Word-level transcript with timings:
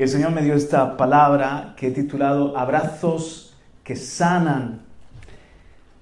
El 0.00 0.08
Señor 0.08 0.30
me 0.30 0.40
dio 0.40 0.54
esta 0.54 0.96
palabra 0.96 1.74
que 1.76 1.88
he 1.88 1.90
titulado 1.90 2.56
Abrazos 2.56 3.54
que 3.84 3.96
sanan. 3.96 4.80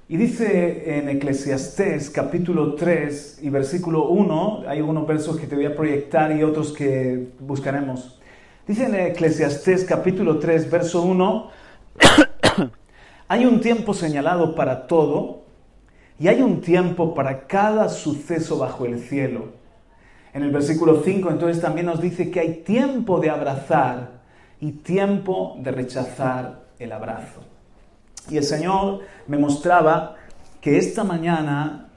Y 0.08 0.16
dice 0.16 0.96
en 0.98 1.08
Eclesiastés 1.08 2.08
capítulo 2.08 2.76
3 2.76 3.40
y 3.42 3.50
versículo 3.50 4.06
1, 4.10 4.62
hay 4.68 4.82
unos 4.82 5.04
versos 5.04 5.36
que 5.36 5.48
te 5.48 5.56
voy 5.56 5.64
a 5.64 5.74
proyectar 5.74 6.30
y 6.30 6.44
otros 6.44 6.72
que 6.72 7.30
buscaremos. 7.40 8.20
Dice 8.68 8.84
en 8.84 8.94
Eclesiastés 8.94 9.82
capítulo 9.82 10.38
3, 10.38 10.70
verso 10.70 11.02
1, 11.02 11.50
hay 13.26 13.46
un 13.46 13.60
tiempo 13.60 13.94
señalado 13.94 14.54
para 14.54 14.86
todo 14.86 15.42
y 16.20 16.28
hay 16.28 16.40
un 16.40 16.60
tiempo 16.60 17.16
para 17.16 17.48
cada 17.48 17.88
suceso 17.88 18.58
bajo 18.58 18.86
el 18.86 19.00
cielo 19.00 19.57
en 20.32 20.42
el 20.42 20.50
versículo 20.50 21.02
5 21.04 21.30
entonces 21.30 21.60
también 21.60 21.86
nos 21.86 22.00
dice 22.00 22.30
que 22.30 22.40
hay 22.40 22.54
tiempo 22.64 23.20
de 23.20 23.30
abrazar 23.30 24.18
y 24.60 24.72
tiempo 24.72 25.56
de 25.60 25.70
rechazar 25.70 26.60
el 26.78 26.92
abrazo. 26.92 27.42
Y 28.30 28.36
el 28.36 28.44
Señor 28.44 29.00
me 29.26 29.38
mostraba 29.38 30.16
que 30.60 30.78
esta 30.78 31.04
mañana 31.04 31.88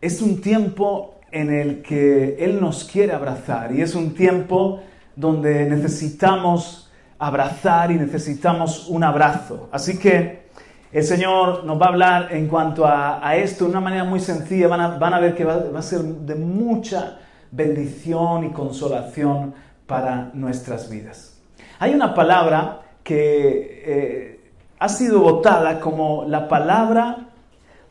es 0.00 0.22
un 0.22 0.40
tiempo 0.40 1.20
en 1.32 1.52
el 1.52 1.82
que 1.82 2.36
Él 2.38 2.60
nos 2.60 2.84
quiere 2.84 3.12
abrazar 3.12 3.72
y 3.72 3.82
es 3.82 3.94
un 3.94 4.14
tiempo 4.14 4.80
donde 5.16 5.68
necesitamos 5.68 6.90
abrazar 7.18 7.90
y 7.90 7.94
necesitamos 7.94 8.88
un 8.88 9.02
abrazo. 9.02 9.68
Así 9.72 9.98
que 9.98 10.46
el 10.92 11.02
Señor 11.02 11.64
nos 11.64 11.80
va 11.80 11.86
a 11.86 11.88
hablar 11.88 12.28
en 12.30 12.46
cuanto 12.46 12.86
a, 12.86 13.34
esto 13.36 13.64
de 13.64 13.70
una 13.70 13.80
manera 13.80 14.04
muy 14.04 14.20
sencilla. 14.20 14.68
Van 14.68 15.14
a, 15.14 15.20
ver 15.20 15.34
que 15.34 15.44
va, 15.44 15.56
va 15.56 15.80
a 15.80 15.82
ser 15.82 16.00
de 16.00 16.34
mucha 16.34 17.18
bendición 17.50 18.44
y 18.44 18.50
consolación 18.50 19.54
para 19.86 20.30
nuestras 20.34 20.90
vidas. 20.90 21.40
Hay 21.78 21.94
una 21.94 22.14
palabra 22.14 22.82
que 23.02 23.82
eh, 23.86 24.50
ha 24.78 24.88
sido 24.88 25.20
votada 25.20 25.80
como 25.80 26.24
la 26.24 26.48
palabra 26.48 27.28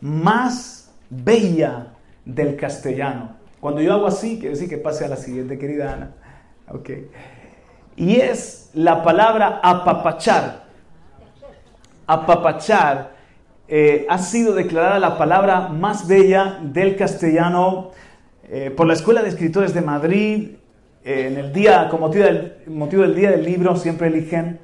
más 0.02 0.92
bella 1.10 1.88
del 2.26 2.56
castellano. 2.56 3.36
Cuando 3.60 3.82
yo 3.82 3.94
hago 3.94 4.08
así, 4.08 4.38
quiere 4.38 4.56
decir 4.56 4.70
que 4.70 4.78
pase 4.78 5.06
a 5.06 5.08
la 5.08 5.16
siguiente, 5.16 5.58
querida 5.58 5.94
Ana. 5.94 6.12
Okay. 6.68 7.10
Y 7.96 8.18
es 8.18 8.70
la 8.74 9.04
palabra 9.04 9.60
apapachar. 9.64 10.66
Apapachar 12.08 13.16
eh, 13.68 14.06
ha 14.10 14.18
sido 14.18 14.54
declarada 14.54 15.00
la 15.00 15.18
palabra 15.18 15.70
más 15.70 16.08
bella 16.08 16.60
del 16.62 16.96
castellano 16.96 17.92
eh, 18.48 18.70
por 18.70 18.86
la 18.86 18.94
Escuela 18.94 19.24
de 19.24 19.30
Escritores 19.30 19.74
de 19.74 19.82
Madrid, 19.82 20.50
eh, 21.04 21.28
en 21.28 21.38
el 21.38 21.52
día, 21.52 21.90
con 21.90 22.00
motivo 22.00 22.26
del, 22.26 22.58
motivo 22.68 23.02
del 23.02 23.16
Día 23.16 23.32
del 23.32 23.44
Libro, 23.44 23.76
siempre 23.76 24.08
eligen 24.08 24.60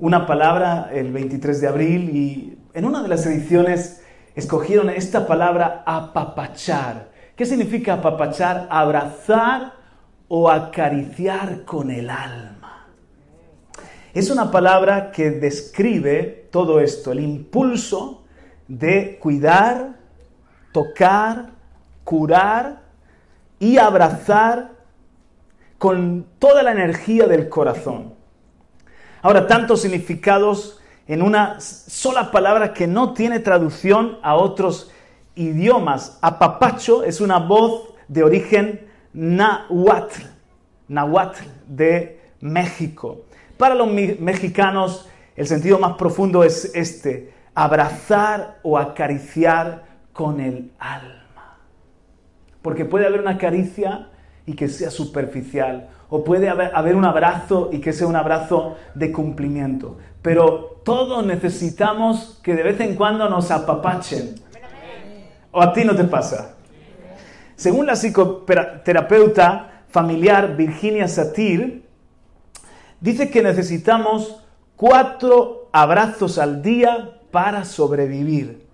una 0.00 0.26
palabra 0.26 0.90
el 0.92 1.12
23 1.12 1.60
de 1.60 1.68
abril 1.68 2.16
y 2.16 2.58
en 2.74 2.84
una 2.84 3.00
de 3.00 3.08
las 3.08 3.24
ediciones 3.26 4.02
escogieron 4.34 4.90
esta 4.90 5.26
palabra 5.28 5.84
apapachar. 5.86 7.10
¿Qué 7.36 7.46
significa 7.46 7.94
apapachar? 7.94 8.66
Abrazar 8.70 9.74
o 10.26 10.50
acariciar 10.50 11.64
con 11.64 11.92
el 11.92 12.10
alma. 12.10 12.88
Es 14.14 14.30
una 14.30 14.50
palabra 14.50 15.12
que 15.12 15.30
describe 15.30 16.48
todo 16.50 16.80
esto, 16.80 17.12
el 17.12 17.20
impulso 17.20 18.24
de 18.66 19.18
cuidar, 19.20 19.96
tocar, 20.72 21.50
curar 22.02 22.81
y 23.62 23.78
abrazar 23.78 24.72
con 25.78 26.26
toda 26.40 26.64
la 26.64 26.72
energía 26.72 27.28
del 27.28 27.48
corazón. 27.48 28.12
Ahora, 29.22 29.46
tantos 29.46 29.82
significados 29.82 30.80
en 31.06 31.22
una 31.22 31.60
sola 31.60 32.32
palabra 32.32 32.74
que 32.74 32.88
no 32.88 33.12
tiene 33.12 33.38
traducción 33.38 34.18
a 34.24 34.34
otros 34.34 34.90
idiomas. 35.36 36.18
Apapacho 36.22 37.04
es 37.04 37.20
una 37.20 37.38
voz 37.38 37.94
de 38.08 38.24
origen 38.24 38.88
nahuatl, 39.12 40.22
nahuatl 40.88 41.44
de 41.68 42.20
México. 42.40 43.20
Para 43.58 43.76
los 43.76 43.86
mexicanos, 43.92 45.08
el 45.36 45.46
sentido 45.46 45.78
más 45.78 45.92
profundo 45.92 46.42
es 46.42 46.72
este, 46.74 47.32
abrazar 47.54 48.58
o 48.64 48.76
acariciar 48.76 49.84
con 50.12 50.40
el 50.40 50.72
alma. 50.80 51.21
Porque 52.62 52.84
puede 52.84 53.06
haber 53.06 53.20
una 53.20 53.38
caricia 53.38 54.08
y 54.46 54.54
que 54.54 54.68
sea 54.68 54.90
superficial. 54.90 55.88
O 56.08 56.24
puede 56.24 56.48
haber, 56.48 56.94
un 56.94 57.04
abrazo 57.04 57.70
y 57.72 57.80
que 57.80 57.92
sea 57.92 58.06
un 58.06 58.16
abrazo 58.16 58.76
de 58.94 59.12
cumplimiento. 59.12 59.98
Pero 60.20 60.80
todos 60.84 61.24
necesitamos 61.24 62.38
que 62.42 62.54
de 62.54 62.62
vez 62.62 62.80
en 62.80 62.96
cuando 62.96 63.28
nos 63.28 63.50
apapachen. 63.50 64.34
¿O 65.50 65.62
a 65.62 65.72
ti 65.72 65.84
no 65.84 65.94
te 65.94 66.04
pasa? 66.04 66.54
Según 67.56 67.86
la 67.86 67.94
psicoterapeuta 67.94 69.84
familiar 69.88 70.56
Virginia 70.56 71.06
Satir, 71.06 71.86
dice 73.00 73.30
que 73.30 73.42
necesitamos 73.42 74.42
cuatro 74.76 75.68
abrazos 75.72 76.38
al 76.38 76.62
día 76.62 77.20
para 77.30 77.64
sobrevivir. 77.64 78.66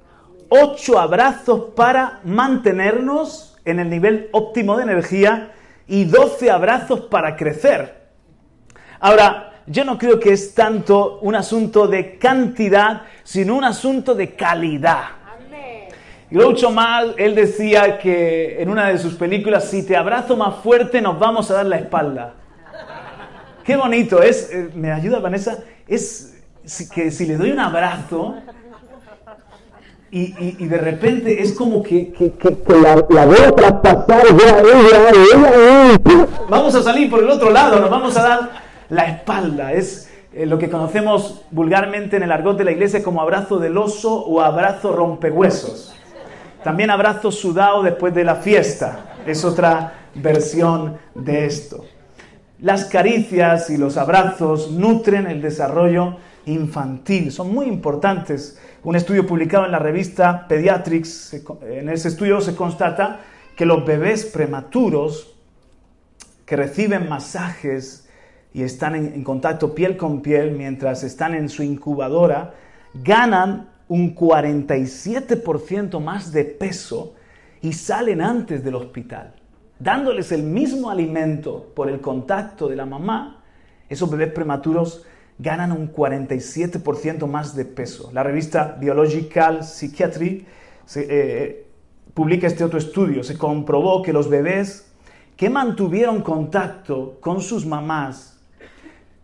Ocho 0.49 0.99
abrazos 0.99 1.75
para 1.77 2.21
mantenernos 2.25 3.58
en 3.71 3.81
el 3.81 3.91
nivel 3.91 4.29
óptimo 4.33 4.77
de 4.77 4.85
energía 4.85 5.53
y 5.87 6.05
12 6.05 6.51
abrazos 6.51 7.01
para 7.03 7.37
crecer. 7.37 8.09
Ahora, 9.01 9.63
yo 9.67 9.85
no 9.85 9.99
creo 9.99 10.19
que 10.19 10.33
es 10.33 10.55
tanto 10.55 11.19
un 11.21 11.35
asunto 11.35 11.87
de 11.87 12.19
cantidad, 12.19 13.03
sino 13.23 13.57
un 13.57 13.65
asunto 13.65 14.15
de 14.15 14.35
calidad. 14.35 15.05
Groucho 16.31 16.71
Mal, 16.71 17.15
él 17.17 17.35
decía 17.35 17.99
que 17.99 18.61
en 18.61 18.69
una 18.69 18.89
de 18.89 18.99
sus 18.99 19.15
películas, 19.15 19.65
si 19.65 19.83
te 19.83 19.97
abrazo 19.97 20.37
más 20.37 20.57
fuerte, 20.57 21.01
nos 21.01 21.19
vamos 21.19 21.51
a 21.51 21.55
dar 21.55 21.67
la 21.67 21.77
espalda. 21.77 22.35
Qué 23.65 23.77
bonito 23.77 24.23
es, 24.23 24.51
eh, 24.53 24.71
me 24.75 24.93
ayuda 24.93 25.21
Vanessa, 25.21 25.59
es 25.87 26.39
que 26.93 27.11
si 27.11 27.27
le 27.27 27.37
doy 27.37 27.51
un 27.51 27.61
abrazo, 27.61 28.37
y, 30.11 30.67
de 30.67 30.79
repente 30.79 31.43
es 31.43 31.53
como 31.53 31.83
que, 31.83 32.13
que, 32.13 32.33
que, 32.33 32.57
la, 32.81 33.05
la, 33.11 33.27
voy 33.27 33.37
a 33.37 33.53
traspasar 33.53 34.23
Vamos 36.49 36.75
a 36.75 36.83
salir 36.83 37.11
por 37.11 37.23
el 37.23 37.29
otro 37.29 37.51
lado, 37.51 37.79
nos 37.79 37.91
vamos 37.91 38.17
a 38.17 38.23
dar 38.23 38.51
la 38.89 39.05
espalda. 39.05 39.73
Es 39.73 40.11
eh, 40.33 40.47
lo 40.47 40.59
que 40.59 40.71
conocemos 40.71 41.43
vulgarmente 41.51 42.17
en 42.17 42.23
el 42.23 42.33
argot 42.33 42.57
de 42.57 42.65
la 42.65 42.73
iglesia 42.73 43.03
como 43.03 43.21
abrazo 43.21 43.59
del 43.59 43.77
oso 43.77 44.15
o 44.25 44.41
abrazo 44.41 44.93
rompehuesos. 44.93 45.95
También 46.65 46.91
abrazo 46.91 47.31
sudado 47.31 47.83
después 47.83 48.15
de 48.15 48.25
la 48.25 48.37
fiesta. 48.37 49.15
Es 49.27 49.45
otra 49.45 49.93
versión 50.15 50.97
de 51.15 51.45
esto. 51.45 51.85
Las 52.61 52.87
caricias 52.87 53.71
y 53.71 53.77
los 53.77 53.97
abrazos 53.97 54.73
nutren 54.73 55.27
el 55.27 55.41
desarrollo 55.41 56.17
infantil, 56.47 57.31
son 57.31 57.55
muy 57.55 57.67
importantes 57.67 58.59
un 58.83 58.97
estudio 58.97 59.27
publicado 59.27 59.67
en 59.67 59.73
la 59.73 59.79
revista 59.79 60.47
Pediatrics, 60.49 61.43
en 61.63 61.89
ese 61.89 62.09
estudio 62.09 62.41
se 62.41 62.57
constata 62.57 63.21
que 63.57 63.67
los 63.67 63.85
bebés 63.85 64.25
prematuros 64.25 65.37
que 66.47 66.57
reciben 66.57 67.09
masajes 67.09 68.09
y 68.55 68.63
están 68.63 68.95
en, 68.95 69.23
contacto 69.23 69.75
piel 69.75 69.97
con 69.97 70.23
piel 70.23 70.53
mientras 70.53 71.05
están 71.05 71.35
en 71.35 71.49
su 71.49 71.63
incubadora, 71.63 72.55
ganan 72.95 73.69
un 73.87 74.15
47% 74.15 76.01
más 76.01 76.33
de 76.33 76.45
peso 76.45 77.15
y 77.61 77.73
salen 77.73 78.23
antes 78.23 78.65
del 78.65 78.77
hospital. 78.77 79.35
Dándoles 79.79 80.33
el 80.33 80.43
mismo 80.43 80.91
alimento 80.91 81.73
por 81.75 81.89
el 81.89 82.01
contacto 82.01 82.69
de 82.69 82.75
la 82.75 82.85
mamá, 82.85 83.45
esos 83.89 84.11
bebés 84.11 84.33
prematuros 84.33 85.07
ganan 85.39 85.71
un 85.71 85.93
47% 85.93 87.27
más 87.29 87.55
de 87.55 87.65
peso. 87.65 88.11
La 88.13 88.25
revista 88.25 88.77
Biological 88.81 89.63
Psychiatry 89.63 90.45
eh, 90.97 91.67
publica 92.13 92.49
este 92.49 92.65
otro 92.65 92.79
estudio. 92.79 93.23
Se 93.23 93.39
comprobó 93.39 94.03
que 94.03 94.13
los 94.13 94.29
bebés 94.29 94.93
que 95.37 95.49
mantuvieron 95.49 96.23
contacto 96.23 97.19
con 97.21 97.41
sus 97.41 97.65
mamás 97.65 98.41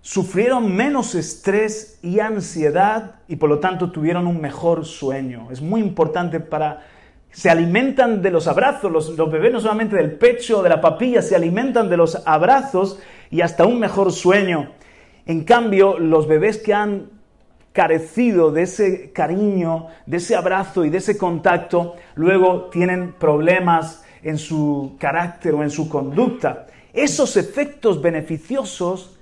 sufrieron 0.00 0.72
menos 0.72 1.16
estrés 1.16 1.98
y 2.02 2.20
ansiedad 2.20 3.16
y 3.26 3.36
por 3.36 3.48
lo 3.48 3.58
tanto 3.58 3.90
tuvieron 3.90 4.28
un 4.28 4.40
mejor 4.40 4.84
sueño. 4.84 5.48
Es 5.50 5.60
muy 5.60 5.80
importante 5.80 6.38
para... 6.38 6.93
Se 7.34 7.50
alimentan 7.50 8.22
de 8.22 8.30
los 8.30 8.46
abrazos, 8.46 8.92
los, 8.92 9.30
bebés 9.30 9.52
no 9.52 9.60
solamente 9.60 9.96
del 9.96 10.12
pecho 10.12 10.62
de 10.62 10.68
la 10.68 10.80
papilla, 10.80 11.20
se 11.20 11.34
alimentan 11.34 11.90
de 11.90 11.96
los 11.96 12.22
abrazos 12.26 13.00
y 13.28 13.40
hasta 13.40 13.66
un 13.66 13.80
mejor 13.80 14.12
sueño. 14.12 14.70
En 15.26 15.42
cambio, 15.42 15.98
los 15.98 16.28
bebés 16.28 16.58
que 16.58 16.72
han 16.72 17.10
carecido 17.72 18.52
de 18.52 18.62
ese 18.62 19.10
cariño, 19.12 19.88
de 20.06 20.18
ese 20.18 20.36
abrazo 20.36 20.84
y 20.84 20.90
de 20.90 20.98
ese 20.98 21.18
contacto, 21.18 21.96
luego 22.14 22.70
tienen 22.70 23.14
problemas 23.14 24.04
en 24.22 24.38
su 24.38 24.94
carácter 25.00 25.54
o 25.54 25.64
en 25.64 25.70
su 25.70 25.88
conducta. 25.88 26.68
Esos 26.92 27.36
efectos 27.36 28.00
beneficiosos 28.00 29.13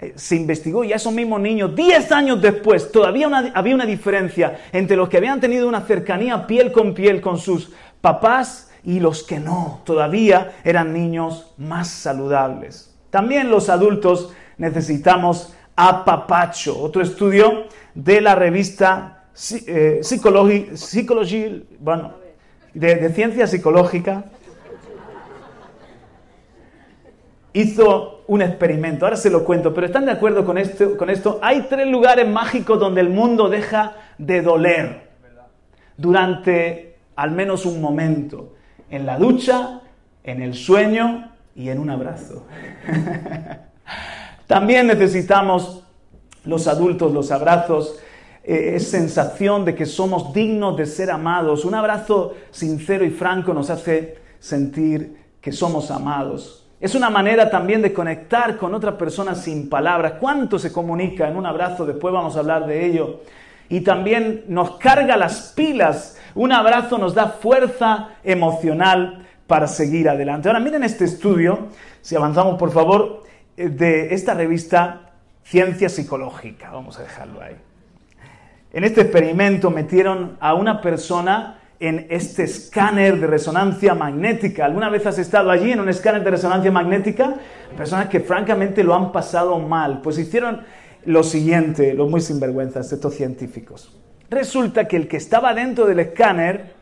eh, 0.00 0.14
se 0.16 0.36
investigó 0.36 0.82
y 0.82 0.94
a 0.94 0.96
esos 0.96 1.12
mismos 1.12 1.40
niños, 1.40 1.76
10 1.76 2.10
años 2.12 2.40
después, 2.40 2.90
todavía 2.90 3.28
había 3.54 3.74
una 3.74 3.84
diferencia 3.84 4.58
entre 4.72 4.96
los 4.96 5.10
que 5.10 5.18
habían 5.18 5.40
tenido 5.40 5.68
una 5.68 5.82
cercanía 5.82 6.46
piel 6.46 6.72
con 6.72 6.94
piel 6.94 7.20
con 7.20 7.36
sus 7.36 7.70
papás 8.00 8.70
y 8.82 8.98
los 8.98 9.22
que 9.22 9.38
no, 9.38 9.82
todavía 9.84 10.52
eran 10.64 10.94
niños 10.94 11.52
más 11.58 11.88
saludables. 11.88 12.96
También 13.10 13.50
los 13.50 13.68
adultos 13.68 14.32
necesitamos 14.56 15.52
apapacho. 15.76 16.80
Otro 16.80 17.02
estudio 17.02 17.66
de 17.94 18.22
la 18.22 18.34
revista 18.34 19.24
eh, 19.66 20.00
Psychology, 20.02 21.66
bueno, 21.78 22.14
de 22.72 23.12
ciencia 23.12 23.46
psicológica, 23.46 24.24
hizo 27.52 28.22
un 28.26 28.42
experimento, 28.42 29.04
ahora 29.04 29.16
se 29.16 29.30
lo 29.30 29.44
cuento, 29.44 29.74
pero 29.74 29.86
¿están 29.86 30.06
de 30.06 30.12
acuerdo 30.12 30.44
con 30.44 30.58
esto? 30.58 30.96
con 30.96 31.10
esto? 31.10 31.38
Hay 31.42 31.66
tres 31.68 31.88
lugares 31.88 32.28
mágicos 32.28 32.78
donde 32.78 33.00
el 33.00 33.10
mundo 33.10 33.48
deja 33.48 33.96
de 34.18 34.42
doler 34.42 35.10
durante 35.96 36.96
al 37.16 37.32
menos 37.32 37.66
un 37.66 37.80
momento. 37.80 38.54
En 38.88 39.06
la 39.06 39.18
ducha, 39.18 39.82
en 40.24 40.42
el 40.42 40.54
sueño 40.54 41.32
y 41.54 41.68
en 41.68 41.78
un 41.78 41.90
abrazo. 41.90 42.46
También 44.46 44.86
necesitamos 44.86 45.84
los 46.44 46.66
adultos, 46.66 47.12
los 47.12 47.30
abrazos, 47.30 48.00
eh, 48.42 48.72
es 48.76 48.88
sensación 48.88 49.64
de 49.64 49.74
que 49.74 49.86
somos 49.86 50.32
dignos 50.32 50.76
de 50.76 50.86
ser 50.86 51.10
amados. 51.10 51.64
Un 51.64 51.74
abrazo 51.74 52.34
sincero 52.50 53.04
y 53.04 53.10
franco 53.10 53.52
nos 53.52 53.70
hace 53.70 54.18
sentir 54.38 55.16
que 55.40 55.52
somos 55.52 55.90
amados. 55.90 56.59
Es 56.80 56.94
una 56.94 57.10
manera 57.10 57.50
también 57.50 57.82
de 57.82 57.92
conectar 57.92 58.56
con 58.56 58.74
otra 58.74 58.96
persona 58.96 59.34
sin 59.34 59.68
palabras. 59.68 60.14
¿Cuánto 60.18 60.58
se 60.58 60.72
comunica 60.72 61.28
en 61.28 61.36
un 61.36 61.44
abrazo? 61.44 61.84
Después 61.84 62.14
vamos 62.14 62.36
a 62.36 62.38
hablar 62.38 62.66
de 62.66 62.86
ello. 62.86 63.20
Y 63.68 63.82
también 63.82 64.44
nos 64.48 64.78
carga 64.78 65.18
las 65.18 65.52
pilas. 65.54 66.18
Un 66.34 66.52
abrazo 66.52 66.96
nos 66.96 67.14
da 67.14 67.28
fuerza 67.28 68.14
emocional 68.24 69.26
para 69.46 69.66
seguir 69.66 70.08
adelante. 70.08 70.48
Ahora 70.48 70.60
miren 70.60 70.82
este 70.82 71.04
estudio, 71.04 71.68
si 72.00 72.16
avanzamos 72.16 72.58
por 72.58 72.72
favor, 72.72 73.24
eh, 73.58 73.68
de 73.68 74.14
esta 74.14 74.32
revista 74.32 75.12
Ciencia 75.44 75.90
Psicológica. 75.90 76.70
Vamos 76.70 76.98
a 76.98 77.02
dejarlo 77.02 77.42
ahí. 77.42 77.56
En 78.72 78.84
este 78.84 79.02
experimento 79.02 79.70
metieron 79.70 80.38
a 80.40 80.54
una 80.54 80.80
persona 80.80 81.59
en 81.80 82.06
este 82.10 82.44
escáner 82.44 83.18
de 83.18 83.26
resonancia 83.26 83.94
magnética. 83.94 84.66
¿Alguna 84.66 84.90
vez 84.90 85.06
has 85.06 85.18
estado 85.18 85.50
allí 85.50 85.72
en 85.72 85.80
un 85.80 85.88
escáner 85.88 86.22
de 86.22 86.30
resonancia 86.30 86.70
magnética? 86.70 87.36
Personas 87.74 88.08
que 88.08 88.20
francamente 88.20 88.84
lo 88.84 88.94
han 88.94 89.10
pasado 89.10 89.58
mal. 89.58 90.02
Pues 90.02 90.18
hicieron 90.18 90.60
lo 91.06 91.22
siguiente, 91.22 91.94
los 91.94 92.10
muy 92.10 92.20
sinvergüenzas, 92.20 92.92
estos 92.92 93.14
científicos. 93.14 93.96
Resulta 94.28 94.86
que 94.86 94.96
el 94.96 95.08
que 95.08 95.16
estaba 95.16 95.54
dentro 95.54 95.86
del 95.86 96.00
escáner 96.00 96.74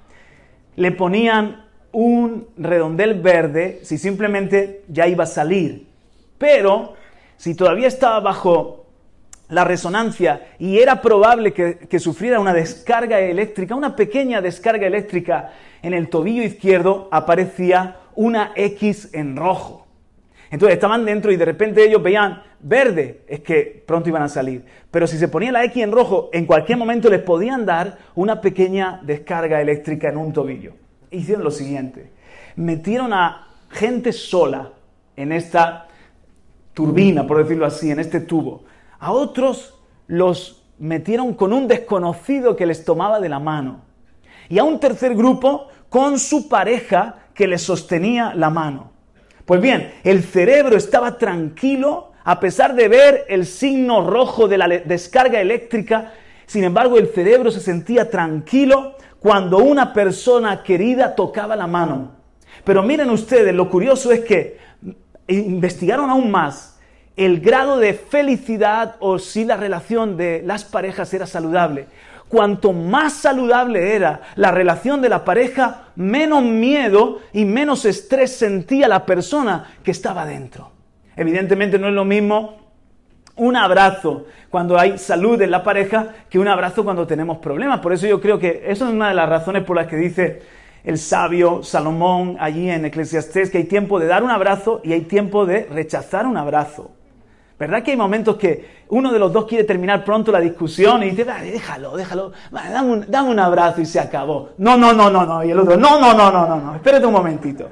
le 0.74 0.90
ponían 0.90 1.64
un 1.92 2.48
redondel 2.56 3.20
verde 3.20 3.80
si 3.84 3.98
simplemente 3.98 4.84
ya 4.88 5.06
iba 5.06 5.24
a 5.24 5.28
salir. 5.28 5.86
Pero 6.38 6.94
si 7.36 7.54
todavía 7.54 7.86
estaba 7.86 8.18
bajo 8.18 8.87
la 9.48 9.64
resonancia 9.64 10.48
y 10.58 10.78
era 10.78 11.00
probable 11.00 11.52
que, 11.52 11.98
sufriera 11.98 12.40
una 12.40 12.52
descarga 12.52 13.18
eléctrica, 13.20 13.74
una 13.74 13.96
pequeña 13.96 14.40
descarga 14.40 14.86
eléctrica 14.86 15.52
en 15.82 15.94
el 15.94 16.08
tobillo 16.08 16.42
izquierdo, 16.42 17.08
aparecía 17.10 17.96
una 18.14 18.52
X 18.54 19.10
en 19.12 19.36
rojo. 19.36 19.86
Entonces 20.50 20.74
estaban 20.74 21.04
dentro 21.04 21.30
y 21.30 21.36
de 21.36 21.44
repente 21.44 21.84
ellos 21.84 22.02
veían 22.02 22.42
verde, 22.60 23.22
es 23.28 23.40
que 23.40 23.82
pronto 23.86 24.08
iban 24.08 24.22
a 24.22 24.28
salir. 24.28 24.64
Pero 24.90 25.06
si 25.06 25.18
se 25.18 25.28
ponía 25.28 25.52
la 25.52 25.64
X 25.64 25.82
en 25.82 25.92
rojo, 25.92 26.30
en 26.32 26.46
cualquier 26.46 26.78
momento 26.78 27.10
les 27.10 27.22
podían 27.22 27.64
dar 27.64 27.98
una 28.14 28.40
pequeña 28.40 29.00
descarga 29.02 29.60
eléctrica 29.60 30.08
en 30.08 30.16
un 30.16 30.32
tobillo. 30.32 30.72
Hicieron 31.10 31.44
lo 31.44 31.50
siguiente, 31.50 32.10
metieron 32.56 33.12
a 33.12 33.48
gente 33.70 34.12
sola 34.12 34.72
en 35.16 35.32
esta 35.32 35.86
turbina, 36.74 37.26
por 37.26 37.38
decirlo 37.38 37.66
así, 37.66 37.90
en 37.90 38.00
este 38.00 38.20
tubo 38.20 38.67
a 38.98 39.12
otros 39.12 39.74
los 40.06 40.62
metieron 40.78 41.34
con 41.34 41.52
un 41.52 41.68
desconocido 41.68 42.56
que 42.56 42.66
les 42.66 42.84
tomaba 42.84 43.20
de 43.20 43.28
la 43.28 43.38
mano. 43.38 43.82
Y 44.48 44.58
a 44.58 44.64
un 44.64 44.80
tercer 44.80 45.14
grupo 45.14 45.68
con 45.88 46.18
su 46.18 46.48
pareja 46.48 47.16
que 47.34 47.46
les 47.46 47.62
sostenía 47.62 48.34
la 48.34 48.50
mano. 48.50 48.92
Pues 49.44 49.60
bien, 49.60 49.94
el 50.04 50.22
cerebro 50.22 50.76
estaba 50.76 51.18
tranquilo 51.18 52.12
a 52.24 52.40
pesar 52.40 52.74
de 52.74 52.88
ver 52.88 53.24
el 53.28 53.46
signo 53.46 54.06
rojo 54.06 54.48
de 54.48 54.58
la 54.58 54.68
descarga 54.68 55.40
eléctrica. 55.40 56.12
Sin 56.46 56.64
embargo, 56.64 56.98
el 56.98 57.08
cerebro 57.08 57.50
se 57.50 57.60
sentía 57.60 58.10
tranquilo 58.10 58.96
cuando 59.20 59.58
una 59.58 59.92
persona 59.92 60.62
querida 60.62 61.14
tocaba 61.14 61.56
la 61.56 61.66
mano. 61.66 62.12
Pero 62.64 62.82
miren 62.82 63.10
ustedes, 63.10 63.54
lo 63.54 63.70
curioso 63.70 64.12
es 64.12 64.20
que 64.20 64.58
investigaron 65.26 66.10
aún 66.10 66.30
más 66.30 66.77
el 67.18 67.40
grado 67.40 67.78
de 67.78 67.94
felicidad 67.94 68.94
o 69.00 69.18
si 69.18 69.44
la 69.44 69.56
relación 69.56 70.16
de 70.16 70.40
las 70.46 70.64
parejas 70.64 71.12
era 71.12 71.26
saludable. 71.26 71.86
Cuanto 72.28 72.72
más 72.72 73.14
saludable 73.14 73.96
era 73.96 74.20
la 74.36 74.52
relación 74.52 75.02
de 75.02 75.08
la 75.08 75.24
pareja, 75.24 75.88
menos 75.96 76.44
miedo 76.44 77.18
y 77.32 77.44
menos 77.44 77.84
estrés 77.86 78.36
sentía 78.36 78.86
la 78.86 79.04
persona 79.04 79.72
que 79.82 79.90
estaba 79.90 80.24
dentro. 80.26 80.70
Evidentemente 81.16 81.76
no 81.78 81.88
es 81.88 81.94
lo 81.94 82.04
mismo 82.04 82.58
un 83.34 83.56
abrazo 83.56 84.26
cuando 84.48 84.78
hay 84.78 84.96
salud 84.96 85.42
en 85.42 85.50
la 85.50 85.64
pareja 85.64 86.14
que 86.30 86.38
un 86.38 86.46
abrazo 86.46 86.84
cuando 86.84 87.04
tenemos 87.04 87.38
problemas. 87.38 87.80
Por 87.80 87.92
eso 87.92 88.06
yo 88.06 88.20
creo 88.20 88.38
que 88.38 88.62
eso 88.66 88.86
es 88.86 88.92
una 88.92 89.08
de 89.08 89.14
las 89.14 89.28
razones 89.28 89.64
por 89.64 89.74
las 89.74 89.88
que 89.88 89.96
dice 89.96 90.42
el 90.84 90.98
sabio 90.98 91.64
Salomón 91.64 92.36
allí 92.38 92.70
en 92.70 92.84
Eclesiastés 92.84 93.50
que 93.50 93.58
hay 93.58 93.64
tiempo 93.64 93.98
de 93.98 94.06
dar 94.06 94.22
un 94.22 94.30
abrazo 94.30 94.80
y 94.84 94.92
hay 94.92 95.00
tiempo 95.00 95.46
de 95.46 95.64
rechazar 95.64 96.24
un 96.24 96.36
abrazo. 96.36 96.92
¿Verdad 97.58 97.82
que 97.82 97.90
hay 97.90 97.96
momentos 97.96 98.36
que 98.36 98.84
uno 98.90 99.12
de 99.12 99.18
los 99.18 99.32
dos 99.32 99.44
quiere 99.46 99.64
terminar 99.64 100.04
pronto 100.04 100.30
la 100.30 100.38
discusión 100.38 101.02
y 101.02 101.10
dice, 101.10 101.24
déjalo, 101.24 101.96
déjalo, 101.96 102.32
dame, 102.52 102.88
un, 102.88 103.04
dame 103.08 103.30
un, 103.30 103.38
abrazo 103.40 103.80
y 103.80 103.86
se 103.86 103.98
acabó? 103.98 104.50
No, 104.58 104.76
no, 104.76 104.92
no, 104.92 105.10
no, 105.10 105.26
no. 105.26 105.44
Y 105.44 105.50
el 105.50 105.58
otro, 105.58 105.76
no, 105.76 105.98
no, 105.98 106.14
no, 106.14 106.30
no, 106.30 106.46
no, 106.46 106.56
no, 106.56 106.74
espérate 106.76 107.04
un 107.04 107.12
momentito. 107.12 107.68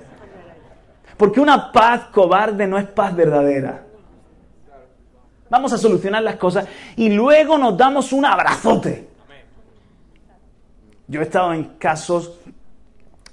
Porque 1.17 1.41
una 1.41 1.71
paz 1.71 2.09
cobarde 2.13 2.67
no 2.67 2.79
es 2.79 2.87
paz 2.87 3.15
verdadera. 3.15 3.85
Vamos 5.49 5.73
a 5.73 5.79
solucionar 5.79 6.25
las 6.25 6.37
cosas 6.37 6.67
y 6.97 7.09
luego 7.11 7.57
nos 7.57 7.77
damos 7.77 8.13
un 8.13 8.27
abrazote. 8.27 9.09
Yo 11.07 11.21
he 11.21 11.23
estado 11.23 11.53
en 11.53 11.65
casos 11.79 12.41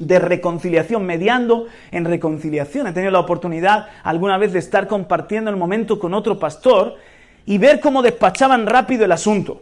de 0.08 0.20
reconciliación, 0.20 1.06
mediando 1.06 1.68
en 1.92 2.06
reconciliación. 2.06 2.88
He 2.88 2.92
tenido 2.94 3.12
la 3.12 3.20
oportunidad 3.20 3.88
alguna 4.04 4.38
vez 4.38 4.54
de 4.54 4.60
estar 4.60 4.88
compartiendo 4.88 5.50
el 5.50 5.58
momento 5.58 6.00
con 6.00 6.14
otro 6.14 6.40
pastor 6.40 6.96
y 7.46 7.58
ver 7.58 7.80
cómo 7.80 8.02
despachaban 8.02 8.66
rápido 8.66 9.06
el 9.06 9.12
asunto. 9.12 9.62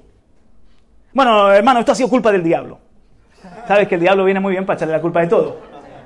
Bueno, 1.14 1.52
hermano, 1.52 1.80
esto 1.80 1.92
ha 1.92 1.96
sido 1.96 2.10
culpa 2.10 2.32
del 2.32 2.44
diablo. 2.44 2.80
Sabes 3.68 3.88
que 3.88 3.96
el 3.96 4.02
diablo 4.02 4.24
viene 4.24 4.40
muy 4.40 4.52
bien 4.52 4.66
para 4.66 4.78
echarle 4.78 4.94
la 4.94 5.02
culpa 5.02 5.22
de 5.22 5.28
todo. 5.28 5.58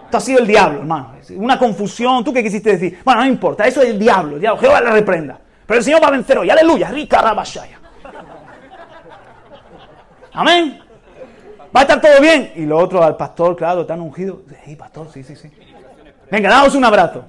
Esto 0.06 0.18
ha 0.18 0.22
sido 0.22 0.39
el 0.39 0.48
diablo, 0.48 0.80
hermano. 0.80 1.13
Una 1.36 1.58
confusión. 1.60 2.24
¿Tú 2.24 2.32
qué 2.32 2.44
quisiste 2.44 2.72
decir? 2.72 3.00
Bueno, 3.04 3.22
no 3.22 3.27
importa, 3.27 3.68
eso 3.68 3.82
es 3.82 3.89
el 3.89 4.00
diablo. 4.00 4.36
El 4.36 4.42
diablo. 4.42 4.62
Jehová 4.62 4.82
la 4.82 4.92
reprenda. 4.92 5.39
Pero 5.65 5.80
el 5.80 5.84
Señor 5.84 6.01
va 6.04 6.08
a 6.08 6.12
vencer 6.12 6.38
hoy. 6.38 6.50
Aleluya. 6.50 6.89
Rica 6.89 7.22
rabashaya. 7.22 7.80
Amén. 10.34 10.85
Va 11.75 11.82
a 11.82 11.84
estar 11.84 12.00
todo 12.00 12.22
bien. 12.22 12.53
Y 12.55 12.65
lo 12.65 12.77
otro 12.77 13.03
al 13.03 13.17
pastor, 13.17 13.55
claro, 13.55 13.86
tan 13.86 14.00
ungido. 14.00 14.41
Sí, 14.63 14.75
pastor, 14.75 15.10
sí, 15.12 15.24
sí, 15.24 15.36
sí. 15.36 15.51
Venga, 16.32 16.50
daos 16.50 16.75
un 16.75 16.86
abrazo. 16.86 17.25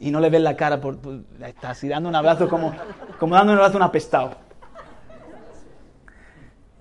Y 0.00 0.10
no 0.10 0.20
le 0.20 0.28
ves 0.28 0.42
la 0.42 0.54
cara, 0.54 0.80
por, 0.80 0.98
está 1.46 1.70
así 1.70 1.88
dando 1.88 2.08
un 2.08 2.14
abrazo 2.14 2.48
como, 2.48 2.74
como 3.18 3.34
dando 3.34 3.52
un 3.52 3.58
abrazo 3.58 3.74
a 3.74 3.76
un 3.78 3.82
apestado. 3.84 4.30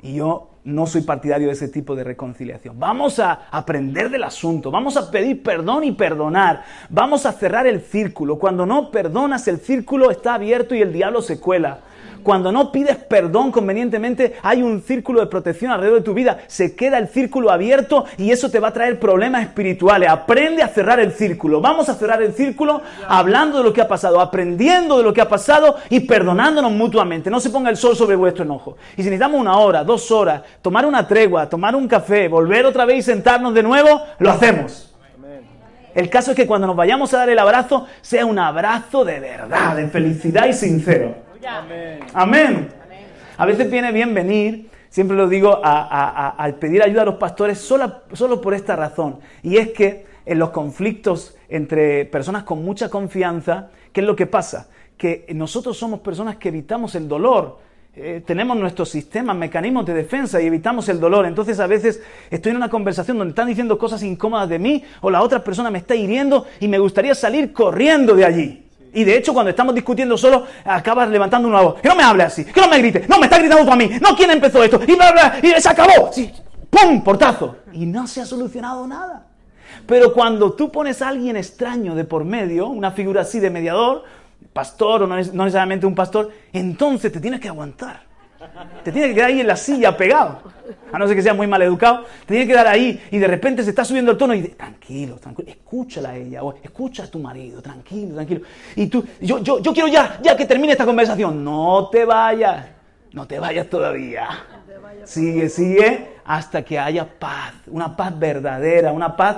Y 0.01 0.15
yo 0.15 0.49
no 0.65 0.85
soy 0.85 1.01
partidario 1.01 1.47
de 1.47 1.53
ese 1.53 1.69
tipo 1.69 1.95
de 1.95 2.03
reconciliación. 2.03 2.77
Vamos 2.77 3.19
a 3.19 3.47
aprender 3.49 4.09
del 4.09 4.25
asunto, 4.25 4.71
vamos 4.71 4.97
a 4.97 5.09
pedir 5.09 5.41
perdón 5.41 5.85
y 5.85 5.93
perdonar, 5.93 6.63
vamos 6.89 7.25
a 7.25 7.31
cerrar 7.31 7.65
el 7.67 7.81
círculo. 7.81 8.37
Cuando 8.37 8.65
no 8.65 8.91
perdonas, 8.91 9.47
el 9.47 9.59
círculo 9.59 10.11
está 10.11 10.33
abierto 10.33 10.75
y 10.75 10.81
el 10.81 10.91
diablo 10.91 11.21
se 11.21 11.39
cuela. 11.39 11.79
Cuando 12.23 12.51
no 12.51 12.71
pides 12.71 12.95
perdón 12.95 13.51
convenientemente, 13.51 14.37
hay 14.41 14.63
un 14.63 14.81
círculo 14.81 15.19
de 15.19 15.27
protección 15.27 15.71
alrededor 15.71 15.99
de 15.99 16.05
tu 16.05 16.13
vida. 16.13 16.39
Se 16.47 16.75
queda 16.75 16.97
el 16.97 17.09
círculo 17.09 17.51
abierto 17.51 18.05
y 18.17 18.31
eso 18.31 18.49
te 18.49 18.59
va 18.59 18.69
a 18.69 18.73
traer 18.73 18.99
problemas 18.99 19.43
espirituales. 19.43 20.09
Aprende 20.09 20.63
a 20.63 20.69
cerrar 20.69 20.99
el 20.99 21.11
círculo. 21.11 21.59
Vamos 21.61 21.89
a 21.89 21.95
cerrar 21.95 22.21
el 22.21 22.33
círculo 22.33 22.81
hablando 23.07 23.57
de 23.57 23.63
lo 23.65 23.73
que 23.73 23.81
ha 23.81 23.87
pasado, 23.87 24.21
aprendiendo 24.21 24.97
de 24.97 25.03
lo 25.03 25.13
que 25.13 25.21
ha 25.21 25.27
pasado 25.27 25.75
y 25.89 26.01
perdonándonos 26.01 26.71
mutuamente. 26.71 27.29
No 27.29 27.39
se 27.39 27.49
ponga 27.49 27.69
el 27.69 27.77
sol 27.77 27.95
sobre 27.95 28.15
vuestro 28.15 28.45
enojo. 28.45 28.77
Y 28.93 29.03
si 29.03 29.09
necesitamos 29.09 29.39
una 29.39 29.57
hora, 29.57 29.83
dos 29.83 30.09
horas, 30.11 30.41
tomar 30.61 30.85
una 30.85 31.07
tregua, 31.07 31.49
tomar 31.49 31.75
un 31.75 31.87
café, 31.87 32.27
volver 32.27 32.65
otra 32.65 32.85
vez 32.85 32.99
y 32.99 33.01
sentarnos 33.01 33.53
de 33.53 33.63
nuevo, 33.63 34.01
lo 34.19 34.31
hacemos. 34.31 34.89
El 35.93 36.09
caso 36.09 36.31
es 36.31 36.37
que 36.37 36.47
cuando 36.47 36.65
nos 36.65 36.75
vayamos 36.75 37.13
a 37.13 37.17
dar 37.17 37.29
el 37.29 37.37
abrazo, 37.37 37.85
sea 38.01 38.25
un 38.25 38.39
abrazo 38.39 39.05
de 39.05 39.19
verdad, 39.19 39.75
de 39.75 39.87
felicidad 39.87 40.47
y 40.47 40.53
sincero. 40.53 41.22
Amén. 42.13 42.69
A 43.37 43.45
veces 43.45 43.69
viene 43.69 43.91
bien 43.91 44.13
venir, 44.13 44.69
siempre 44.89 45.17
lo 45.17 45.27
digo, 45.27 45.59
al 45.63 46.55
pedir 46.55 46.83
ayuda 46.83 47.01
a 47.01 47.05
los 47.05 47.15
pastores 47.15 47.57
solo, 47.57 48.03
solo 48.13 48.39
por 48.39 48.53
esta 48.53 48.75
razón. 48.75 49.19
Y 49.41 49.57
es 49.57 49.69
que 49.71 50.05
en 50.25 50.39
los 50.39 50.51
conflictos 50.51 51.35
entre 51.49 52.05
personas 52.05 52.43
con 52.43 52.63
mucha 52.63 52.89
confianza, 52.89 53.69
¿qué 53.91 54.01
es 54.01 54.07
lo 54.07 54.15
que 54.15 54.25
pasa? 54.25 54.69
Que 54.97 55.25
nosotros 55.33 55.77
somos 55.77 55.99
personas 55.99 56.37
que 56.37 56.49
evitamos 56.49 56.95
el 56.95 57.07
dolor. 57.07 57.59
Eh, 57.95 58.23
tenemos 58.25 58.57
nuestros 58.57 58.89
sistemas, 58.89 59.35
mecanismos 59.35 59.85
de 59.85 59.93
defensa 59.93 60.41
y 60.41 60.47
evitamos 60.47 60.87
el 60.89 60.99
dolor. 60.99 61.25
Entonces 61.25 61.59
a 61.59 61.67
veces 61.67 62.01
estoy 62.31 62.51
en 62.51 62.57
una 62.57 62.69
conversación 62.69 63.17
donde 63.17 63.31
están 63.31 63.47
diciendo 63.47 63.77
cosas 63.77 64.01
incómodas 64.01 64.49
de 64.49 64.59
mí 64.59 64.83
o 65.01 65.11
la 65.11 65.21
otra 65.21 65.43
persona 65.43 65.69
me 65.69 65.79
está 65.79 65.93
hiriendo 65.93 66.47
y 66.59 66.67
me 66.67 66.79
gustaría 66.79 67.13
salir 67.13 67.51
corriendo 67.53 68.15
de 68.15 68.25
allí. 68.25 68.62
Y 68.93 69.03
de 69.03 69.17
hecho, 69.17 69.33
cuando 69.33 69.49
estamos 69.49 69.73
discutiendo 69.73 70.17
solo, 70.17 70.45
acabas 70.63 71.09
levantando 71.09 71.47
una 71.47 71.61
voz. 71.61 71.81
Que 71.81 71.89
no 71.89 71.95
me 71.95 72.03
hable 72.03 72.23
así, 72.23 72.45
que 72.45 72.61
no 72.61 72.67
me 72.67 72.77
grite. 72.77 73.05
No, 73.07 73.17
me 73.17 73.25
está 73.25 73.39
gritando 73.39 73.65
tú 73.65 73.71
a 73.71 73.75
mí. 73.75 73.89
No, 74.01 74.15
¿quién 74.15 74.29
empezó 74.31 74.63
esto? 74.63 74.79
Y 74.87 74.95
bla, 74.95 75.11
bla, 75.11 75.39
y 75.41 75.59
se 75.59 75.69
acabó. 75.69 76.11
¡Pum! 76.69 77.03
Portazo. 77.03 77.57
Y 77.71 77.85
no 77.85 78.07
se 78.07 78.21
ha 78.21 78.25
solucionado 78.25 78.85
nada. 78.87 79.27
Pero 79.85 80.13
cuando 80.13 80.53
tú 80.53 80.71
pones 80.71 81.01
a 81.01 81.09
alguien 81.09 81.35
extraño 81.35 81.95
de 81.95 82.05
por 82.05 82.23
medio, 82.23 82.67
una 82.67 82.91
figura 82.91 83.21
así 83.21 83.39
de 83.39 83.49
mediador, 83.49 84.03
pastor 84.53 85.03
o 85.03 85.07
no 85.07 85.15
necesariamente 85.15 85.85
un 85.85 85.95
pastor, 85.95 86.31
entonces 86.53 87.11
te 87.11 87.19
tienes 87.19 87.39
que 87.39 87.47
aguantar. 87.47 88.12
Te 88.83 88.91
tiene 88.91 89.09
que 89.09 89.15
quedar 89.15 89.29
ahí 89.29 89.39
en 89.39 89.47
la 89.47 89.55
silla 89.55 89.95
pegado. 89.95 90.41
A 90.91 90.99
no 90.99 91.07
ser 91.07 91.15
que 91.15 91.21
sea 91.21 91.33
muy 91.33 91.47
mal 91.47 91.61
educado. 91.61 92.03
Te 92.21 92.33
tiene 92.33 92.45
que 92.45 92.51
quedar 92.51 92.67
ahí 92.67 93.01
y 93.11 93.17
de 93.17 93.27
repente 93.27 93.63
se 93.63 93.69
está 93.69 93.83
subiendo 93.83 94.11
el 94.11 94.17
tono 94.17 94.33
y 94.33 94.41
dice, 94.41 94.55
tranquilo, 94.55 95.15
tranquilo, 95.15 95.49
escúchala 95.49 96.09
a 96.09 96.15
ella 96.15 96.43
o 96.43 96.55
escucha 96.61 97.03
a 97.03 97.07
tu 97.07 97.19
marido, 97.19 97.61
tranquilo, 97.61 98.15
tranquilo. 98.15 98.41
Y 98.75 98.87
tú, 98.87 99.05
yo, 99.21 99.39
yo, 99.39 99.59
yo 99.59 99.73
quiero 99.73 99.87
ya, 99.87 100.19
ya 100.21 100.35
que 100.35 100.45
termine 100.45 100.73
esta 100.73 100.85
conversación. 100.85 101.43
No 101.43 101.89
te 101.91 102.05
vayas, 102.05 102.67
no 103.11 103.25
te 103.27 103.39
vayas 103.39 103.67
todavía. 103.67 104.27
Sigue, 105.05 105.49
sigue 105.49 106.13
hasta 106.25 106.63
que 106.63 106.79
haya 106.79 107.07
paz, 107.19 107.53
una 107.67 107.95
paz 107.95 108.17
verdadera, 108.17 108.91
una 108.91 109.15
paz 109.15 109.37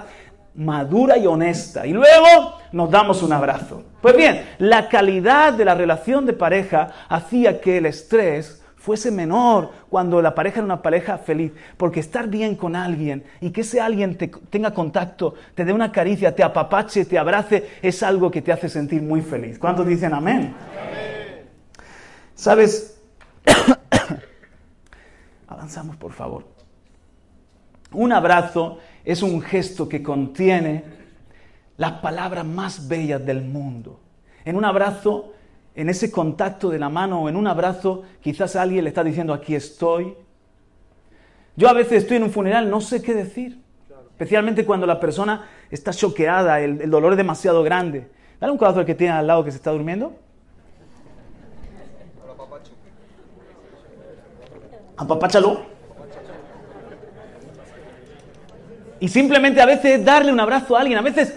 madura 0.55 1.17
y 1.17 1.25
honesta. 1.25 1.85
Y 1.85 1.93
luego 1.93 2.59
nos 2.71 2.89
damos 2.89 3.21
un 3.23 3.33
abrazo. 3.33 3.83
Pues 4.01 4.15
bien, 4.15 4.45
la 4.59 4.89
calidad 4.89 5.53
de 5.53 5.65
la 5.65 5.75
relación 5.75 6.25
de 6.25 6.33
pareja 6.33 6.89
hacía 7.09 7.59
que 7.59 7.77
el 7.77 7.87
estrés 7.87 8.61
fuese 8.85 9.09
menor 9.09 9.71
cuando 9.89 10.21
la 10.21 10.35
pareja 10.35 10.57
era 10.57 10.65
una 10.65 10.83
pareja 10.83 11.17
feliz. 11.17 11.51
Porque 11.75 11.99
estar 11.99 12.27
bien 12.27 12.55
con 12.55 12.75
alguien 12.75 13.23
y 13.41 13.49
que 13.49 13.61
ese 13.61 13.81
alguien 13.81 14.15
te, 14.15 14.27
tenga 14.27 14.71
contacto, 14.71 15.33
te 15.55 15.65
dé 15.65 15.73
una 15.73 15.91
caricia, 15.91 16.35
te 16.35 16.43
apapache, 16.43 17.05
te 17.05 17.17
abrace, 17.17 17.67
es 17.81 18.03
algo 18.03 18.29
que 18.29 18.43
te 18.43 18.51
hace 18.51 18.69
sentir 18.69 19.01
muy 19.01 19.21
feliz. 19.21 19.57
¿Cuántos 19.57 19.87
dicen 19.87 20.13
amén? 20.13 20.53
amén. 20.71 21.47
¿Sabes? 22.35 23.01
Avanzamos, 25.47 25.95
por 25.95 26.11
favor. 26.11 26.45
Un 27.91 28.13
abrazo 28.13 28.77
es 29.03 29.23
un 29.23 29.41
gesto 29.41 29.89
que 29.89 30.03
contiene 30.03 30.83
las 31.77 31.93
palabras 31.93 32.45
más 32.45 32.87
bellas 32.87 33.25
del 33.25 33.41
mundo. 33.41 33.99
En 34.43 34.55
un 34.55 34.65
abrazo 34.65 35.33
en 35.75 35.89
ese 35.89 36.09
contacto 36.09 36.69
de 36.69 36.79
la 36.79 36.89
mano 36.89 37.23
o 37.23 37.29
en 37.29 37.35
un 37.35 37.47
abrazo, 37.47 38.03
quizás 38.21 38.55
alguien 38.55 38.85
le 38.85 38.89
está 38.89 39.03
diciendo, 39.03 39.33
aquí 39.33 39.55
estoy. 39.55 40.15
Yo 41.57 41.67
a 41.67 41.73
veces 41.73 42.03
estoy 42.03 42.17
en 42.17 42.23
un 42.23 42.31
funeral, 42.31 42.69
no 42.69 42.79
sé 42.79 43.01
qué 43.01 43.13
decir. 43.13 43.59
Especialmente 44.11 44.65
cuando 44.65 44.87
la 44.87 44.99
persona 44.99 45.49
está 45.69 45.91
choqueada, 45.91 46.61
el, 46.61 46.89
dolor 46.89 47.13
es 47.13 47.17
demasiado 47.17 47.61
grande. 47.63 48.07
Dale 48.39 48.53
un 48.53 48.57
codazo 48.57 48.79
al 48.79 48.85
que 48.85 48.95
tiene 48.95 49.13
al 49.13 49.27
lado 49.27 49.43
que 49.43 49.51
se 49.51 49.57
está 49.57 49.71
durmiendo. 49.71 50.15
Apapáchalo. 54.95 55.65
Y 59.01 59.09
simplemente 59.09 59.61
a 59.61 59.65
veces 59.65 60.05
darle 60.05 60.31
un 60.31 60.39
abrazo 60.39 60.77
a 60.77 60.79
alguien. 60.79 60.97
A 60.97 61.01
veces 61.01 61.35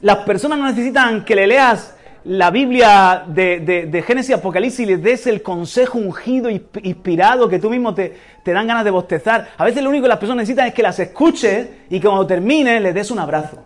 las 0.00 0.18
personas 0.18 0.58
no 0.58 0.66
necesitan 0.66 1.26
que 1.26 1.34
le 1.34 1.46
leas 1.46 1.97
la 2.28 2.50
Biblia 2.50 3.24
de, 3.26 3.60
de, 3.90 4.02
Génesis 4.02 4.30
y 4.30 4.32
Apocalipsis 4.34 4.86
les 4.86 5.02
des 5.02 5.26
el 5.26 5.42
consejo 5.42 5.96
ungido 5.96 6.50
y 6.50 6.62
inspirado 6.82 7.48
que 7.48 7.58
tú 7.58 7.70
mismo 7.70 7.94
te, 7.94 8.14
te, 8.42 8.52
dan 8.52 8.66
ganas 8.66 8.84
de 8.84 8.90
bostezar. 8.90 9.48
A 9.56 9.64
veces 9.64 9.82
lo 9.82 9.88
único 9.88 10.02
que 10.02 10.10
las 10.10 10.18
personas 10.18 10.42
necesitan 10.42 10.68
es 10.68 10.74
que 10.74 10.82
las 10.82 10.98
escuches 10.98 11.68
y 11.88 11.98
que 11.98 12.06
cuando 12.06 12.26
termine 12.26 12.80
les 12.80 12.94
des 12.94 13.10
un 13.10 13.18
abrazo. 13.18 13.64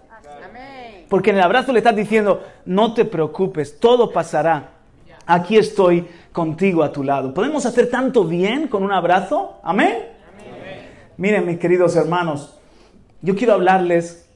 Porque 1.08 1.30
en 1.30 1.36
el 1.36 1.42
abrazo 1.42 1.72
le 1.72 1.80
estás 1.80 1.96
diciendo, 1.96 2.42
no 2.64 2.94
te 2.94 3.04
preocupes, 3.04 3.80
todo 3.80 4.12
pasará. 4.12 4.70
Aquí 5.26 5.56
estoy 5.56 6.06
contigo 6.32 6.84
a 6.84 6.92
tu 6.92 7.02
lado. 7.02 7.34
¿Podemos 7.34 7.66
hacer 7.66 7.90
tanto 7.90 8.24
bien 8.24 8.68
con 8.68 8.84
un 8.84 8.92
abrazo? 8.92 9.58
Amén. 9.64 10.06
Miren, 11.16 11.46
mis 11.46 11.58
queridos 11.58 11.96
hermanos, 11.96 12.58
yo 13.20 13.34
quiero 13.34 13.54
hablarles 13.54 14.28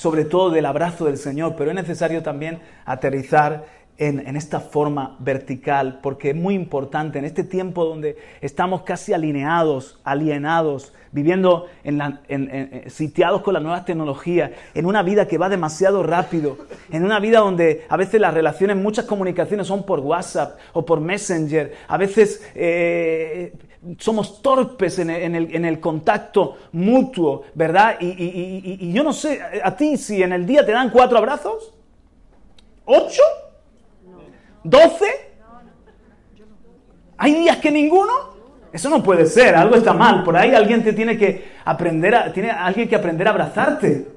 sobre 0.00 0.24
todo 0.24 0.48
del 0.48 0.64
abrazo 0.64 1.04
del 1.04 1.18
Señor, 1.18 1.56
pero 1.58 1.68
es 1.68 1.76
necesario 1.76 2.22
también 2.22 2.58
aterrizar 2.86 3.66
en, 3.98 4.34
esta 4.34 4.58
forma 4.58 5.18
vertical, 5.18 6.00
porque 6.02 6.30
es 6.30 6.36
muy 6.36 6.54
importante 6.54 7.18
en 7.18 7.26
este 7.26 7.44
tiempo 7.44 7.84
donde 7.84 8.16
estamos 8.40 8.80
casi 8.80 9.12
alineados, 9.12 10.00
alienados, 10.02 10.94
viviendo 11.12 11.66
en 11.84 12.88
sitiados 12.88 13.42
con 13.42 13.52
las 13.52 13.62
nuevas 13.62 13.84
tecnologías, 13.84 14.52
en 14.72 14.86
una 14.86 15.02
vida 15.02 15.28
que 15.28 15.36
va 15.36 15.50
demasiado 15.50 16.02
rápido, 16.02 16.56
en 16.90 17.04
una 17.04 17.20
vida 17.20 17.40
donde 17.40 17.84
a 17.90 17.98
veces 17.98 18.22
las 18.22 18.32
relaciones, 18.32 18.78
muchas 18.78 19.04
comunicaciones 19.04 19.66
son 19.66 19.84
por 19.84 20.00
WhatsApp 20.00 20.58
o 20.72 20.82
por 20.82 21.00
Messenger, 21.00 21.74
a 21.86 21.98
veces 21.98 22.42
eh, 22.54 23.52
somos 23.98 24.42
torpes 24.42 24.98
en 24.98 25.10
el, 25.10 25.80
contacto 25.80 26.56
mutuo, 26.72 27.44
¿verdad? 27.54 27.96
Y, 28.00 28.92
yo 28.92 29.02
no 29.02 29.12
sé, 29.12 29.40
a 29.62 29.74
ti 29.74 29.96
si 29.96 30.22
en 30.22 30.32
el 30.32 30.46
día 30.46 30.64
te 30.64 30.72
dan 30.72 30.90
cuatro 30.90 31.18
abrazos, 31.18 31.72
ocho, 32.84 33.22
doce, 34.62 35.30
hay 37.16 37.34
días 37.34 37.56
que 37.58 37.70
ninguno. 37.70 38.30
Eso 38.72 38.88
no 38.88 39.02
puede 39.02 39.26
ser, 39.26 39.56
algo 39.56 39.74
está 39.74 39.92
mal. 39.92 40.22
Por 40.22 40.36
ahí 40.36 40.54
alguien 40.54 40.84
te 40.84 40.92
tiene 40.92 41.18
que 41.18 41.50
aprender 41.64 42.14
a, 42.14 42.32
tiene 42.32 42.50
alguien 42.50 42.88
que 42.88 42.96
aprender 42.96 43.26
a 43.26 43.30
abrazarte. 43.30 44.08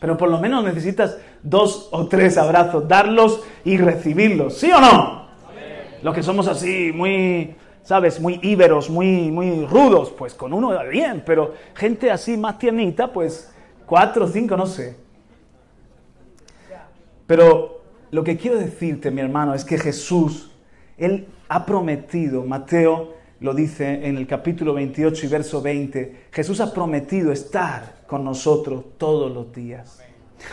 Pero 0.00 0.16
por 0.16 0.28
lo 0.28 0.38
menos 0.38 0.64
necesitas 0.64 1.18
dos 1.42 1.88
o 1.92 2.06
tres 2.06 2.38
abrazos, 2.38 2.88
darlos 2.88 3.42
y 3.64 3.76
recibirlos. 3.76 4.58
¿Sí 4.58 4.70
o 4.70 4.80
no? 4.80 5.28
Los 6.02 6.14
que 6.14 6.22
somos 6.22 6.48
así, 6.48 6.92
muy 6.92 7.56
¿sabes? 7.88 8.20
Muy 8.20 8.38
íberos, 8.42 8.90
muy, 8.90 9.30
muy 9.30 9.64
rudos, 9.64 10.10
pues 10.10 10.34
con 10.34 10.52
uno 10.52 10.78
bien, 10.90 11.22
pero 11.24 11.54
gente 11.74 12.10
así 12.10 12.36
más 12.36 12.58
tiernita, 12.58 13.10
pues 13.10 13.50
cuatro 13.86 14.28
cinco, 14.28 14.58
no 14.58 14.66
sé. 14.66 14.94
Pero 17.26 17.80
lo 18.10 18.22
que 18.22 18.36
quiero 18.36 18.58
decirte, 18.58 19.10
mi 19.10 19.22
hermano, 19.22 19.54
es 19.54 19.64
que 19.64 19.78
Jesús, 19.78 20.50
Él 20.98 21.28
ha 21.48 21.64
prometido, 21.64 22.44
Mateo 22.44 23.14
lo 23.40 23.54
dice 23.54 24.06
en 24.06 24.18
el 24.18 24.26
capítulo 24.26 24.74
28 24.74 25.24
y 25.24 25.28
verso 25.30 25.62
20, 25.62 26.26
Jesús 26.30 26.60
ha 26.60 26.74
prometido 26.74 27.32
estar 27.32 28.02
con 28.06 28.22
nosotros 28.22 28.84
todos 28.98 29.32
los 29.32 29.50
días. 29.54 29.98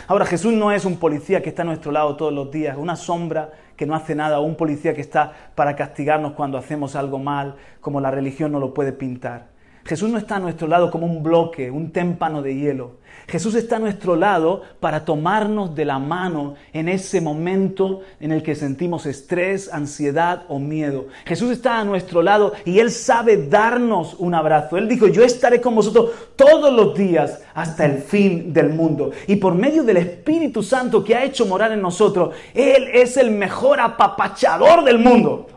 Ahora, 0.06 0.24
Jesús 0.24 0.54
no 0.54 0.72
es 0.72 0.86
un 0.86 0.96
policía 0.96 1.42
que 1.42 1.50
está 1.50 1.60
a 1.60 1.66
nuestro 1.66 1.92
lado 1.92 2.16
todos 2.16 2.32
los 2.32 2.50
días, 2.50 2.78
una 2.78 2.96
sombra 2.96 3.52
que 3.76 3.86
no 3.86 3.94
hace 3.94 4.14
nada, 4.14 4.40
o 4.40 4.42
un 4.42 4.56
policía 4.56 4.94
que 4.94 5.00
está 5.00 5.32
para 5.54 5.76
castigarnos 5.76 6.32
cuando 6.32 6.58
hacemos 6.58 6.96
algo 6.96 7.18
mal, 7.18 7.56
como 7.80 8.00
la 8.00 8.10
religión 8.10 8.52
no 8.52 8.60
lo 8.60 8.74
puede 8.74 8.92
pintar. 8.92 9.55
Jesús 9.86 10.10
no 10.10 10.18
está 10.18 10.36
a 10.36 10.40
nuestro 10.40 10.66
lado 10.66 10.90
como 10.90 11.06
un 11.06 11.22
bloque, 11.22 11.70
un 11.70 11.92
témpano 11.92 12.42
de 12.42 12.56
hielo. 12.56 13.06
Jesús 13.28 13.56
está 13.56 13.76
a 13.76 13.80
nuestro 13.80 14.14
lado 14.14 14.62
para 14.78 15.04
tomarnos 15.04 15.74
de 15.74 15.84
la 15.84 15.98
mano 15.98 16.54
en 16.72 16.88
ese 16.88 17.20
momento 17.20 18.02
en 18.20 18.30
el 18.30 18.42
que 18.42 18.54
sentimos 18.54 19.04
estrés, 19.04 19.72
ansiedad 19.72 20.44
o 20.48 20.60
miedo. 20.60 21.06
Jesús 21.24 21.50
está 21.50 21.80
a 21.80 21.84
nuestro 21.84 22.22
lado 22.22 22.52
y 22.64 22.78
Él 22.78 22.90
sabe 22.90 23.48
darnos 23.48 24.14
un 24.18 24.34
abrazo. 24.34 24.76
Él 24.76 24.88
dijo, 24.88 25.08
yo 25.08 25.24
estaré 25.24 25.60
con 25.60 25.74
vosotros 25.74 26.10
todos 26.36 26.72
los 26.72 26.96
días 26.96 27.40
hasta 27.54 27.84
el 27.84 27.98
fin 27.98 28.52
del 28.52 28.68
mundo. 28.70 29.10
Y 29.26 29.36
por 29.36 29.54
medio 29.54 29.82
del 29.82 29.96
Espíritu 29.96 30.62
Santo 30.62 31.02
que 31.02 31.16
ha 31.16 31.24
hecho 31.24 31.46
morar 31.46 31.72
en 31.72 31.82
nosotros, 31.82 32.34
Él 32.54 32.88
es 32.92 33.16
el 33.16 33.32
mejor 33.32 33.80
apapachador 33.80 34.84
del 34.84 34.98
mundo. 34.98 35.48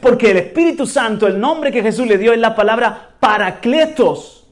Porque 0.00 0.30
el 0.30 0.36
Espíritu 0.38 0.86
Santo, 0.86 1.26
el 1.26 1.38
nombre 1.40 1.72
que 1.72 1.82
Jesús 1.82 2.06
le 2.06 2.18
dio 2.18 2.32
es 2.32 2.38
la 2.38 2.54
palabra 2.54 3.10
paracletos 3.20 4.44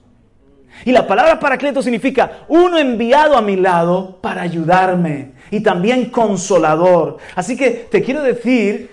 y 0.85 0.93
la 0.93 1.07
palabra 1.07 1.39
paracleto 1.39 1.83
significa 1.83 2.45
uno 2.49 2.79
enviado 2.79 3.37
a 3.37 3.43
mi 3.43 3.57
lado 3.57 4.19
para 4.21 4.43
ayudarme 4.43 5.33
y 5.51 5.61
también 5.61 6.07
consolador. 6.07 7.19
Así 7.35 7.57
que 7.57 7.71
te 7.71 8.03
quiero 8.03 8.23
decir 8.23 8.91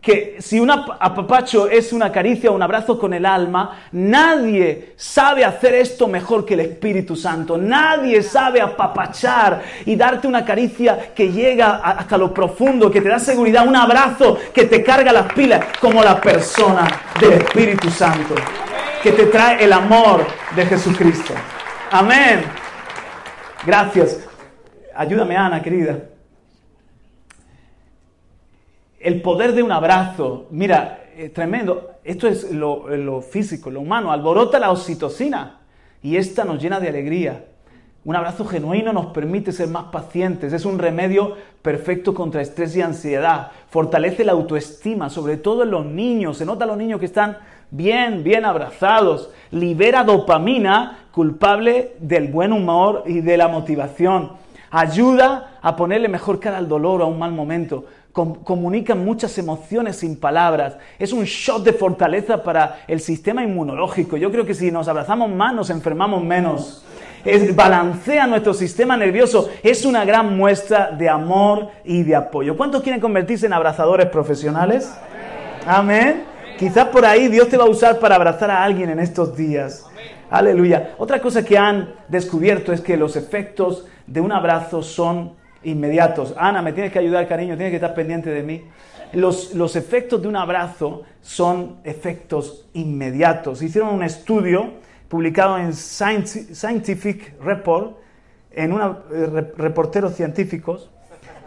que 0.00 0.36
si 0.40 0.60
un 0.60 0.70
apapacho 0.70 1.68
es 1.68 1.92
una 1.92 2.12
caricia 2.12 2.50
o 2.50 2.54
un 2.54 2.62
abrazo 2.62 2.98
con 2.98 3.14
el 3.14 3.24
alma, 3.24 3.88
nadie 3.92 4.94
sabe 4.96 5.44
hacer 5.44 5.74
esto 5.74 6.08
mejor 6.08 6.44
que 6.44 6.54
el 6.54 6.60
Espíritu 6.60 7.16
Santo. 7.16 7.56
Nadie 7.56 8.22
sabe 8.22 8.60
apapachar 8.60 9.62
y 9.84 9.96
darte 9.96 10.28
una 10.28 10.44
caricia 10.44 11.12
que 11.14 11.32
llega 11.32 11.76
hasta 11.76 12.18
lo 12.18 12.32
profundo, 12.32 12.90
que 12.90 13.00
te 13.00 13.08
da 13.08 13.18
seguridad, 13.18 13.66
un 13.66 13.76
abrazo 13.76 14.38
que 14.52 14.64
te 14.64 14.82
carga 14.82 15.12
las 15.12 15.32
pilas 15.32 15.64
como 15.80 16.02
la 16.02 16.20
persona 16.20 16.86
del 17.20 17.34
Espíritu 17.34 17.90
Santo 17.90 18.34
que 19.06 19.12
te 19.12 19.26
trae 19.26 19.62
el 19.62 19.72
amor 19.72 20.26
de 20.56 20.66
Jesucristo. 20.66 21.32
Amén. 21.92 22.42
Gracias. 23.64 24.26
Ayúdame, 24.96 25.36
Ana, 25.36 25.62
querida. 25.62 26.15
El 29.06 29.22
poder 29.22 29.52
de 29.52 29.62
un 29.62 29.70
abrazo, 29.70 30.46
mira, 30.50 31.04
es 31.16 31.32
tremendo. 31.32 31.92
Esto 32.02 32.26
es 32.26 32.50
lo, 32.50 33.22
físico, 33.22 33.70
lo 33.70 33.80
humano. 33.80 34.10
Alborota 34.10 34.58
la 34.58 34.72
oxitocina 34.72 35.60
y 36.02 36.16
esta 36.16 36.44
nos 36.44 36.60
llena 36.60 36.80
de 36.80 36.88
alegría. 36.88 37.44
Un 38.04 38.16
abrazo 38.16 38.44
genuino 38.44 38.92
nos 38.92 39.06
permite 39.12 39.52
ser 39.52 39.68
más 39.68 39.84
pacientes, 39.92 40.52
es 40.52 40.64
un 40.64 40.80
remedio 40.80 41.36
perfecto 41.62 42.14
contra 42.14 42.42
estrés 42.42 42.74
y 42.74 42.82
ansiedad, 42.82 43.52
fortalece 43.70 44.24
la 44.24 44.32
autoestima, 44.32 45.08
sobre 45.08 45.36
todo 45.36 45.62
en 45.62 45.70
los 45.70 45.86
niños. 45.86 46.38
Se 46.38 46.44
nota 46.44 46.64
a 46.64 46.66
los 46.66 46.76
niños 46.76 46.98
que 46.98 47.06
están 47.06 47.38
bien, 47.70 48.24
bien 48.24 48.44
abrazados. 48.44 49.30
Libera 49.52 50.02
dopamina 50.02 50.98
culpable 51.12 51.92
del 52.00 52.26
buen 52.26 52.52
humor 52.52 53.04
y 53.06 53.20
de 53.20 53.36
la 53.36 53.46
motivación. 53.46 54.32
Ayuda 54.72 55.58
a 55.62 55.76
ponerle 55.76 56.08
mejor 56.08 56.40
cara 56.40 56.58
al 56.58 56.68
dolor 56.68 57.00
o 57.00 57.04
a 57.04 57.08
un 57.08 57.20
mal 57.20 57.30
momento. 57.30 57.84
Comunica 58.16 58.94
muchas 58.94 59.36
emociones 59.36 59.96
sin 59.96 60.16
palabras. 60.18 60.78
Es 60.98 61.12
un 61.12 61.24
shot 61.24 61.62
de 61.62 61.74
fortaleza 61.74 62.42
para 62.42 62.80
el 62.88 63.00
sistema 63.00 63.44
inmunológico. 63.44 64.16
Yo 64.16 64.30
creo 64.30 64.46
que 64.46 64.54
si 64.54 64.70
nos 64.70 64.88
abrazamos 64.88 65.30
más, 65.30 65.54
nos 65.54 65.68
enfermamos 65.68 66.24
menos. 66.24 66.82
Es, 67.26 67.54
balancea 67.54 68.26
nuestro 68.26 68.54
sistema 68.54 68.96
nervioso. 68.96 69.50
Es 69.62 69.84
una 69.84 70.06
gran 70.06 70.34
muestra 70.34 70.92
de 70.92 71.10
amor 71.10 71.68
y 71.84 72.04
de 72.04 72.16
apoyo. 72.16 72.56
¿Cuántos 72.56 72.82
quieren 72.82 73.02
convertirse 73.02 73.44
en 73.44 73.52
abrazadores 73.52 74.06
profesionales? 74.06 74.90
Amén. 75.66 76.24
Quizás 76.58 76.86
por 76.86 77.04
ahí 77.04 77.28
Dios 77.28 77.50
te 77.50 77.58
va 77.58 77.64
a 77.64 77.68
usar 77.68 77.98
para 77.98 78.14
abrazar 78.14 78.50
a 78.50 78.64
alguien 78.64 78.88
en 78.88 78.98
estos 78.98 79.36
días. 79.36 79.84
Aleluya. 80.30 80.94
Otra 80.96 81.20
cosa 81.20 81.44
que 81.44 81.58
han 81.58 81.94
descubierto 82.08 82.72
es 82.72 82.80
que 82.80 82.96
los 82.96 83.14
efectos 83.14 83.84
de 84.06 84.22
un 84.22 84.32
abrazo 84.32 84.82
son 84.82 85.34
inmediatos. 85.66 86.34
Ana, 86.36 86.62
me 86.62 86.72
tienes 86.72 86.92
que 86.92 86.98
ayudar, 86.98 87.28
cariño, 87.28 87.56
tienes 87.56 87.72
que 87.72 87.76
estar 87.76 87.94
pendiente 87.94 88.30
de 88.30 88.42
mí. 88.42 88.64
Los, 89.12 89.54
los 89.54 89.76
efectos 89.76 90.22
de 90.22 90.28
un 90.28 90.36
abrazo 90.36 91.02
son 91.20 91.76
efectos 91.84 92.66
inmediatos. 92.72 93.62
Hicieron 93.62 93.94
un 93.94 94.02
estudio 94.02 94.72
publicado 95.08 95.58
en 95.58 95.72
Scientific 95.72 97.40
Report, 97.40 97.98
en 98.50 98.72
unos 98.72 98.96
eh, 99.12 99.52
reporteros 99.56 100.14
científicos. 100.14 100.90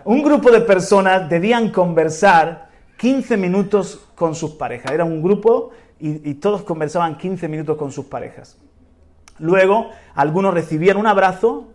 Un 0.06 0.24
grupo 0.24 0.52
de 0.52 0.62
personas 0.62 1.30
debían 1.30 1.72
conversar 1.72 2.70
15 2.98 3.38
minutos 3.38 4.08
con 4.16 4.36
sus 4.36 4.52
parejas. 4.52 4.92
Era 4.92 5.06
un 5.06 5.22
grupo 5.22 5.72
y, 6.00 6.36
todos 6.36 6.64
conversaban 6.64 7.18
15 7.18 7.48
minutos 7.50 7.78
con 7.78 7.92
sus 7.92 8.06
parejas. 8.06 8.58
Luego, 9.38 9.90
algunos 10.16 10.54
recibían 10.54 10.98
un 10.98 11.08
abrazo 11.08 11.68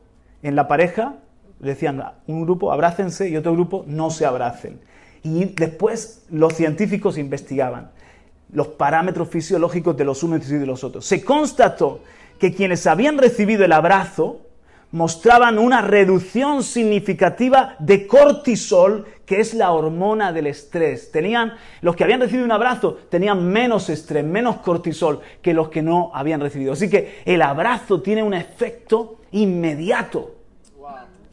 en 0.43 0.57
la 0.57 0.67
pareja, 0.67 1.17
decían 1.59 2.03
un 2.27 2.43
grupo 2.43 2.73
abrácense 2.73 3.29
y 3.29 3.37
otro 3.37 3.53
grupo 3.53 3.85
no 3.87 4.11
se 4.11 4.27
abracen. 4.27 4.81
Y 5.23 5.47
después 5.47 6.27
los 6.31 6.55
científicos 6.55 7.17
investigaban 7.17 7.91
los 8.53 8.69
parámetros 8.69 9.29
fisiológicos 9.29 9.97
de 9.97 10.05
los 10.05 10.23
unos 10.23 10.49
y 10.51 10.57
de 10.57 10.67
los 10.67 10.85
otros. 10.85 11.05
Se 11.07 11.25
constató 11.25 12.01
que 12.39 12.55
quienes 12.55 12.87
habían 12.87 13.19
recibido 13.19 13.65
el 13.65 13.73
abrazo 13.73 14.41
mostraban 14.95 15.59
una 15.59 15.83
reducción 15.83 16.63
significativa 16.63 17.75
de 17.81 18.07
cortisol, 18.07 19.07
que 19.27 19.41
es 19.41 19.53
la 19.53 19.73
hormona 19.73 20.33
del 20.33 20.47
estrés. 20.47 21.11
Tenían, 21.11 21.55
los 21.81 21.97
que 21.97 22.05
habían 22.05 22.21
recibido 22.21 22.45
un 22.45 22.53
abrazo 22.53 22.99
tenían 23.09 23.45
menos 23.45 23.91
estrés, 23.91 24.25
menos 24.25 24.59
cortisol 24.59 25.21
que 25.43 25.53
los 25.53 25.69
que 25.69 25.83
no 25.83 26.13
habían 26.15 26.41
recibido. 26.41 26.75
Así 26.75 26.89
que 26.89 27.23
el 27.25 27.43
abrazo 27.43 28.03
tiene 28.03 28.23
un 28.23 28.35
efecto 28.35 29.19
inmediato. 29.33 30.34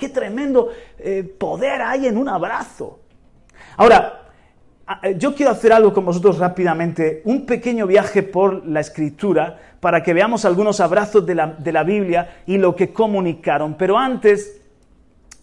Qué 0.02 0.10
tremendo 0.10 0.70
eh, 0.98 1.22
poder 1.22 1.80
hay 1.80 2.08
en 2.08 2.18
un 2.18 2.28
abrazo. 2.28 3.02
Ahora, 3.78 4.24
eh, 5.04 5.14
yo 5.16 5.36
quiero 5.36 5.52
hacer 5.52 5.72
algo 5.72 5.94
con 5.94 6.04
vosotros 6.04 6.40
rápidamente, 6.40 7.22
un 7.26 7.46
pequeño 7.46 7.86
viaje 7.86 8.24
por 8.24 8.66
la 8.66 8.80
escritura 8.80 9.60
para 9.80 10.02
que 10.02 10.16
veamos 10.16 10.44
algunos 10.44 10.80
abrazos 10.80 11.24
de 11.24 11.36
la, 11.36 11.84
Biblia 11.84 12.42
y 12.48 12.58
lo 12.58 12.76
que 12.76 12.92
comunicaron. 12.92 13.76
Pero 13.76 13.96
antes, 13.96 14.60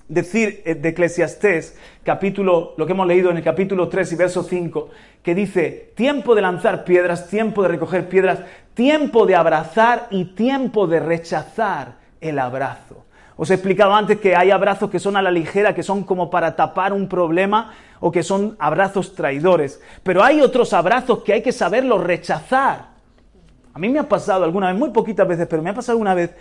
decir 0.09 0.61
eh, 0.65 0.75
de 0.75 0.89
Eclesiastés, 0.89 1.79
capítulo, 2.03 2.75
lo 2.77 2.85
que 2.85 2.95
hemos 2.95 3.07
leído 3.07 3.31
en 3.31 3.37
el 3.37 3.45
capítulo 3.45 3.89
3 3.89 4.11
y 4.11 4.17
verso 4.17 4.43
5, 4.43 4.89
que 5.23 5.37
dice, 5.37 5.93
tiempo 5.95 6.35
de 6.35 6.43
lanzar 6.43 6.83
piedras, 6.83 7.29
tiempo 7.29 7.63
de 7.63 7.69
recoger 7.69 8.09
piedras, 8.09 8.41
tiempo 8.75 9.25
de 9.25 9.37
abrazar 9.37 10.09
y 10.11 10.35
tiempo 10.35 10.89
de 10.89 10.99
rechazar 10.99 11.99
el 12.21 12.41
abrazo. 12.41 13.05
Os 13.41 13.51
he 13.51 13.55
explicado 13.55 13.95
antes 13.95 14.19
que 14.19 14.35
hay 14.35 14.51
abrazos 14.51 14.91
que 14.91 14.99
son 14.99 15.17
a 15.17 15.23
la 15.23 15.31
ligera, 15.31 15.73
que 15.73 15.85
son 15.85 16.03
como 16.03 16.29
para 16.29 16.57
tapar 16.57 16.93
un 16.93 17.09
problema 17.09 17.73
o 18.01 18.11
que 18.11 18.25
son 18.25 18.57
abrazos 18.59 19.15
traidores. 19.15 19.81
Pero 20.03 20.25
hay 20.25 20.41
otros 20.41 20.73
abrazos 20.73 21.23
que 21.23 21.35
hay 21.35 21.41
que 21.43 21.53
saberlos 21.53 22.03
rechazar. 22.03 22.89
A 23.73 23.79
mí 23.79 23.89
me 23.91 24.01
ha 24.01 24.09
pasado 24.09 24.43
alguna 24.43 24.67
vez, 24.67 24.77
muy 24.77 24.91
poquitas 24.91 25.29
veces, 25.29 25.47
pero 25.49 25.63
me 25.63 25.71
ha 25.71 25.75
pasado 25.75 25.99
una 25.99 26.15
vez 26.15 26.35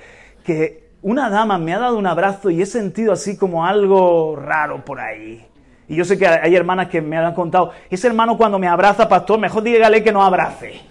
que 0.43 0.89
una 1.03 1.29
dama 1.29 1.59
me 1.59 1.75
ha 1.75 1.77
dado 1.77 1.99
un 1.99 2.07
abrazo 2.07 2.49
y 2.49 2.63
he 2.63 2.65
sentido 2.65 3.13
así 3.13 3.37
como 3.37 3.63
algo 3.63 4.35
raro 4.35 4.83
por 4.83 4.99
ahí. 4.99 5.45
Y 5.87 5.95
yo 5.95 6.03
sé 6.03 6.17
que 6.17 6.27
hay 6.27 6.55
hermanas 6.55 6.87
que 6.87 6.99
me 6.99 7.15
han 7.15 7.35
contado, 7.35 7.73
ese 7.91 8.07
hermano 8.07 8.35
cuando 8.39 8.57
me 8.57 8.67
abraza, 8.67 9.07
pastor, 9.07 9.39
mejor 9.39 9.61
dígale 9.61 10.03
que 10.03 10.11
no 10.11 10.23
abrace. 10.23 10.81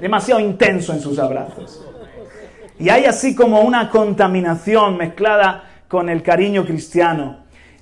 Demasiado 0.00 0.40
intenso 0.40 0.94
en 0.94 1.00
sus 1.00 1.18
abrazos. 1.18 1.87
Y 2.78 2.90
hay 2.90 3.06
así 3.06 3.34
como 3.34 3.62
una 3.62 3.90
contaminación 3.90 4.96
mezclada 4.96 5.64
con 5.88 6.08
el 6.08 6.22
cariño 6.22 6.64
cristiano. 6.64 7.38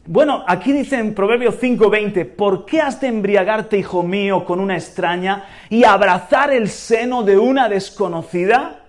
Bueno, 0.07 0.45
aquí 0.47 0.73
dice 0.73 0.99
en 0.99 1.15
Proverbios 1.15 1.57
5:20, 1.61 2.25
¿por 2.25 2.65
qué 2.65 2.81
has 2.81 3.01
de 3.01 3.09
embriagarte, 3.09 3.77
hijo 3.77 4.03
mío, 4.03 4.45
con 4.45 4.61
una 4.61 4.77
extraña 4.77 5.45
y 5.69 5.85
abrazar 5.85 6.53
el 6.53 6.69
seno 6.69 7.25
de 7.25 7.37
una 7.37 7.69
desconocida? 7.69 8.86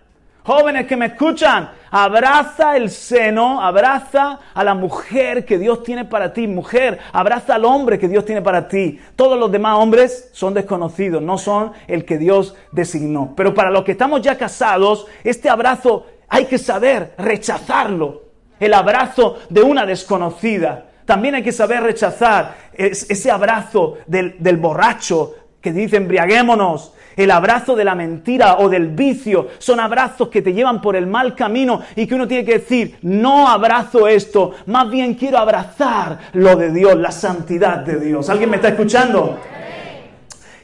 Jóvenes 0.47 0.87
que 0.87 0.95
me 0.95 1.07
escuchan, 1.07 1.71
abraza 1.91 2.77
el 2.77 2.89
seno, 2.89 3.61
abraza 3.61 4.39
a 4.53 4.63
la 4.63 4.75
mujer 4.75 5.43
que 5.43 5.57
Dios 5.57 5.83
tiene 5.83 6.05
para 6.05 6.31
ti, 6.31 6.47
mujer, 6.47 6.99
abraza 7.11 7.55
al 7.55 7.65
hombre 7.65 7.99
que 7.99 8.07
Dios 8.07 8.23
tiene 8.23 8.41
para 8.41 8.69
ti. 8.69 8.97
Todos 9.17 9.37
los 9.37 9.51
demás 9.51 9.75
hombres 9.77 10.29
son 10.31 10.53
desconocidos, 10.53 11.21
no 11.21 11.37
son 11.37 11.73
el 11.85 12.05
que 12.05 12.17
Dios 12.17 12.55
designó. 12.71 13.33
Pero 13.35 13.53
para 13.53 13.71
los 13.71 13.83
que 13.83 13.91
estamos 13.91 14.21
ya 14.21 14.37
casados, 14.37 15.07
este 15.21 15.49
abrazo 15.49 16.05
hay 16.29 16.45
que 16.45 16.57
saber 16.57 17.13
rechazarlo. 17.17 18.23
El 18.57 18.73
abrazo 18.73 19.39
de 19.49 19.63
una 19.63 19.85
desconocida. 19.85 20.85
También 21.03 21.35
hay 21.35 21.43
que 21.43 21.51
saber 21.51 21.83
rechazar 21.83 22.55
ese 22.71 23.29
abrazo 23.29 23.97
del, 24.07 24.37
del 24.39 24.55
borracho 24.55 25.35
que 25.59 25.73
dice 25.73 25.97
embriaguémonos 25.97 26.93
el 27.17 27.31
abrazo 27.31 27.75
de 27.75 27.83
la 27.83 27.95
mentira 27.95 28.59
o 28.59 28.69
del 28.69 28.89
vicio 28.89 29.49
son 29.57 29.79
abrazos 29.79 30.29
que 30.29 30.43
te 30.43 30.53
llevan 30.53 30.81
por 30.81 30.95
el 30.95 31.07
mal 31.07 31.35
camino 31.35 31.81
y 31.95 32.05
que 32.05 32.15
uno 32.15 32.27
tiene 32.27 32.45
que 32.45 32.59
decir, 32.59 32.97
no 33.01 33.49
abrazo 33.49 34.07
esto, 34.07 34.53
más 34.67 34.89
bien 34.89 35.15
quiero 35.15 35.39
abrazar 35.39 36.19
lo 36.33 36.55
de 36.55 36.71
Dios, 36.71 36.95
la 36.95 37.11
santidad 37.11 37.79
de 37.79 37.99
Dios. 37.99 38.29
¿Alguien 38.29 38.51
me 38.51 38.57
está 38.57 38.69
escuchando? 38.69 39.39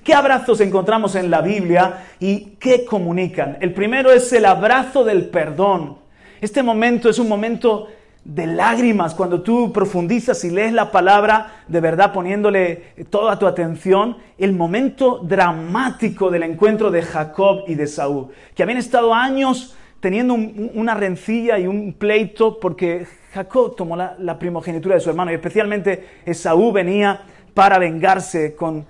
¿Qué 0.03 0.13
abrazos 0.13 0.61
encontramos 0.61 1.15
en 1.15 1.31
la 1.31 1.41
Biblia 1.41 2.05
y 2.19 2.55
qué 2.59 2.85
comunican? 2.85 3.57
El 3.59 3.73
primero 3.73 4.11
es 4.11 4.31
el 4.33 4.45
abrazo 4.45 5.03
del 5.03 5.29
perdón. 5.29 5.97
Este 6.39 6.61
momento 6.61 7.09
es 7.09 7.17
un 7.19 7.29
momento 7.29 7.87
de 8.25 8.47
lágrimas 8.47 9.15
cuando 9.15 9.41
tú 9.41 9.73
profundizas 9.73 10.43
y 10.45 10.49
lees 10.49 10.71
la 10.73 10.91
palabra, 10.91 11.63
de 11.67 11.81
verdad 11.81 12.13
poniéndole 12.13 12.93
toda 13.09 13.37
tu 13.37 13.47
atención, 13.47 14.17
el 14.37 14.53
momento 14.53 15.19
dramático 15.19 16.31
del 16.31 16.43
encuentro 16.43 16.89
de 16.89 17.01
Jacob 17.01 17.63
y 17.67 17.75
de 17.75 17.87
Saúl, 17.87 18.29
que 18.55 18.63
habían 18.63 18.77
estado 18.77 19.13
años 19.13 19.75
teniendo 19.99 20.33
una 20.33 20.95
rencilla 20.95 21.57
y 21.59 21.67
un 21.67 21.93
pleito 21.93 22.59
porque 22.59 23.07
Jacob 23.33 23.75
tomó 23.75 23.95
la, 23.95 24.15
la 24.19 24.37
primogenitura 24.37 24.95
de 24.95 25.01
su 25.01 25.09
hermano 25.09 25.31
y 25.31 25.35
especialmente 25.35 26.07
Esaú 26.25 26.71
venía 26.71 27.21
para 27.53 27.79
vengarse 27.79 28.55
con 28.55 28.85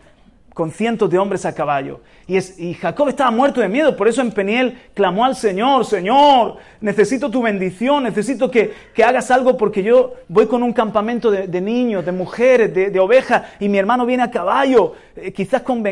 con 0.53 0.71
cientos 0.71 1.09
de 1.09 1.17
hombres 1.17 1.45
a 1.45 1.53
caballo. 1.53 2.01
Y, 2.27 2.73
Jacob 2.75 3.09
estaba 3.09 3.31
muerto 3.31 3.59
de 3.59 3.67
miedo, 3.67 3.95
por 3.97 4.07
eso 4.07 4.21
en 4.21 4.31
Peniel 4.31 4.77
clamó 4.93 5.25
al 5.25 5.35
Señor, 5.35 5.85
Señor, 5.85 6.57
necesito 6.79 7.29
tu 7.29 7.41
bendición, 7.41 8.03
necesito 8.03 8.49
que, 8.49 8.73
hagas 9.03 9.31
algo 9.31 9.57
porque 9.57 9.83
yo 9.83 10.13
voy 10.29 10.47
con 10.47 10.63
un 10.63 10.73
campamento 10.73 11.31
de, 11.31 11.61
niños, 11.61 12.05
de 12.05 12.11
mujeres, 12.11 12.73
de, 12.73 12.99
ovejas, 12.99 13.43
y 13.59 13.67
mi 13.67 13.77
hermano 13.77 14.05
viene 14.05 14.23
a 14.23 14.31
caballo, 14.31 14.93
eh, 15.15 15.33
quizás 15.33 15.63
con, 15.63 15.83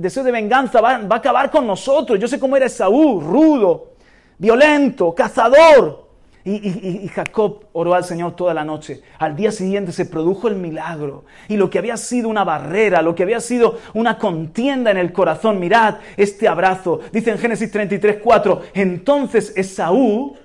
deseo 0.00 0.24
de 0.24 0.32
venganza, 0.32 0.80
va, 0.80 0.98
va, 0.98 1.16
a 1.16 1.18
acabar 1.18 1.50
con 1.50 1.66
nosotros. 1.66 2.18
Yo 2.18 2.26
sé 2.26 2.40
cómo 2.40 2.56
era 2.56 2.68
Saúl, 2.68 3.22
rudo, 3.22 3.92
violento, 4.38 5.14
cazador. 5.14 6.05
Y, 6.48 7.08
Jacob 7.08 7.64
oró 7.72 7.94
al 7.94 8.04
Señor 8.04 8.36
toda 8.36 8.54
la 8.54 8.64
noche. 8.64 9.02
Al 9.18 9.34
día 9.34 9.50
siguiente 9.50 9.90
se 9.90 10.06
produjo 10.06 10.46
el 10.46 10.54
milagro. 10.54 11.24
Y 11.48 11.56
lo 11.56 11.68
que 11.68 11.80
había 11.80 11.96
sido 11.96 12.28
una 12.28 12.44
barrera, 12.44 13.02
lo 13.02 13.16
que 13.16 13.24
había 13.24 13.40
sido 13.40 13.80
una 13.94 14.16
contienda 14.16 14.92
en 14.92 14.96
el 14.96 15.12
corazón, 15.12 15.58
mirad 15.58 15.96
este 16.16 16.46
abrazo. 16.46 17.00
Dice 17.10 17.32
en 17.32 17.38
Génesis 17.38 17.68
33, 17.72 18.18
4, 18.22 18.62
entonces 18.74 19.52
Esaú 19.56 20.36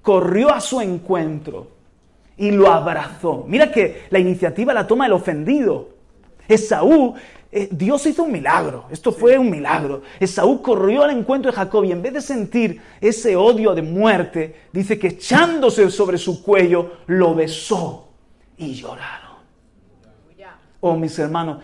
corrió 0.00 0.54
a 0.54 0.60
su 0.60 0.80
encuentro 0.80 1.72
y 2.36 2.52
lo 2.52 2.70
abrazó. 2.70 3.44
Mira 3.48 3.72
que 3.72 4.04
la 4.10 4.20
iniciativa 4.20 4.72
la 4.72 4.86
toma 4.86 5.06
el 5.06 5.12
ofendido. 5.12 5.88
Esaú 6.46 7.14
eh, 7.56 7.68
Dios 7.72 8.04
hizo 8.04 8.24
un 8.24 8.32
milagro, 8.32 8.84
esto 8.90 9.10
fue 9.10 9.38
un 9.38 9.50
milagro. 9.50 10.02
Esaú 10.20 10.60
corrió 10.60 11.04
al 11.04 11.10
encuentro 11.10 11.50
de 11.50 11.56
Jacob 11.56 11.84
y 11.84 11.92
en 11.92 12.02
vez 12.02 12.12
de 12.12 12.20
sentir 12.20 12.82
ese 13.00 13.34
odio 13.34 13.74
de 13.74 13.80
muerte, 13.80 14.56
dice 14.74 14.98
que 14.98 15.06
echándose 15.06 15.90
sobre 15.90 16.18
su 16.18 16.42
cuello, 16.42 16.98
lo 17.06 17.34
besó 17.34 18.08
y 18.58 18.74
lloraron. 18.74 19.36
Oh, 20.80 20.96
mis 20.96 21.18
hermanos, 21.18 21.62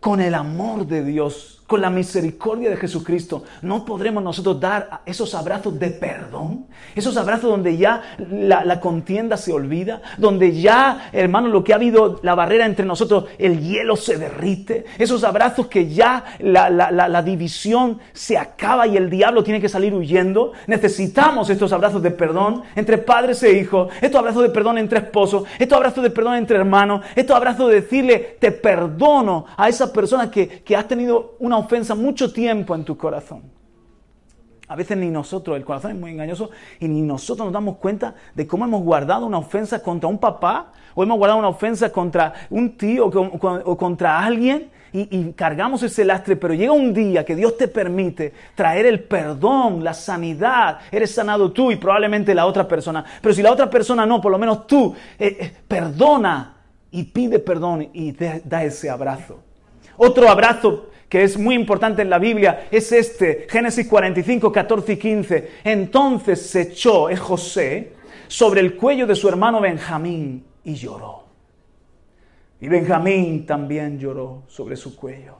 con 0.00 0.22
el 0.22 0.34
amor 0.34 0.86
de 0.86 1.04
Dios 1.04 1.57
con 1.68 1.82
la 1.82 1.90
misericordia 1.90 2.70
de 2.70 2.78
Jesucristo, 2.78 3.44
¿no 3.60 3.84
podremos 3.84 4.22
nosotros 4.22 4.58
dar 4.58 5.02
esos 5.04 5.34
abrazos 5.34 5.78
de 5.78 5.90
perdón? 5.90 6.66
Esos 6.94 7.14
abrazos 7.18 7.50
donde 7.50 7.76
ya 7.76 8.16
la, 8.30 8.80
contienda 8.80 9.36
se 9.36 9.52
olvida, 9.52 10.00
donde 10.16 10.58
ya, 10.58 11.10
hermano, 11.12 11.48
lo 11.48 11.62
que 11.62 11.74
ha 11.74 11.76
habido, 11.76 12.20
la 12.22 12.34
barrera 12.34 12.64
entre 12.64 12.86
nosotros, 12.86 13.26
el 13.36 13.60
hielo 13.60 13.96
se 13.96 14.16
derrite. 14.16 14.86
Esos 14.96 15.24
abrazos 15.24 15.66
que 15.66 15.92
ya 15.92 16.24
la, 16.38 17.22
división 17.22 17.98
se 18.14 18.38
acaba 18.38 18.86
y 18.86 18.96
el 18.96 19.10
diablo 19.10 19.44
tiene 19.44 19.60
que 19.60 19.68
salir 19.68 19.92
huyendo. 19.92 20.52
Necesitamos 20.68 21.50
estos 21.50 21.70
abrazos 21.74 22.02
de 22.02 22.12
perdón 22.12 22.62
entre 22.76 22.96
padres 22.96 23.42
e 23.42 23.58
hijos, 23.58 23.92
estos 24.00 24.18
abrazos 24.18 24.42
de 24.42 24.48
perdón 24.48 24.78
entre 24.78 25.00
esposos, 25.00 25.44
estos 25.58 25.76
abrazos 25.76 26.02
de 26.02 26.08
perdón 26.08 26.36
entre 26.36 26.56
hermanos, 26.56 27.04
estos 27.14 27.36
abrazos 27.36 27.68
de 27.68 27.82
decirle, 27.82 28.38
te 28.40 28.52
perdono 28.52 29.44
a 29.54 29.68
esa 29.68 29.92
persona 29.92 30.30
que, 30.30 30.48
que 30.48 30.74
has 30.74 30.88
tenido 30.88 31.36
una 31.40 31.57
ofensa 31.58 31.94
mucho 31.94 32.32
tiempo 32.32 32.74
en 32.74 32.84
tu 32.84 32.96
corazón. 32.96 33.58
A 34.68 34.76
veces 34.76 34.98
ni 34.98 35.08
nosotros, 35.08 35.56
el 35.56 35.64
corazón 35.64 35.92
es 35.92 35.96
muy 35.96 36.10
engañoso 36.10 36.50
y 36.78 36.88
ni 36.88 37.00
nosotros 37.00 37.46
nos 37.46 37.54
damos 37.54 37.76
cuenta 37.78 38.14
de 38.34 38.46
cómo 38.46 38.66
hemos 38.66 38.82
guardado 38.82 39.24
una 39.24 39.38
ofensa 39.38 39.82
contra 39.82 40.08
un 40.10 40.18
papá 40.18 40.72
o 40.94 41.02
hemos 41.02 41.16
guardado 41.16 41.38
una 41.38 41.48
ofensa 41.48 41.90
contra 41.90 42.34
un 42.50 42.76
tío 42.76 43.06
o, 43.06 43.76
contra 43.78 44.22
alguien 44.22 44.70
y, 44.92 45.32
cargamos 45.32 45.82
ese 45.82 46.04
lastre, 46.04 46.36
pero 46.36 46.52
llega 46.52 46.72
un 46.72 46.92
día 46.92 47.24
que 47.24 47.34
Dios 47.34 47.56
te 47.56 47.68
permite 47.68 48.32
traer 48.54 48.84
el 48.84 49.04
perdón, 49.04 49.82
la 49.82 49.94
sanidad, 49.94 50.80
eres 50.90 51.14
sanado 51.14 51.50
tú 51.50 51.70
y 51.70 51.76
probablemente 51.76 52.34
la 52.34 52.46
otra 52.46 52.68
persona, 52.68 53.04
pero 53.22 53.34
si 53.34 53.42
la 53.42 53.52
otra 53.52 53.70
persona 53.70 54.04
no, 54.04 54.20
por 54.20 54.32
lo 54.32 54.38
menos 54.38 54.66
tú 54.66 54.94
eh, 55.18 55.36
eh, 55.40 55.52
perdona 55.66 56.56
y 56.90 57.04
pide 57.04 57.38
perdón 57.38 57.88
y 57.92 58.12
da 58.12 58.64
ese 58.64 58.90
abrazo. 58.90 59.40
Otro 59.96 60.28
abrazo 60.28 60.86
que 61.08 61.22
es 61.22 61.38
muy 61.38 61.54
importante 61.54 62.02
en 62.02 62.10
la 62.10 62.18
Biblia, 62.18 62.68
es 62.70 62.92
este, 62.92 63.46
Génesis 63.48 63.86
45, 63.88 64.52
14 64.52 64.92
y 64.92 64.96
15. 64.96 65.50
Entonces 65.64 66.50
se 66.50 66.62
echó, 66.62 67.08
José, 67.16 67.94
sobre 68.26 68.60
el 68.60 68.76
cuello 68.76 69.06
de 69.06 69.14
su 69.14 69.28
hermano 69.28 69.60
Benjamín 69.60 70.44
y 70.64 70.74
lloró. 70.74 71.24
Y 72.60 72.68
Benjamín 72.68 73.46
también 73.46 73.98
lloró 73.98 74.42
sobre 74.48 74.76
su 74.76 74.96
cuello. 74.96 75.36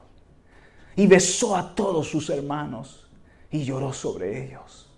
Y 0.95 1.05
besó 1.05 1.55
a 1.55 1.75
todos 1.75 2.07
sus 2.07 2.29
hermanos 2.29 3.07
y 3.51 3.63
lloró 3.63 3.93
sobre 3.93 4.45
ellos. 4.45 4.89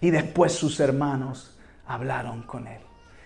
Y 0.00 0.10
después 0.10 0.52
sus 0.52 0.78
hermanos 0.80 1.58
hablaron 1.86 2.42
con 2.42 2.66
él. 2.68 2.80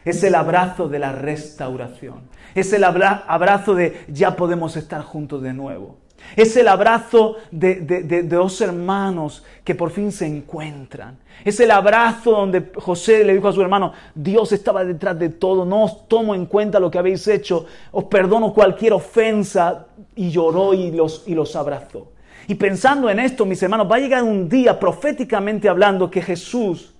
Es 0.04 0.22
el 0.22 0.34
abrazo 0.34 0.88
de 0.88 0.98
la 0.98 1.12
restauración. 1.12 2.22
Es 2.54 2.72
el 2.72 2.84
abrazo 2.84 3.74
de 3.74 4.04
ya 4.08 4.34
podemos 4.34 4.76
estar 4.76 5.02
juntos 5.02 5.42
de 5.42 5.52
nuevo. 5.52 5.98
Es 6.36 6.56
el 6.56 6.68
abrazo 6.68 7.36
de, 7.50 8.22
dos 8.24 8.60
hermanos 8.60 9.44
que 9.64 9.74
por 9.74 9.90
fin 9.90 10.12
se 10.12 10.26
encuentran. 10.26 11.18
Es 11.44 11.58
el 11.60 11.70
abrazo 11.70 12.32
donde 12.32 12.70
José 12.74 13.24
le 13.24 13.34
dijo 13.34 13.48
a 13.48 13.52
su 13.52 13.62
hermano, 13.62 13.92
Dios 14.14 14.52
estaba 14.52 14.84
detrás 14.84 15.18
de 15.18 15.30
todo, 15.30 15.64
no 15.64 15.84
os 15.84 16.06
tomo 16.06 16.34
en 16.34 16.46
cuenta 16.46 16.78
lo 16.78 16.90
que 16.90 16.98
habéis 16.98 17.26
hecho, 17.28 17.66
os 17.92 18.04
perdono 18.04 18.52
cualquier 18.52 18.92
ofensa. 18.92 19.86
Y 20.16 20.30
lloró 20.30 20.74
y 20.74 20.90
los, 20.90 21.24
y 21.26 21.34
los 21.34 21.56
abrazó. 21.56 22.08
Y 22.46 22.56
pensando 22.56 23.08
en 23.08 23.20
esto, 23.20 23.46
mis 23.46 23.62
hermanos, 23.62 23.90
va 23.90 23.96
a 23.96 24.00
llegar 24.00 24.22
un 24.22 24.48
día 24.48 24.78
proféticamente 24.78 25.68
hablando 25.68 26.10
que 26.10 26.20
Jesús, 26.20 26.94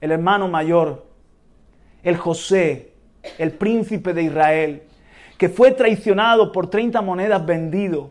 el 0.00 0.12
hermano 0.12 0.48
mayor, 0.48 1.06
el 2.02 2.16
José, 2.16 2.92
el 3.38 3.52
príncipe 3.52 4.12
de 4.12 4.24
Israel, 4.24 4.82
que 5.38 5.48
fue 5.48 5.72
traicionado 5.72 6.52
por 6.52 6.68
30 6.68 7.00
monedas 7.02 7.44
vendido, 7.44 8.10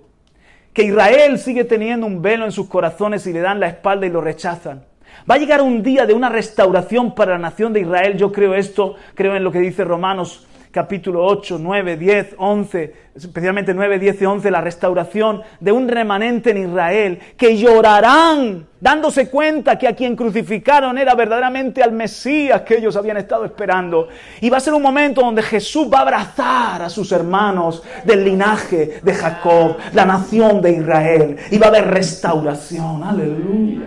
que 0.76 0.84
Israel 0.84 1.40
sigue 1.40 1.64
teniendo 1.64 2.06
un 2.06 2.22
velo 2.22 2.44
en 2.44 2.52
sus 2.52 2.68
corazones 2.68 3.26
y 3.26 3.32
le 3.32 3.40
dan 3.40 3.62
la 3.62 3.70
espalda 3.70 4.06
y 4.06 4.10
lo 4.10 4.20
rechazan. 4.20 4.84
Va 5.30 5.36
a 5.36 5.38
llegar 5.38 5.62
un 5.62 5.82
día 5.82 6.06
de 6.06 6.14
una 6.14 6.28
restauración 6.28 7.16
para 7.16 7.32
la 7.32 7.38
nación 7.38 7.72
de 7.72 7.80
Israel. 7.80 8.18
Yo 8.18 8.34
creo 8.34 8.54
esto, 8.54 8.96
creo 9.14 9.38
en 9.38 9.46
lo 9.46 9.54
que 9.54 9.60
dice 9.60 9.86
Romanos 9.86 10.46
capítulo 10.76 11.26
8, 11.26 11.58
9, 11.58 11.96
10, 11.96 12.36
11, 12.38 12.96
especialmente 13.16 13.74
9, 13.74 13.98
10 13.98 14.22
y 14.22 14.26
11, 14.26 14.52
la 14.52 14.60
restauración 14.60 15.42
de 15.62 15.72
un 15.72 15.88
remanente 15.88 16.52
en 16.52 16.70
Israel 16.70 17.18
que 17.38 17.56
llorarán 17.56 18.68
dándose 18.82 19.30
cuenta 19.30 19.80
que 19.80 19.88
a 19.88 19.96
quien 19.96 20.18
crucificaron 20.18 20.98
era 20.98 21.16
verdaderamente 21.16 21.82
al 21.82 21.94
Mesías 21.94 22.64
que 22.64 22.76
ellos 22.76 22.98
habían 22.98 23.16
estado 23.16 23.46
esperando. 23.46 24.10
Y 24.42 24.50
va 24.50 24.58
a 24.58 24.60
ser 24.60 24.74
un 24.74 24.82
momento 24.82 25.22
donde 25.22 25.44
Jesús 25.44 25.88
va 25.92 26.00
a 26.00 26.02
abrazar 26.02 26.82
a 26.82 26.90
sus 26.90 27.10
hermanos 27.14 27.82
del 28.04 28.26
linaje 28.26 29.00
de 29.02 29.14
Jacob, 29.14 29.78
la 29.94 30.04
nación 30.04 30.62
de 30.62 30.74
Israel, 30.74 31.38
y 31.52 31.58
va 31.58 31.68
a 31.68 31.70
haber 31.70 31.88
restauración. 31.88 33.02
Aleluya. 33.02 33.86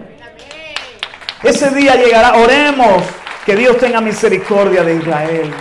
Ese 1.42 1.68
día 1.68 1.96
llegará, 1.96 2.38
oremos 2.38 3.02
que 3.44 3.54
Dios 3.56 3.76
tenga 3.76 4.00
misericordia 4.00 4.82
de 4.82 4.96
Israel. 4.96 5.52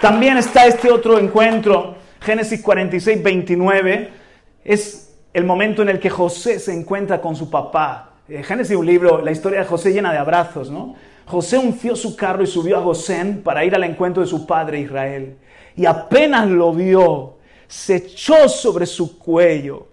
También 0.00 0.36
está 0.36 0.66
este 0.66 0.90
otro 0.90 1.18
encuentro, 1.18 1.96
Génesis 2.20 2.60
46, 2.62 3.22
29, 3.22 4.10
es 4.64 5.16
el 5.32 5.44
momento 5.44 5.82
en 5.82 5.88
el 5.88 5.98
que 5.98 6.10
José 6.10 6.58
se 6.58 6.72
encuentra 6.72 7.20
con 7.20 7.36
su 7.36 7.50
papá. 7.50 8.12
Eh, 8.28 8.42
Génesis 8.42 8.76
un 8.76 8.86
libro, 8.86 9.22
la 9.22 9.30
historia 9.30 9.60
de 9.60 9.66
José 9.66 9.92
llena 9.92 10.12
de 10.12 10.18
abrazos, 10.18 10.70
¿no? 10.70 10.94
José 11.26 11.58
unció 11.58 11.96
su 11.96 12.16
carro 12.16 12.42
y 12.42 12.46
subió 12.46 12.76
a 12.76 12.80
Gosén 12.80 13.42
para 13.42 13.64
ir 13.64 13.74
al 13.74 13.84
encuentro 13.84 14.22
de 14.22 14.28
su 14.28 14.46
padre 14.46 14.80
Israel. 14.80 15.38
Y 15.74 15.86
apenas 15.86 16.48
lo 16.48 16.72
vio, 16.72 17.38
se 17.66 17.96
echó 17.96 18.48
sobre 18.48 18.86
su 18.86 19.18
cuello 19.18 19.88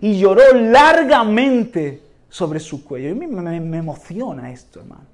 y 0.00 0.18
lloró 0.18 0.52
largamente 0.52 2.02
sobre 2.28 2.58
su 2.58 2.84
cuello. 2.84 3.10
Y 3.10 3.14
me, 3.14 3.60
me 3.60 3.78
emociona 3.78 4.50
esto, 4.50 4.80
hermano. 4.80 5.06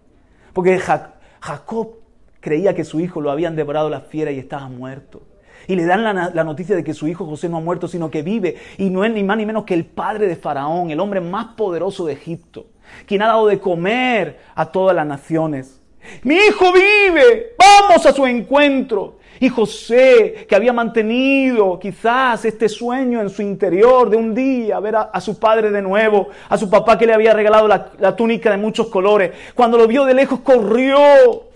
Porque 0.52 0.78
Jacob 0.78 1.99
creía 2.40 2.74
que 2.74 2.84
su 2.84 3.00
hijo 3.00 3.20
lo 3.20 3.30
habían 3.30 3.56
devorado 3.56 3.90
las 3.90 4.06
fieras 4.06 4.34
y 4.34 4.38
estaba 4.38 4.68
muerto. 4.68 5.22
Y 5.66 5.76
le 5.76 5.84
dan 5.84 6.02
la, 6.02 6.44
noticia 6.44 6.74
de 6.74 6.82
que 6.82 6.94
su 6.94 7.06
hijo 7.06 7.26
José 7.26 7.48
no 7.48 7.58
ha 7.58 7.60
muerto, 7.60 7.86
sino 7.86 8.10
que 8.10 8.22
vive. 8.22 8.56
Y 8.78 8.90
no 8.90 9.04
es 9.04 9.12
ni 9.12 9.22
más 9.22 9.36
ni 9.36 9.46
menos 9.46 9.64
que 9.64 9.74
el 9.74 9.84
padre 9.84 10.26
de 10.26 10.36
Faraón, 10.36 10.90
el 10.90 11.00
hombre 11.00 11.20
más 11.20 11.54
poderoso 11.54 12.06
de 12.06 12.14
Egipto, 12.14 12.66
quien 13.06 13.22
ha 13.22 13.28
dado 13.28 13.46
de 13.46 13.60
comer 13.60 14.40
a 14.54 14.66
todas 14.66 14.96
las 14.96 15.06
naciones. 15.06 15.80
Mi 16.22 16.34
hijo 16.34 16.72
vive, 16.72 17.54
vamos 17.58 18.04
a 18.06 18.12
su 18.12 18.26
encuentro. 18.26 19.18
Y 19.38 19.48
José, 19.48 20.46
que 20.48 20.54
había 20.54 20.72
mantenido 20.72 21.78
quizás 21.78 22.44
este 22.44 22.68
sueño 22.68 23.20
en 23.20 23.30
su 23.30 23.40
interior 23.40 24.10
de 24.10 24.16
un 24.16 24.34
día 24.34 24.80
ver 24.80 24.96
a, 24.96 25.20
su 25.20 25.38
padre 25.38 25.70
de 25.70 25.80
nuevo, 25.80 26.28
a 26.48 26.58
su 26.58 26.68
papá 26.68 26.98
que 26.98 27.06
le 27.06 27.14
había 27.14 27.32
regalado 27.32 27.68
la 27.68 28.16
túnica 28.16 28.50
de 28.50 28.58
muchos 28.58 28.88
colores, 28.88 29.32
cuando 29.54 29.78
lo 29.78 29.86
vio 29.86 30.04
de 30.04 30.14
lejos 30.14 30.40
corrió 30.40 31.49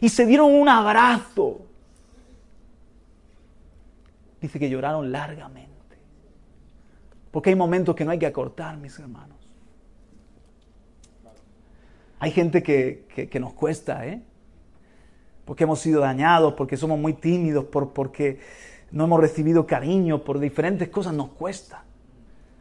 y 0.00 0.08
se 0.08 0.26
dieron 0.26 0.54
un 0.54 0.68
abrazo. 0.68 1.60
Dice 4.40 4.58
que 4.58 4.68
lloraron 4.68 5.10
largamente. 5.10 5.66
Porque 7.30 7.50
hay 7.50 7.56
momentos 7.56 7.94
que 7.94 8.04
no 8.04 8.10
hay 8.10 8.18
que 8.18 8.26
acortar, 8.26 8.76
mis 8.76 8.98
hermanos. 8.98 9.36
Hay 12.18 12.30
gente 12.30 12.62
que, 12.62 13.30
nos 13.40 13.52
cuesta, 13.52 14.06
¿eh? 14.06 14.22
Porque 15.44 15.64
hemos 15.64 15.80
sido 15.80 16.00
dañados, 16.00 16.54
porque 16.54 16.76
somos 16.76 16.98
muy 16.98 17.12
tímidos, 17.12 17.66
por, 17.66 17.92
porque 17.92 18.40
no 18.90 19.04
hemos 19.04 19.20
recibido 19.20 19.66
cariño, 19.66 20.24
por 20.24 20.38
diferentes 20.38 20.88
cosas 20.88 21.12
nos 21.12 21.28
cuesta. 21.28 21.84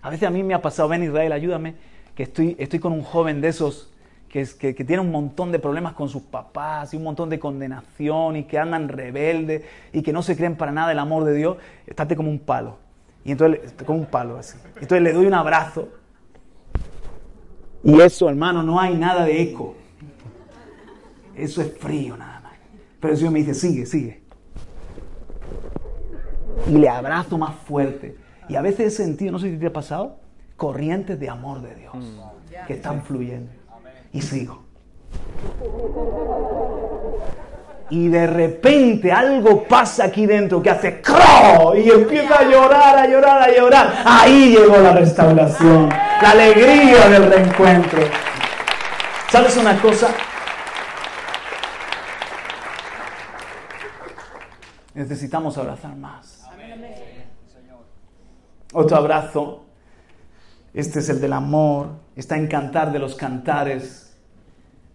A 0.02 0.10
veces 0.10 0.28
a 0.28 0.32
mí 0.32 0.44
me 0.44 0.54
ha 0.54 0.62
pasado, 0.62 0.90
ven 0.90 1.04
Israel, 1.04 1.32
ayúdame, 1.32 1.76
que 2.14 2.24
estoy, 2.24 2.56
estoy 2.60 2.80
con 2.80 2.94
un 2.94 3.02
joven 3.02 3.42
de 3.42 3.48
esos 3.48 3.95
que, 4.36 4.46
que, 4.60 4.76
que, 4.76 4.84
tiene 4.84 5.02
un 5.02 5.12
montón 5.12 5.54
de 5.54 5.60
problemas 5.60 5.94
con 5.94 6.10
sus 6.10 6.24
papás 6.24 6.94
y 6.94 6.98
un 6.98 7.04
montón 7.04 7.30
de 7.30 7.40
condenación 7.40 8.36
y 8.36 8.44
que 8.44 8.60
andan 8.60 8.90
rebeldes 8.90 9.64
y 9.94 10.02
que 10.02 10.12
no 10.12 10.22
se 10.22 10.36
creen 10.36 10.58
para 10.58 10.74
nada 10.74 10.92
el 10.92 11.00
amor 11.00 11.24
de 11.24 11.34
Dios, 11.34 11.56
estate 11.88 12.18
como 12.18 12.30
un 12.30 12.40
palo. 12.40 12.78
Y 13.24 13.32
entonces, 13.32 13.74
como 13.86 14.00
un 14.00 14.08
palo 14.08 14.38
así. 14.38 14.58
Entonces 14.76 15.02
le 15.04 15.14
doy 15.14 15.26
un 15.26 15.34
abrazo 15.34 15.88
y 17.82 18.02
eso, 18.02 18.28
hermano, 18.28 18.62
no 18.62 18.78
hay 18.78 18.98
nada 18.98 19.24
de 19.24 19.42
eco. 19.42 19.78
Eso 21.34 21.62
es 21.62 21.78
frío 21.78 22.18
nada 22.18 22.42
más. 22.42 22.56
Pero 23.00 23.14
el 23.14 23.18
Señor 23.18 23.32
me 23.32 23.40
dice, 23.40 23.54
sigue, 23.54 23.86
sigue. 23.86 24.22
Y 26.68 26.72
le 26.72 26.90
abrazo 26.90 27.38
más 27.38 27.56
fuerte. 27.56 28.18
Y 28.50 28.56
a 28.58 28.62
veces 28.62 28.88
he 28.88 29.04
sentido, 29.04 29.32
no 29.32 29.40
sé 29.40 29.50
si 29.50 29.58
te 29.58 29.68
ha 29.68 29.72
pasado, 29.72 30.18
corrientes 30.58 31.18
de 31.22 31.30
amor 31.30 31.62
de 31.62 31.74
Dios 31.74 31.94
que 32.68 32.74
están 32.74 33.02
fluyendo. 33.02 33.50
Y 34.16 34.22
sigo. 34.22 34.64
Y 37.90 38.08
de 38.08 38.26
repente 38.26 39.12
algo 39.12 39.64
pasa 39.66 40.06
aquí 40.06 40.26
dentro 40.26 40.62
que 40.64 40.72
hace 40.72 41.02
¡cro! 41.02 41.76
y 41.76 41.90
empieza 41.90 42.40
a 42.40 42.44
llorar, 42.44 42.98
a 42.98 43.08
llorar, 43.08 43.42
a 43.44 43.56
llorar. 43.56 43.94
Ahí 44.06 44.56
llegó 44.56 44.78
la 44.78 44.94
restauración 44.94 45.90
la 46.22 46.32
alegría 46.32 47.10
del 47.10 47.32
reencuentro. 47.32 48.00
¿Sabes 49.30 49.58
una 49.58 49.80
cosa? 49.82 50.14
Necesitamos 54.94 55.58
abrazar 55.58 55.96
más. 55.96 56.48
Otro 58.74 58.98
abrazo. 58.98 59.66
Este 60.74 61.00
es 61.00 61.10
el 61.10 61.20
del 61.20 61.34
amor. 61.34 61.90
Está 62.16 62.38
en 62.38 62.48
cantar 62.48 62.92
de 62.92 63.00
los 63.00 63.16
cantares. 63.16 64.05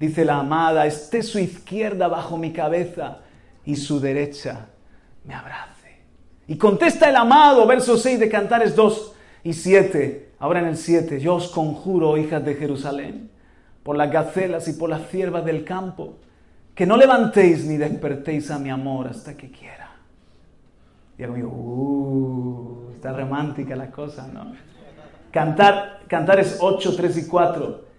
Dice 0.01 0.25
la 0.25 0.39
amada, 0.39 0.87
esté 0.87 1.23
su 1.23 1.39
izquierda 1.39 2.09
bajo 2.09 2.39
mi 2.39 2.55
cabeza 2.55 3.19
y 3.67 3.77
su 3.77 4.01
derecha 4.01 4.69
me 5.25 5.35
abrace. 5.35 6.01
Y 6.49 6.57
contesta 6.57 7.11
el 7.11 7.17
amado, 7.17 7.67
verso 7.67 7.99
6 7.99 8.19
de 8.19 8.31
Cantares 8.31 8.75
2 8.75 9.13
y 9.45 9.53
7. 9.53 10.31
Ahora 10.39 10.61
en 10.61 10.69
el 10.69 10.79
7, 10.79 11.21
yo 11.21 11.35
os 11.35 11.49
conjuro, 11.49 12.17
hijas 12.17 12.43
de 12.43 12.55
Jerusalén, 12.55 13.31
por 13.83 13.95
las 13.95 14.11
gacelas 14.11 14.67
y 14.69 14.73
por 14.73 14.89
las 14.89 15.07
ciervas 15.11 15.45
del 15.45 15.65
campo, 15.65 16.15
que 16.75 16.87
no 16.87 16.97
levantéis 16.97 17.67
ni 17.67 17.77
despertéis 17.77 18.51
a 18.51 18.59
mi 18.59 18.71
amor 18.71 19.07
hasta 19.07 19.37
que 19.37 19.51
quiera. 19.51 19.91
Y 21.19 21.25
amigo, 21.25 21.51
uh, 21.51 22.93
está 22.95 23.13
romántica 23.13 23.77
la 23.77 23.91
cosa, 23.91 24.27
¿no? 24.27 24.55
Cantar, 25.31 26.01
cantar 26.09 26.41
es 26.41 26.57
8, 26.59 26.97
3 26.97 27.19
y 27.19 27.27
4. 27.27 27.89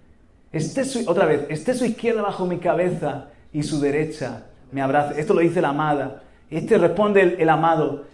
Esté 0.52 0.84
su, 0.84 1.10
otra 1.10 1.26
vez, 1.26 1.46
esté 1.50 1.74
su 1.74 1.86
izquierda 1.86 2.22
bajo 2.22 2.46
mi 2.46 2.60
cabeza 2.60 3.30
y 3.54 3.64
su 3.64 3.80
derecha 3.80 4.48
me 4.72 4.82
abrace. 4.82 5.20
Esto 5.20 5.34
lo 5.34 5.42
dice 5.42 5.62
la 5.62 5.70
amada. 5.70 6.24
Este 6.50 6.78
responde 6.78 7.22
el, 7.22 7.42
el 7.42 7.50
amado, 7.50 8.06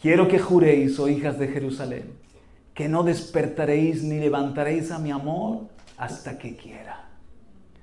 quiero 0.00 0.26
que 0.26 0.38
juréis, 0.38 0.98
oh 0.98 1.08
hijas 1.08 1.38
de 1.38 1.48
Jerusalén 1.48 2.18
que 2.78 2.88
no 2.88 3.02
despertaréis 3.02 4.04
ni 4.04 4.20
levantaréis 4.20 4.92
a 4.92 5.00
mi 5.00 5.10
amor 5.10 5.62
hasta 5.96 6.38
que 6.38 6.54
quiera. 6.56 7.08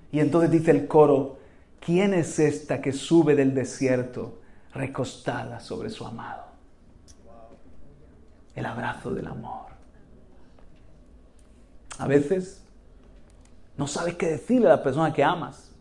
Y 0.09 0.21
entonces 0.21 0.49
dice 0.49 0.71
el 0.71 0.87
coro, 0.87 1.37
¿quién 1.81 2.13
es 2.13 2.39
esta 2.39 2.79
que 2.79 2.93
sube 2.93 3.35
del 3.35 3.53
desierto 3.53 4.39
recostada 4.73 5.59
sobre 5.59 5.89
su 5.89 6.05
amado? 6.05 6.45
El 8.55 8.65
abrazo 8.65 9.13
del 9.13 9.27
amor. 9.27 9.65
A 11.99 12.07
veces 12.07 12.63
no 13.77 13.87
sabes 13.87 14.15
qué 14.15 14.27
decirle 14.27 14.67
a 14.67 14.71
la 14.71 14.83
persona 14.83 15.13
que 15.13 15.23
amas. 15.23 15.71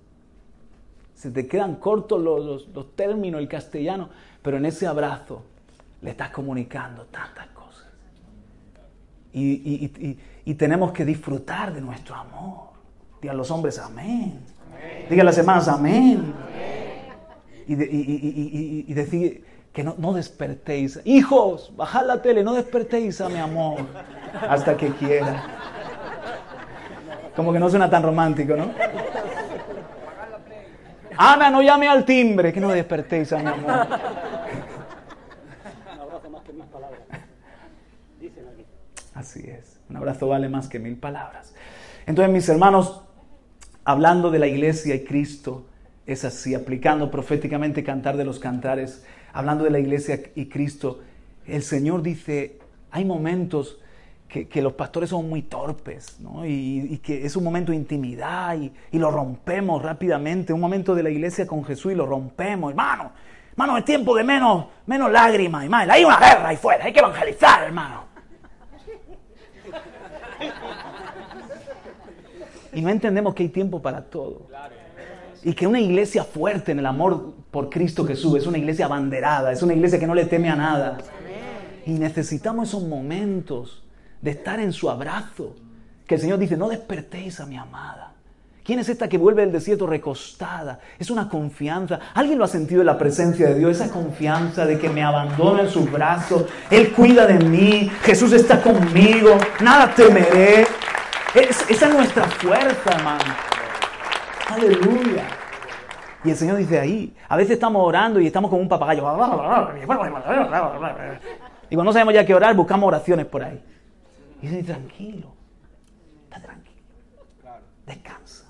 Se 1.14 1.30
te 1.30 1.46
quedan 1.46 1.76
cortos 1.76 2.20
los, 2.20 2.68
los 2.68 2.96
términos, 2.96 3.40
el 3.40 3.48
castellano, 3.48 4.10
pero 4.42 4.56
en 4.56 4.66
ese 4.66 4.86
abrazo 4.86 5.42
le 6.02 6.10
estás 6.10 6.30
comunicando 6.30 7.04
tantas 7.06 7.48
y, 9.34 10.54
tenemos 10.54 10.92
que 10.92 11.04
disfrutar 11.04 11.74
de 11.74 11.80
nuestro 11.80 12.14
amor. 12.14 12.68
Digan 13.20 13.36
los 13.36 13.50
hombres, 13.50 13.78
amén. 13.78 14.38
Digan 15.10 15.26
las 15.26 15.36
hermanas, 15.38 15.66
amén. 15.66 16.32
Y, 17.66 18.92
decir 18.94 19.44
que 19.72 19.82
no, 19.82 19.96
no, 19.98 20.12
despertéis. 20.12 21.00
Hijos, 21.04 21.72
bajad 21.76 22.06
la 22.06 22.22
tele, 22.22 22.44
no 22.44 22.52
despertéis 22.52 23.20
a 23.20 23.28
mi 23.28 23.38
amor 23.38 23.80
hasta 24.48 24.76
que 24.76 24.90
quiera. 24.90 25.72
Como 27.36 27.52
que 27.52 27.58
no 27.58 27.68
suena 27.68 27.90
tan 27.90 28.02
romántico, 28.02 28.56
¿no? 28.56 28.70
Ana, 31.16 31.50
no 31.50 31.62
llame 31.62 31.88
al 31.88 32.04
timbre, 32.04 32.52
que 32.52 32.60
no 32.60 32.70
despertéis 32.70 33.32
a 33.32 33.38
mi 33.38 33.46
amor. 33.46 33.86
Así 39.14 39.40
es. 39.48 39.80
Un 39.88 39.96
abrazo 39.96 40.28
vale 40.28 40.48
más 40.48 40.68
que 40.68 40.78
mil 40.78 40.96
palabras. 40.96 41.54
Entonces, 42.06 42.32
mis 42.32 42.48
hermanos, 42.48 43.02
hablando 43.84 44.30
de 44.30 44.38
la 44.38 44.46
iglesia 44.46 44.94
y 44.94 45.04
Cristo, 45.04 45.66
es 46.06 46.24
así, 46.24 46.54
aplicando 46.54 47.10
proféticamente 47.10 47.84
cantar 47.84 48.16
de 48.16 48.24
los 48.24 48.38
cantares, 48.38 49.04
hablando 49.32 49.64
de 49.64 49.70
la 49.70 49.78
iglesia 49.78 50.20
y 50.34 50.46
Cristo, 50.48 51.00
el 51.46 51.62
Señor 51.62 52.02
dice, 52.02 52.58
hay 52.90 53.04
momentos 53.04 53.78
que, 54.28 54.62
los 54.62 54.72
pastores 54.72 55.10
son 55.10 55.28
muy 55.28 55.42
torpes, 55.42 56.18
¿no? 56.20 56.44
y, 56.44 56.98
que 56.98 57.24
es 57.24 57.36
un 57.36 57.44
momento 57.44 57.70
de 57.70 57.76
intimidad 57.76 58.56
y, 58.56 58.98
lo 58.98 59.10
rompemos 59.10 59.82
rápidamente, 59.82 60.52
un 60.52 60.60
momento 60.60 60.94
de 60.94 61.02
la 61.02 61.10
iglesia 61.10 61.46
con 61.46 61.64
Jesús 61.64 61.92
y 61.92 61.94
lo 61.94 62.04
rompemos, 62.04 62.70
hermano, 62.70 63.12
hermano, 63.52 63.78
es 63.78 63.84
tiempo 63.84 64.16
de 64.16 64.24
menos, 64.24 64.66
menos 64.86 65.10
lágrimas, 65.12 65.64
hermano, 65.64 65.92
hay 65.92 66.04
una 66.04 66.18
guerra 66.18 66.48
ahí 66.48 66.56
fuera, 66.56 66.84
hay 66.84 66.92
que 66.92 66.98
evangelizar, 66.98 67.62
hermano. 67.62 68.04
Y 72.72 72.82
no 72.82 72.90
entendemos 72.90 73.34
que 73.34 73.44
hay 73.44 73.48
tiempo 73.50 73.80
para 73.80 74.02
todo. 74.02 74.48
Y 75.44 75.52
que 75.52 75.66
una 75.66 75.78
iglesia 75.78 76.24
fuerte 76.24 76.72
en 76.72 76.80
el 76.80 76.86
amor 76.86 77.34
por 77.50 77.70
Cristo 77.70 78.04
Jesús 78.04 78.36
es 78.36 78.46
una 78.46 78.58
iglesia 78.58 78.86
abanderada, 78.86 79.52
es 79.52 79.62
una 79.62 79.74
iglesia 79.74 80.00
que 80.00 80.06
no 80.06 80.14
le 80.14 80.24
teme 80.24 80.48
a 80.48 80.56
nada. 80.56 80.98
Y 81.86 81.92
necesitamos 81.92 82.68
esos 82.68 82.82
momentos 82.82 83.83
de 84.24 84.32
estar 84.32 84.58
en 84.58 84.72
su 84.72 84.90
abrazo. 84.90 85.54
Que 86.06 86.16
el 86.16 86.20
Señor 86.20 86.38
dice, 86.38 86.56
no 86.56 86.68
despertéis 86.68 87.38
a 87.38 87.46
mi 87.46 87.56
amada. 87.56 88.10
¿Quién 88.64 88.78
es 88.78 88.88
esta 88.88 89.08
que 89.08 89.18
vuelve 89.18 89.42
del 89.42 89.52
desierto 89.52 89.86
recostada? 89.86 90.80
Es 90.98 91.10
una 91.10 91.28
confianza. 91.28 92.00
¿Alguien 92.14 92.38
lo 92.38 92.44
ha 92.44 92.48
sentido 92.48 92.80
en 92.80 92.86
la 92.86 92.98
presencia 92.98 93.48
de 93.50 93.58
Dios? 93.58 93.78
Esa 93.78 93.92
confianza 93.92 94.64
de 94.64 94.78
que 94.78 94.88
me 94.88 95.02
abandona 95.02 95.62
en 95.62 95.68
sus 95.68 95.90
brazos. 95.92 96.46
Él 96.70 96.92
cuida 96.92 97.26
de 97.26 97.44
mí. 97.44 97.90
Jesús 98.02 98.32
está 98.32 98.60
conmigo. 98.62 99.36
Nada 99.60 99.94
temeré 99.94 100.64
esa 101.34 101.88
es 101.88 101.94
nuestra 101.94 102.22
fuerza, 102.24 102.90
hermano. 102.96 103.24
Aleluya. 104.50 105.24
Y 106.22 106.30
el 106.30 106.36
Señor 106.36 106.56
dice 106.56 106.78
ahí, 106.78 107.14
a 107.28 107.36
veces 107.36 107.54
estamos 107.54 107.84
orando 107.84 108.20
y 108.20 108.26
estamos 108.28 108.48
como 108.48 108.62
un 108.62 108.68
papagayo. 108.68 109.02
Y 111.70 111.74
cuando 111.74 111.84
no 111.84 111.92
sabemos 111.92 112.14
ya 112.14 112.24
qué 112.24 112.34
orar, 112.34 112.54
buscamos 112.54 112.86
oraciones 112.86 113.26
por 113.26 113.42
ahí. 113.42 113.60
Y 114.44 114.46
dice, 114.46 114.62
tranquilo, 114.62 115.32
está 116.24 116.38
tranquilo. 116.38 116.82
Descansa. 117.86 118.44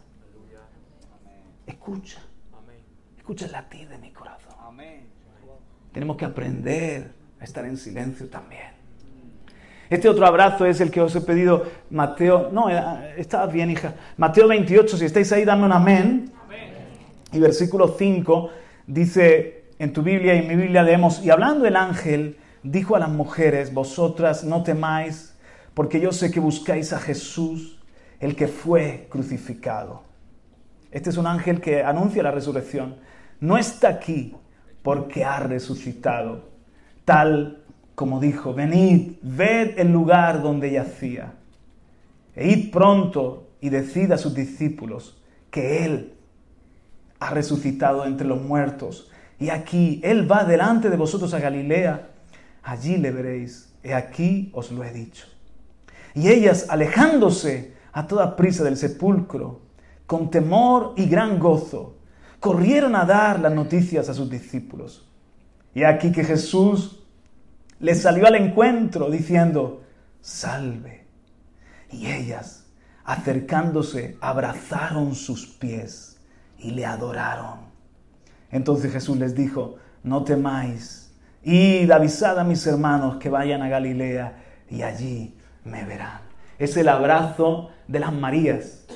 Escucha. 1.64 2.18
Escucha 3.16 3.46
el 3.46 3.52
latir 3.52 3.88
de 3.88 3.98
mi 3.98 4.10
corazón. 4.10 4.76
Tenemos 5.92 6.16
que 6.16 6.24
aprender 6.24 7.12
a 7.40 7.44
estar 7.44 7.64
en 7.64 7.76
silencio 7.76 8.28
también. 8.28 8.72
Este 9.88 10.08
otro 10.08 10.26
abrazo 10.26 10.66
es 10.66 10.80
el 10.80 10.90
que 10.90 11.00
os 11.00 11.14
he 11.14 11.20
pedido, 11.20 11.64
Mateo. 11.90 12.50
No, 12.50 12.68
está 13.16 13.46
bien, 13.46 13.70
hija. 13.70 13.94
Mateo 14.16 14.48
28, 14.48 14.96
si 14.96 15.04
estáis 15.04 15.30
ahí, 15.30 15.44
dame 15.44 15.64
un 15.64 15.72
amén. 15.72 16.32
Y 17.30 17.38
versículo 17.38 17.94
5 17.96 18.50
dice: 18.88 19.66
en 19.78 19.92
tu 19.92 20.02
Biblia 20.02 20.34
y 20.34 20.38
en 20.40 20.48
mi 20.48 20.56
Biblia 20.56 20.82
leemos, 20.82 21.24
y 21.24 21.30
hablando 21.30 21.66
el 21.66 21.76
ángel, 21.76 22.36
dijo 22.64 22.96
a 22.96 22.98
las 22.98 23.10
mujeres, 23.10 23.72
vosotras 23.72 24.42
no 24.42 24.64
temáis, 24.64 25.33
porque 25.74 26.00
yo 26.00 26.12
sé 26.12 26.30
que 26.30 26.40
buscáis 26.40 26.92
a 26.92 27.00
Jesús, 27.00 27.78
el 28.20 28.36
que 28.36 28.48
fue 28.48 29.06
crucificado. 29.10 30.02
Este 30.90 31.10
es 31.10 31.16
un 31.16 31.26
ángel 31.26 31.60
que 31.60 31.82
anuncia 31.82 32.22
la 32.22 32.30
resurrección. 32.30 32.96
No 33.40 33.58
está 33.58 33.88
aquí 33.88 34.34
porque 34.82 35.24
ha 35.24 35.40
resucitado, 35.40 36.48
tal 37.04 37.64
como 37.94 38.20
dijo, 38.20 38.54
venid, 38.54 39.16
ved 39.22 39.78
el 39.78 39.92
lugar 39.92 40.42
donde 40.42 40.70
yacía, 40.70 41.34
e 42.34 42.48
id 42.48 42.70
pronto 42.72 43.50
y 43.60 43.70
decid 43.70 44.12
a 44.12 44.18
sus 44.18 44.34
discípulos 44.34 45.20
que 45.50 45.84
Él 45.84 46.14
ha 47.20 47.30
resucitado 47.30 48.04
entre 48.04 48.26
los 48.26 48.42
muertos. 48.42 49.10
Y 49.38 49.50
aquí 49.50 50.00
Él 50.04 50.30
va 50.30 50.44
delante 50.44 50.90
de 50.90 50.96
vosotros 50.96 51.32
a 51.34 51.38
Galilea. 51.38 52.10
Allí 52.62 52.96
le 52.96 53.10
veréis. 53.10 53.72
He 53.82 53.94
aquí 53.94 54.50
os 54.52 54.70
lo 54.70 54.84
he 54.84 54.92
dicho. 54.92 55.26
Y 56.14 56.28
ellas, 56.28 56.66
alejándose 56.68 57.74
a 57.92 58.06
toda 58.06 58.36
prisa 58.36 58.64
del 58.64 58.76
sepulcro, 58.76 59.62
con 60.06 60.30
temor 60.30 60.94
y 60.96 61.06
gran 61.06 61.38
gozo, 61.38 61.96
corrieron 62.40 62.94
a 62.94 63.04
dar 63.04 63.40
las 63.40 63.52
noticias 63.52 64.08
a 64.08 64.14
sus 64.14 64.30
discípulos. 64.30 65.08
Y 65.74 65.82
aquí 65.82 66.12
que 66.12 66.24
Jesús 66.24 67.04
les 67.80 68.02
salió 68.02 68.26
al 68.26 68.36
encuentro 68.36 69.10
diciendo, 69.10 69.82
salve. 70.20 71.06
Y 71.90 72.06
ellas, 72.06 72.66
acercándose, 73.04 74.16
abrazaron 74.20 75.14
sus 75.14 75.46
pies 75.46 76.20
y 76.58 76.70
le 76.70 76.86
adoraron. 76.86 77.60
Entonces 78.50 78.92
Jesús 78.92 79.16
les 79.16 79.34
dijo, 79.34 79.76
no 80.04 80.22
temáis, 80.22 81.12
id, 81.42 81.90
avisad 81.90 82.38
a 82.38 82.44
mis 82.44 82.64
hermanos 82.66 83.16
que 83.16 83.28
vayan 83.28 83.62
a 83.62 83.68
Galilea 83.68 84.44
y 84.70 84.82
allí 84.82 85.36
me 85.64 85.84
verán. 85.84 86.20
Es 86.58 86.76
el 86.76 86.88
abrazo 86.88 87.70
de 87.88 87.98
las 88.00 88.12
Marías. 88.12 88.86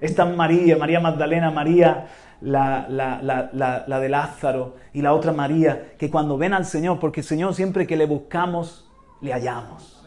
Esta 0.00 0.24
María, 0.24 0.76
María 0.76 1.00
Magdalena, 1.00 1.50
María 1.50 2.08
la, 2.40 2.86
la, 2.88 4.00
de 4.00 4.08
Lázaro 4.08 4.76
y 4.92 5.02
la 5.02 5.12
otra 5.12 5.32
María, 5.32 5.92
que 5.98 6.10
cuando 6.10 6.38
ven 6.38 6.54
al 6.54 6.64
Señor, 6.64 6.98
porque 6.98 7.20
el 7.20 7.26
Señor 7.26 7.54
siempre 7.54 7.86
que 7.86 7.96
le 7.96 8.06
buscamos, 8.06 8.88
le 9.20 9.32
hallamos. 9.32 10.02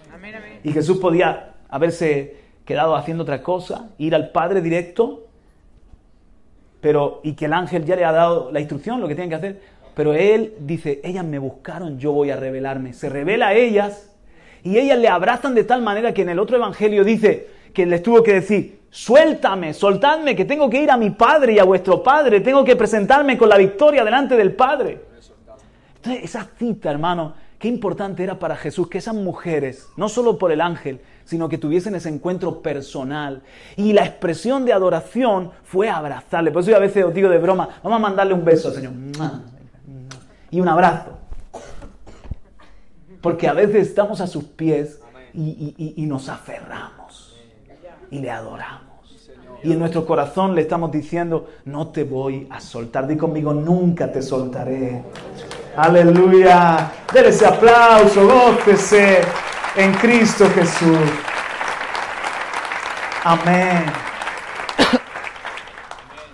Y 0.64 0.72
Jesús 0.72 0.98
podía 0.98 1.54
haberse 1.70 2.38
quedado 2.66 2.96
haciendo 2.96 3.24
otra 3.24 3.44
cosa, 3.44 3.90
ir 3.98 4.16
al 4.16 4.32
Padre 4.32 4.62
directo, 4.62 5.28
pero 6.82 7.22
y 7.24 7.34
que 7.34 7.46
el 7.46 7.54
ángel 7.54 7.86
ya 7.86 7.96
le 7.96 8.06
ha 8.06 8.12
dado 8.12 8.52
la 8.52 8.60
instrucción, 8.60 9.00
lo 9.00 9.08
que 9.08 9.16
tienen 9.16 9.30
que 9.30 9.36
hacer, 9.36 9.62
pero 9.94 10.14
él 10.14 10.56
dice, 10.60 11.02
ellas 11.04 11.24
me 11.24 11.38
buscaron, 11.40 12.00
yo 12.00 12.12
voy 12.14 12.32
a 12.32 12.36
revelarme. 12.36 12.94
Se 12.94 13.10
revela 13.10 13.50
a 13.50 13.54
ellas 13.54 14.12
y 14.63 14.78
ellas 14.78 14.97
le 14.97 15.10
abrazan 15.10 15.54
de 15.54 15.63
tal 15.63 15.82
manera 15.82 16.13
que 16.13 16.21
en 16.21 16.30
el 16.30 16.39
otro 16.39 16.56
evangelio 16.58 17.04
dice 17.04 17.47
que 17.73 17.86
les 17.86 18.02
tuvo 18.02 18.23
que 18.23 18.34
decir, 18.36 18.84
suéltame, 18.89 19.73
soltadme, 19.73 20.36
que 20.36 20.45
tengo 20.45 20.69
que 20.69 20.82
ir 20.82 20.91
a 20.91 20.97
mi 20.97 21.10
Padre 21.10 21.54
y 21.54 21.60
a 21.60 21.63
vuestro 21.63 22.02
Padre, 22.02 22.39
tengo 22.39 22.63
que 22.63 22.76
presentarme 22.76 23.38
con 23.38 23.49
la 23.49 23.58
victoria 23.58 24.04
delante 24.04 24.38
del 24.38 24.54
Padre. 24.54 25.02
Entonces, 25.95 26.23
esa 26.23 26.47
cita, 26.58 26.91
hermano, 26.91 27.34
qué 27.58 27.67
importante 27.67 28.23
era 28.23 28.38
para 28.38 28.56
Jesús 28.56 28.88
que 28.88 28.99
esas 28.99 29.15
mujeres, 29.15 29.88
no 29.97 30.08
solo 30.10 30.38
por 30.38 30.52
el 30.52 30.62
ángel, 30.62 31.02
sino 31.26 31.49
que 31.49 31.58
tuviesen 31.58 31.95
ese 31.95 32.10
encuentro 32.10 32.62
personal. 32.62 33.41
Y 33.76 33.93
la 33.93 34.06
expresión 34.06 34.65
de 34.65 34.73
adoración 34.73 35.52
fue 35.63 35.89
abrazarle. 35.89 36.52
Por 36.52 36.62
eso 36.62 36.71
yo 36.71 36.78
a 36.78 36.82
veces 36.82 37.04
os 37.04 37.13
digo 37.13 37.30
de 37.30 37.38
broma, 37.38 37.67
vamos 37.82 37.97
a 37.97 38.02
mandarle 38.02 38.34
un 38.34 38.45
beso 38.45 38.71
Señor. 38.71 38.93
Y 40.52 40.60
un 40.60 40.67
abrazo. 40.67 41.23
Porque 43.24 43.48
a 43.48 43.54
veces 43.54 43.88
estamos 43.88 44.22
a 44.22 44.28
sus 44.28 44.44
pies 44.44 45.00
y, 45.34 45.96
y 45.98 46.06
nos 46.06 46.30
aferramos 46.30 47.42
y 48.12 48.20
le 48.20 48.30
adoramos. 48.30 48.94
Y 49.64 49.72
en 49.72 49.80
nuestro 49.80 50.06
corazón 50.06 50.54
le 50.54 50.62
estamos 50.62 50.92
diciendo, 50.92 51.50
no 51.66 51.88
te 51.88 52.04
voy 52.04 52.48
a 52.52 52.60
soltar. 52.60 53.08
Di 53.08 53.16
conmigo, 53.16 53.54
nunca 53.54 54.12
te 54.12 54.22
soltaré. 54.22 55.02
Aleluya. 55.78 56.92
Dele 57.12 57.30
ese 57.30 57.48
aplauso, 57.48 58.28
gócese 58.28 59.22
en 59.78 59.94
Cristo 59.94 60.46
Jesús. 60.54 61.10
Amén. 63.24 63.86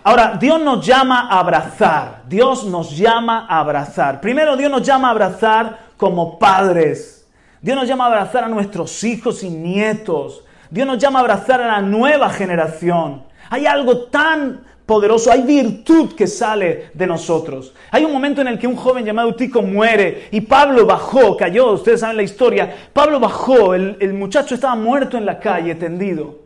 Ahora, 0.03 0.37
Dios 0.39 0.59
nos 0.59 0.83
llama 0.83 1.29
a 1.29 1.39
abrazar. 1.39 2.23
Dios 2.27 2.65
nos 2.65 2.97
llama 2.97 3.45
a 3.47 3.59
abrazar. 3.59 4.19
Primero, 4.19 4.57
Dios 4.57 4.71
nos 4.71 4.81
llama 4.81 5.09
a 5.09 5.11
abrazar 5.11 5.88
como 5.99 6.39
padres. 6.39 7.27
Dios 7.61 7.75
nos 7.75 7.85
llama 7.85 8.05
a 8.05 8.07
abrazar 8.07 8.45
a 8.45 8.47
nuestros 8.47 9.03
hijos 9.03 9.43
y 9.43 9.49
nietos. 9.49 10.45
Dios 10.71 10.87
nos 10.87 10.97
llama 10.97 11.19
a 11.19 11.23
abrazar 11.23 11.61
a 11.61 11.67
la 11.67 11.81
nueva 11.81 12.29
generación. 12.29 13.23
Hay 13.49 13.65
algo 13.65 14.05
tan 14.05 14.61
poderoso, 14.85 15.29
hay 15.29 15.41
virtud 15.41 16.15
que 16.15 16.25
sale 16.25 16.91
de 16.93 17.05
nosotros. 17.05 17.73
Hay 17.91 18.05
un 18.05 18.13
momento 18.13 18.39
en 18.39 18.47
el 18.47 18.57
que 18.57 18.65
un 18.65 18.77
joven 18.77 19.03
llamado 19.03 19.35
Tico 19.35 19.61
muere 19.61 20.29
y 20.31 20.39
Pablo 20.39 20.85
bajó, 20.85 21.35
cayó, 21.35 21.73
ustedes 21.73 21.99
saben 21.99 22.15
la 22.15 22.23
historia, 22.23 22.73
Pablo 22.93 23.19
bajó, 23.19 23.73
el, 23.73 24.13
muchacho 24.13 24.55
estaba 24.55 24.75
muerto 24.75 25.17
en 25.17 25.25
la 25.25 25.37
calle, 25.37 25.75
tendido, 25.75 26.43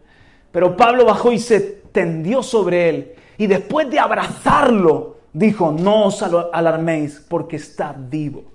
pero 0.51 0.75
Pablo 0.75 1.05
bajó 1.05 1.31
y 1.31 1.37
se 1.37 1.59
tendió 1.91 2.41
sobre 2.41 2.89
él 2.89 3.11
y 3.37 3.45
después 3.45 3.87
de 3.91 3.99
abrazarlo, 3.99 5.17
dijo, 5.31 5.71
no 5.71 6.07
os 6.07 6.23
alarméis 6.23 7.23
porque 7.29 7.57
está 7.57 7.95
vivo. 7.95 8.52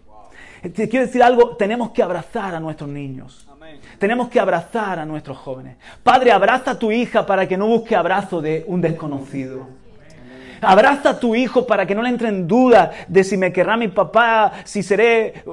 Te 0.75 0.89
quiero 0.89 1.07
decir 1.07 1.23
algo, 1.23 1.57
tenemos 1.57 1.91
que 1.91 2.03
abrazar 2.03 2.55
a 2.55 2.61
nuestros 2.61 2.89
niños. 2.89 3.47
Tenemos 3.99 4.29
que 4.29 4.41
abrazar 4.41 4.99
a 4.99 5.05
nuestros 5.05 5.37
jóvenes. 5.39 5.77
Padre, 6.03 6.33
abraza 6.33 6.73
a 6.73 6.79
tu 6.79 6.91
hija 6.91 7.27
para 7.27 7.47
que 7.47 7.57
no 7.57 7.67
busque 7.67 7.97
abrazo 7.97 8.41
de 8.41 8.65
un 8.67 8.81
desconocido. 8.81 9.67
Abraza 10.61 11.11
a 11.11 11.21
tu 11.21 11.35
hijo 11.35 11.67
para 11.67 11.87
que 11.87 11.95
no 11.95 12.03
le 12.03 12.09
entre 12.09 12.29
en 12.29 12.47
duda 12.47 12.91
de 13.07 13.23
si 13.23 13.37
me 13.37 13.53
querrá 13.53 13.77
mi 13.77 13.89
papá, 13.89 14.53
si 14.65 14.83
seré 14.83 15.45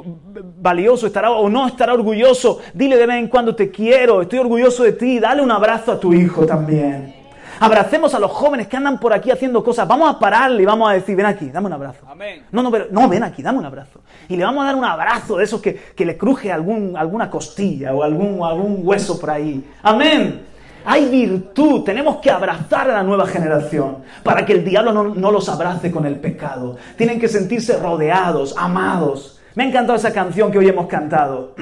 valioso, 0.59 1.07
estará 1.07 1.31
o 1.31 1.49
no 1.49 1.67
estará 1.67 1.93
orgulloso. 1.93 2.59
Dile 2.73 2.97
de 2.97 3.05
vez 3.05 3.17
en 3.17 3.27
cuando 3.27 3.55
te 3.55 3.69
quiero, 3.69 4.21
estoy 4.21 4.39
orgulloso 4.39 4.83
de 4.83 4.93
ti. 4.93 5.19
Dale 5.19 5.41
un 5.41 5.51
abrazo 5.51 5.91
a 5.91 5.99
tu 5.99 6.13
hijo 6.13 6.45
también. 6.45 7.24
Abracemos 7.65 8.13
a 8.13 8.19
los 8.19 8.29
jóvenes 8.29 8.67
que 8.67 8.77
andan 8.77 8.99
por 8.99 9.11
aquí 9.11 9.31
haciendo 9.31 9.63
cosas. 9.63 9.87
Vamos 9.87 10.13
a 10.13 10.19
pararle 10.19 10.61
y 10.61 10.65
vamos 10.65 10.87
a 10.87 10.93
decir, 10.93 11.15
ven 11.15 11.25
aquí, 11.25 11.49
dame 11.49 11.65
un 11.65 11.73
abrazo. 11.73 12.05
No, 12.51 12.61
no, 12.61 12.69
pero, 12.69 12.85
no, 12.91 13.09
ven 13.09 13.23
aquí, 13.23 13.41
dame 13.41 13.57
un 13.57 13.65
abrazo. 13.65 14.01
Y 14.29 14.35
le 14.35 14.43
vamos 14.43 14.61
a 14.63 14.67
dar 14.67 14.75
un 14.75 14.85
abrazo 14.85 15.37
de 15.37 15.45
esos 15.45 15.59
que, 15.61 15.73
que 15.73 16.05
le 16.05 16.15
cruje 16.15 16.51
algún, 16.51 16.95
alguna 16.95 17.27
costilla 17.27 17.91
o 17.93 18.03
algún, 18.03 18.43
algún 18.43 18.81
hueso 18.83 19.19
por 19.19 19.31
ahí. 19.31 19.67
Amén. 19.81 20.45
Hay 20.85 21.09
virtud, 21.09 21.83
tenemos 21.83 22.17
que 22.17 22.29
abrazar 22.29 22.87
a 22.91 22.93
la 22.93 23.03
nueva 23.03 23.25
generación 23.25 24.03
para 24.21 24.45
que 24.45 24.53
el 24.53 24.63
diablo 24.63 24.93
no, 24.93 25.15
no 25.15 25.31
los 25.31 25.49
abrace 25.49 25.89
con 25.89 26.05
el 26.05 26.19
pecado. 26.19 26.77
Tienen 26.95 27.19
que 27.19 27.27
sentirse 27.27 27.77
rodeados, 27.79 28.53
amados. 28.55 29.41
Me 29.55 29.63
ha 29.63 29.67
encantado 29.67 29.97
esa 29.97 30.13
canción 30.13 30.51
que 30.51 30.59
hoy 30.59 30.69
hemos 30.69 30.85
cantado, 30.85 31.55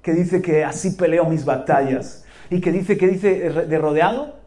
que 0.00 0.12
dice 0.12 0.40
que 0.40 0.64
así 0.64 0.92
peleo 0.92 1.26
mis 1.26 1.44
batallas. 1.44 2.24
Y 2.48 2.62
que 2.62 2.72
dice, 2.72 2.96
que 2.96 3.08
dice 3.08 3.50
de 3.50 3.78
rodeado, 3.78 4.37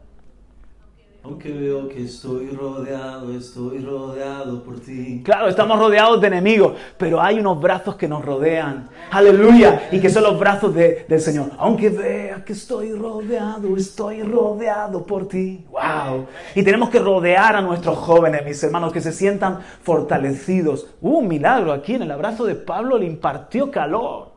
aunque 1.24 1.52
veo 1.52 1.88
que 1.88 2.02
estoy 2.02 2.50
rodeado, 2.50 3.32
estoy 3.32 3.78
rodeado 3.78 4.60
por 4.64 4.80
ti. 4.80 5.22
Claro, 5.24 5.48
estamos 5.48 5.78
rodeados 5.78 6.20
de 6.20 6.26
enemigos, 6.26 6.72
pero 6.98 7.22
hay 7.22 7.38
unos 7.38 7.60
brazos 7.60 7.94
que 7.94 8.08
nos 8.08 8.24
rodean. 8.24 8.88
Aleluya. 9.08 9.88
Y 9.92 10.00
que 10.00 10.10
son 10.10 10.24
los 10.24 10.36
brazos 10.36 10.74
del 10.74 11.20
Señor. 11.20 11.52
Aunque 11.58 11.90
vea 11.90 12.44
que 12.44 12.54
estoy 12.54 12.92
rodeado, 12.92 13.76
estoy 13.76 14.22
rodeado 14.22 15.06
por 15.06 15.28
ti. 15.28 15.64
Wow. 15.70 16.26
Y 16.56 16.64
tenemos 16.64 16.90
que 16.90 16.98
rodear 16.98 17.54
a 17.54 17.60
nuestros 17.60 17.98
jóvenes, 17.98 18.44
mis 18.44 18.60
hermanos, 18.64 18.92
que 18.92 19.00
se 19.00 19.12
sientan 19.12 19.60
fortalecidos. 19.82 20.88
Hubo 21.00 21.18
un 21.18 21.28
milagro 21.28 21.72
aquí 21.72 21.94
en 21.94 22.02
el 22.02 22.10
abrazo 22.10 22.46
de 22.46 22.56
Pablo, 22.56 22.98
le 22.98 23.06
impartió 23.06 23.70
calor, 23.70 24.32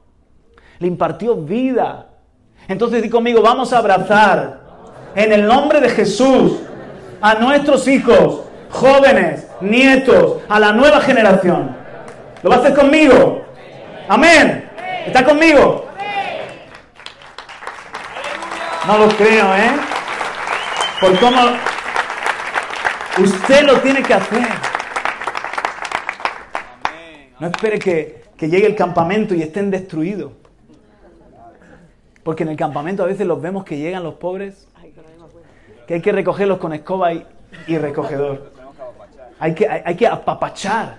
le 0.78 0.88
impartió 0.88 1.36
vida. 1.36 2.10
Entonces 2.68 3.02
di 3.02 3.10
conmigo, 3.10 3.42
vamos 3.42 3.74
a 3.74 3.80
abrazar 3.80 4.62
en 5.16 5.34
el 5.34 5.48
nombre 5.48 5.82
de 5.82 5.90
Jesús 5.90 6.60
a 7.26 7.34
nuestros 7.34 7.88
hijos, 7.88 8.42
jóvenes, 8.70 9.48
nietos, 9.60 10.44
a 10.48 10.60
la 10.60 10.74
nueva 10.74 11.02
generación. 11.02 11.76
¿Lo 12.44 12.52
va 12.52 12.58
a 12.58 12.60
hacer 12.60 12.76
conmigo? 12.76 13.44
Amén. 14.08 14.70
¿Está 15.08 15.26
conmigo? 15.26 15.88
No 18.86 18.98
lo 19.00 19.08
creo, 19.08 19.56
¿eh? 19.56 19.72
Por 21.02 21.20
cómo 21.20 21.40
usted 23.18 23.64
lo 23.64 23.80
tiene 23.80 24.04
que 24.04 24.14
hacer. 24.14 24.48
No 27.40 27.48
espere 27.48 27.80
que, 27.80 28.22
que 28.38 28.50
llegue 28.50 28.68
el 28.68 28.76
campamento 28.76 29.34
y 29.34 29.42
estén 29.42 29.72
destruidos. 29.72 30.32
Porque 32.22 32.44
en 32.44 32.50
el 32.50 32.56
campamento 32.56 33.02
a 33.02 33.08
veces 33.08 33.26
los 33.26 33.42
vemos 33.42 33.66
que 33.66 33.78
llegan 33.80 34.04
los 34.04 34.14
pobres 34.14 34.68
que 35.88 35.96
hay 35.96 36.02
que 36.02 36.12
recogerlos 36.12 36.58
con 36.58 36.74
escoba 36.74 37.14
y, 37.14 37.26
recogedor. 37.78 38.52
Hay 39.40 39.54
que, 39.54 39.68
hay, 39.68 39.96
que 39.96 40.08
apapachar. 40.08 40.98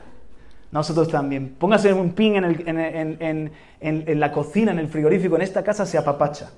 Nosotros 0.71 1.09
también. 1.09 1.55
Póngase 1.59 1.93
un 1.93 2.13
pin 2.13 2.37
en, 2.37 2.45
el- 2.45 2.69
en- 2.69 3.19
en- 3.21 3.53
en- 3.81 4.21
la 4.21 4.31
cocina, 4.33 4.73
en 4.73 4.79
el 4.79 4.89
frigorífico, 4.89 5.37
en 5.37 5.43
esta 5.43 5.63
casa 5.63 5.87
se 5.87 5.97
apapacha. 5.97 6.51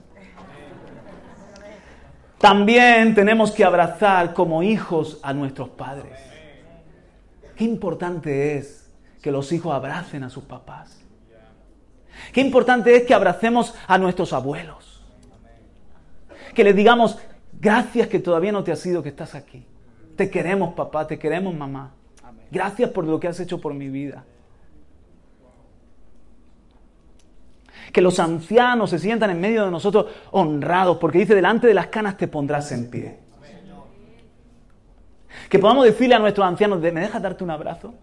También 2.39 3.15
tenemos 3.15 3.51
que 3.51 3.65
abrazar 3.65 4.33
como 4.33 4.63
hijos 4.63 5.19
a 5.23 5.33
nuestros 5.33 5.71
padres. 5.71 6.19
Qué 7.57 7.65
importante 7.65 8.57
es 8.57 8.89
que 9.21 9.33
los 9.33 9.51
hijos 9.53 9.75
abracen 9.75 10.23
a 10.23 10.31
sus 10.31 10.45
papás. 10.45 11.01
Qué 12.33 12.41
importante 12.41 12.95
es 12.95 13.03
que 13.05 13.15
abracemos 13.15 13.75
a 13.89 13.99
nuestros 13.99 14.33
abuelos. 14.33 15.03
Que 16.55 16.63
les 16.65 16.77
digamos, 16.77 17.19
gracias 17.61 18.09
que 18.09 18.19
todavía 18.19 18.53
no 18.53 18.63
te 18.65 18.73
has 18.73 18.85
ido, 18.87 19.03
que 19.03 19.09
estás 19.11 19.35
aquí. 19.35 19.67
Te 20.17 20.31
queremos 20.31 20.75
papá, 20.75 21.07
te 21.07 21.19
queremos 21.19 21.55
mamá. 21.55 21.93
Gracias 22.51 22.91
por 22.91 23.05
lo 23.05 23.21
que 23.21 23.29
has 23.29 23.39
hecho 23.41 23.61
por 23.61 23.75
mi 23.75 23.89
vida. 23.89 24.25
Que 27.93 28.01
los 28.01 28.19
ancianos 28.19 28.91
se 28.91 28.99
sientan 28.99 29.31
en 29.31 29.41
medio 29.41 29.65
de 29.65 29.71
nosotros 29.71 30.07
honrados, 30.33 30.99
porque 30.99 31.19
dice, 31.19 31.35
delante 31.35 31.67
de 31.67 31.75
las 31.75 31.87
canas 31.87 32.17
te 32.17 32.29
pondrás 32.29 32.71
en 32.73 32.91
pie. 32.91 33.19
Que 35.49 35.59
podamos 35.59 35.85
decirle 35.87 36.15
a 36.15 36.19
nuestros 36.19 36.47
ancianos, 36.47 36.81
¿me 36.81 36.91
dejas 36.91 37.23
darte 37.23 37.45
un 37.45 37.51
abrazo? 37.51 37.95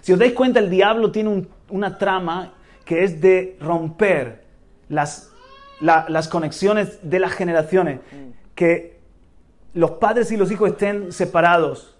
Si 0.00 0.12
os 0.12 0.18
dais 0.18 0.32
cuenta, 0.32 0.60
el 0.60 0.68
diablo 0.70 1.10
tiene 1.10 1.30
un- 1.30 1.48
una 1.70 1.96
trama 1.98 2.52
que 2.84 3.04
es 3.04 3.20
de 3.20 3.56
romper 3.60 4.44
las, 4.88 5.32
la- 5.80 6.06
las 6.08 6.28
conexiones 6.28 6.98
de 7.02 7.18
las 7.18 7.32
generaciones. 7.32 8.00
Que 8.54 8.98
los 9.74 9.92
padres 9.92 10.30
y 10.32 10.36
los 10.36 10.50
hijos 10.52 10.70
estén 10.70 11.12
separados. 11.12 11.90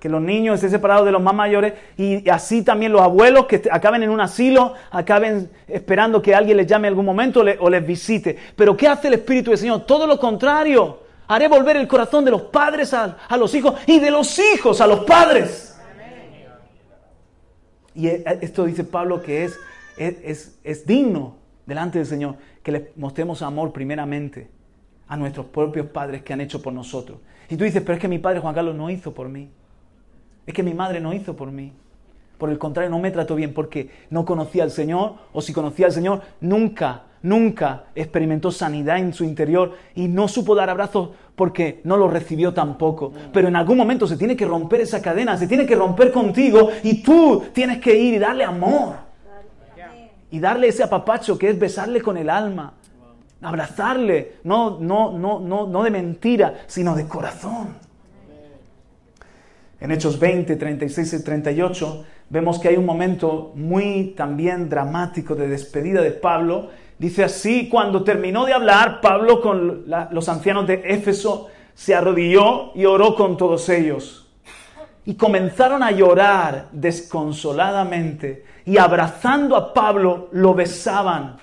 Que 0.00 0.08
los 0.08 0.22
niños 0.22 0.54
estén 0.56 0.70
separados 0.70 1.04
de 1.06 1.10
los 1.10 1.20
más 1.20 1.34
mayores 1.34 1.74
y 1.96 2.28
así 2.30 2.62
también 2.62 2.92
los 2.92 3.00
abuelos 3.02 3.46
que 3.46 3.62
acaben 3.70 4.04
en 4.04 4.10
un 4.10 4.20
asilo, 4.20 4.74
acaben 4.92 5.50
esperando 5.66 6.22
que 6.22 6.36
alguien 6.36 6.56
les 6.56 6.68
llame 6.68 6.86
en 6.86 6.92
algún 6.92 7.04
momento 7.04 7.40
o 7.40 7.42
le- 7.42 7.56
o 7.58 7.68
les 7.68 7.84
visite. 7.84 8.38
Pero 8.54 8.76
¿qué 8.76 8.86
hace 8.86 9.08
el 9.08 9.14
Espíritu 9.14 9.50
del 9.50 9.58
Señor? 9.58 9.86
Todo 9.86 10.06
lo 10.06 10.16
contrario. 10.20 11.00
Haré 11.26 11.48
volver 11.48 11.76
el 11.76 11.88
corazón 11.88 12.24
de 12.24 12.30
los 12.30 12.42
padres 12.42 12.94
a, 12.94 13.16
a 13.28 13.36
los 13.36 13.52
hijos 13.54 13.74
y 13.86 13.98
de 13.98 14.10
los 14.12 14.38
hijos 14.38 14.80
a 14.80 14.86
los 14.86 15.00
padres. 15.00 15.76
Y 17.94 18.06
e- 18.06 18.22
esto 18.40 18.64
dice 18.66 18.84
Pablo 18.84 19.20
que 19.20 19.44
es, 19.44 19.58
es- 19.96 20.58
es 20.62 20.86
digno 20.86 21.37
delante 21.68 21.98
del 21.98 22.06
Señor 22.06 22.36
que 22.62 22.72
les 22.72 22.96
mostremos 22.96 23.42
amor 23.42 23.72
primeramente 23.72 24.48
a 25.06 25.18
nuestros 25.18 25.46
propios 25.46 25.86
padres 25.88 26.22
que 26.22 26.32
han 26.32 26.40
hecho 26.40 26.62
por 26.62 26.72
nosotros. 26.72 27.18
Y 27.50 27.56
tú 27.56 27.64
dices, 27.64 27.82
pero 27.82 27.94
es 27.94 28.00
que 28.00 28.08
mi 28.08 28.18
padre 28.18 28.40
Juan 28.40 28.54
Carlos 28.54 28.74
no 28.74 28.88
hizo 28.88 29.12
por 29.12 29.28
mí. 29.28 29.50
Es 30.46 30.54
que 30.54 30.62
mi 30.62 30.72
madre 30.72 30.98
no 30.98 31.12
hizo 31.12 31.36
por 31.36 31.52
mí. 31.52 31.72
Por 32.38 32.48
el 32.48 32.58
contrario, 32.58 32.90
no 32.90 32.98
me 32.98 33.10
trató 33.10 33.34
bien 33.34 33.52
porque 33.52 33.90
no 34.08 34.24
conocía 34.24 34.62
al 34.62 34.70
Señor 34.70 35.16
o 35.32 35.42
si 35.42 35.52
conocía 35.52 35.86
al 35.86 35.92
Señor, 35.92 36.22
nunca, 36.40 37.04
nunca 37.22 37.84
experimentó 37.94 38.50
sanidad 38.50 38.98
en 38.98 39.12
su 39.12 39.24
interior 39.24 39.74
y 39.94 40.08
no 40.08 40.26
supo 40.26 40.54
dar 40.54 40.70
abrazos 40.70 41.10
porque 41.36 41.82
no 41.84 41.98
lo 41.98 42.08
recibió 42.08 42.54
tampoco. 42.54 43.12
Pero 43.30 43.48
en 43.48 43.56
algún 43.56 43.76
momento 43.76 44.06
se 44.06 44.16
tiene 44.16 44.36
que 44.36 44.46
romper 44.46 44.80
esa 44.80 45.02
cadena, 45.02 45.36
se 45.36 45.46
tiene 45.46 45.66
que 45.66 45.76
romper 45.76 46.12
contigo 46.12 46.70
y 46.82 47.02
tú 47.02 47.44
tienes 47.52 47.78
que 47.78 47.94
ir 47.94 48.14
y 48.14 48.18
darle 48.18 48.44
amor. 48.44 49.07
Y 50.30 50.40
darle 50.40 50.68
ese 50.68 50.82
apapacho 50.82 51.38
que 51.38 51.50
es 51.50 51.58
besarle 51.58 52.02
con 52.02 52.16
el 52.16 52.28
alma, 52.28 52.74
abrazarle, 53.40 54.36
no, 54.44 54.78
no, 54.80 55.16
no, 55.16 55.40
no, 55.40 55.66
no 55.66 55.82
de 55.82 55.90
mentira, 55.90 56.62
sino 56.66 56.94
de 56.94 57.06
corazón. 57.06 57.76
En 59.80 59.92
Hechos 59.92 60.18
20, 60.18 60.56
36 60.56 61.12
y 61.12 61.24
38 61.24 62.04
vemos 62.30 62.58
que 62.58 62.68
hay 62.68 62.76
un 62.76 62.84
momento 62.84 63.52
muy 63.54 64.14
también 64.16 64.68
dramático 64.68 65.34
de 65.34 65.48
despedida 65.48 66.02
de 66.02 66.10
Pablo. 66.10 66.70
Dice 66.98 67.22
así, 67.24 67.68
cuando 67.68 68.02
terminó 68.02 68.44
de 68.44 68.54
hablar, 68.54 69.00
Pablo 69.00 69.40
con 69.40 69.84
los 70.10 70.28
ancianos 70.28 70.66
de 70.66 70.82
Éfeso 70.84 71.48
se 71.74 71.94
arrodilló 71.94 72.74
y 72.74 72.86
oró 72.86 73.14
con 73.14 73.36
todos 73.36 73.68
ellos. 73.68 74.27
Y 75.08 75.14
comenzaron 75.14 75.82
a 75.82 75.90
llorar 75.90 76.66
desconsoladamente 76.70 78.44
y 78.66 78.76
abrazando 78.76 79.56
a 79.56 79.72
Pablo 79.72 80.28
lo 80.32 80.52
besaban, 80.52 81.38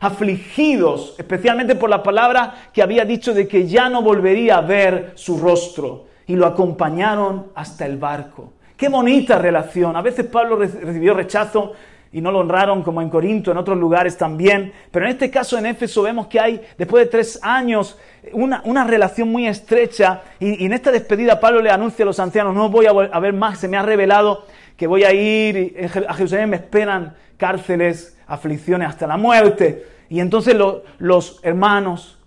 afligidos 0.00 1.14
especialmente 1.16 1.76
por 1.76 1.88
la 1.88 2.02
palabra 2.02 2.70
que 2.72 2.82
había 2.82 3.04
dicho 3.04 3.32
de 3.32 3.46
que 3.46 3.68
ya 3.68 3.88
no 3.88 4.02
volvería 4.02 4.56
a 4.56 4.62
ver 4.62 5.12
su 5.14 5.38
rostro 5.38 6.06
y 6.26 6.34
lo 6.34 6.46
acompañaron 6.46 7.52
hasta 7.54 7.86
el 7.86 7.96
barco. 7.96 8.54
Qué 8.76 8.88
bonita 8.88 9.38
relación. 9.38 9.94
A 9.94 10.02
veces 10.02 10.26
Pablo 10.26 10.56
re- 10.56 10.66
recibió 10.66 11.14
rechazo 11.14 11.74
y 12.12 12.20
no 12.20 12.30
lo 12.30 12.38
honraron 12.38 12.82
como 12.82 13.02
en 13.02 13.10
Corinto, 13.10 13.50
en 13.50 13.56
otros 13.58 13.76
lugares 13.76 14.16
también. 14.16 14.72
Pero 14.90 15.04
en 15.06 15.12
este 15.12 15.30
caso 15.30 15.58
en 15.58 15.66
Éfeso 15.66 16.02
vemos 16.02 16.28
que 16.28 16.40
hay, 16.40 16.60
después 16.78 17.04
de 17.04 17.10
tres 17.10 17.38
años, 17.42 17.98
una, 18.32 18.62
una 18.64 18.84
relación 18.84 19.30
muy 19.30 19.46
estrecha. 19.46 20.22
Y, 20.40 20.64
en 20.64 20.72
esta 20.72 20.90
despedida 20.90 21.40
Pablo 21.40 21.60
le 21.60 21.70
anuncia 21.70 22.04
a 22.04 22.06
los 22.06 22.18
ancianos, 22.20 22.54
no 22.54 22.68
voy 22.70 22.86
a, 22.86 22.92
ver 23.20 23.32
más, 23.32 23.58
se 23.58 23.68
me 23.68 23.76
ha 23.76 23.82
revelado 23.82 24.46
que 24.76 24.86
voy 24.86 25.04
a 25.04 25.12
ir 25.12 25.88
a 26.08 26.14
Jerusalén, 26.14 26.50
me 26.50 26.56
esperan 26.56 27.14
cárceles, 27.36 28.18
aflicciones 28.26 28.88
hasta 28.88 29.06
la 29.06 29.16
muerte. 29.16 29.86
Y 30.08 30.20
entonces 30.20 30.54
lo- 30.54 30.84
los 30.98 31.40
hermanos 31.42 32.18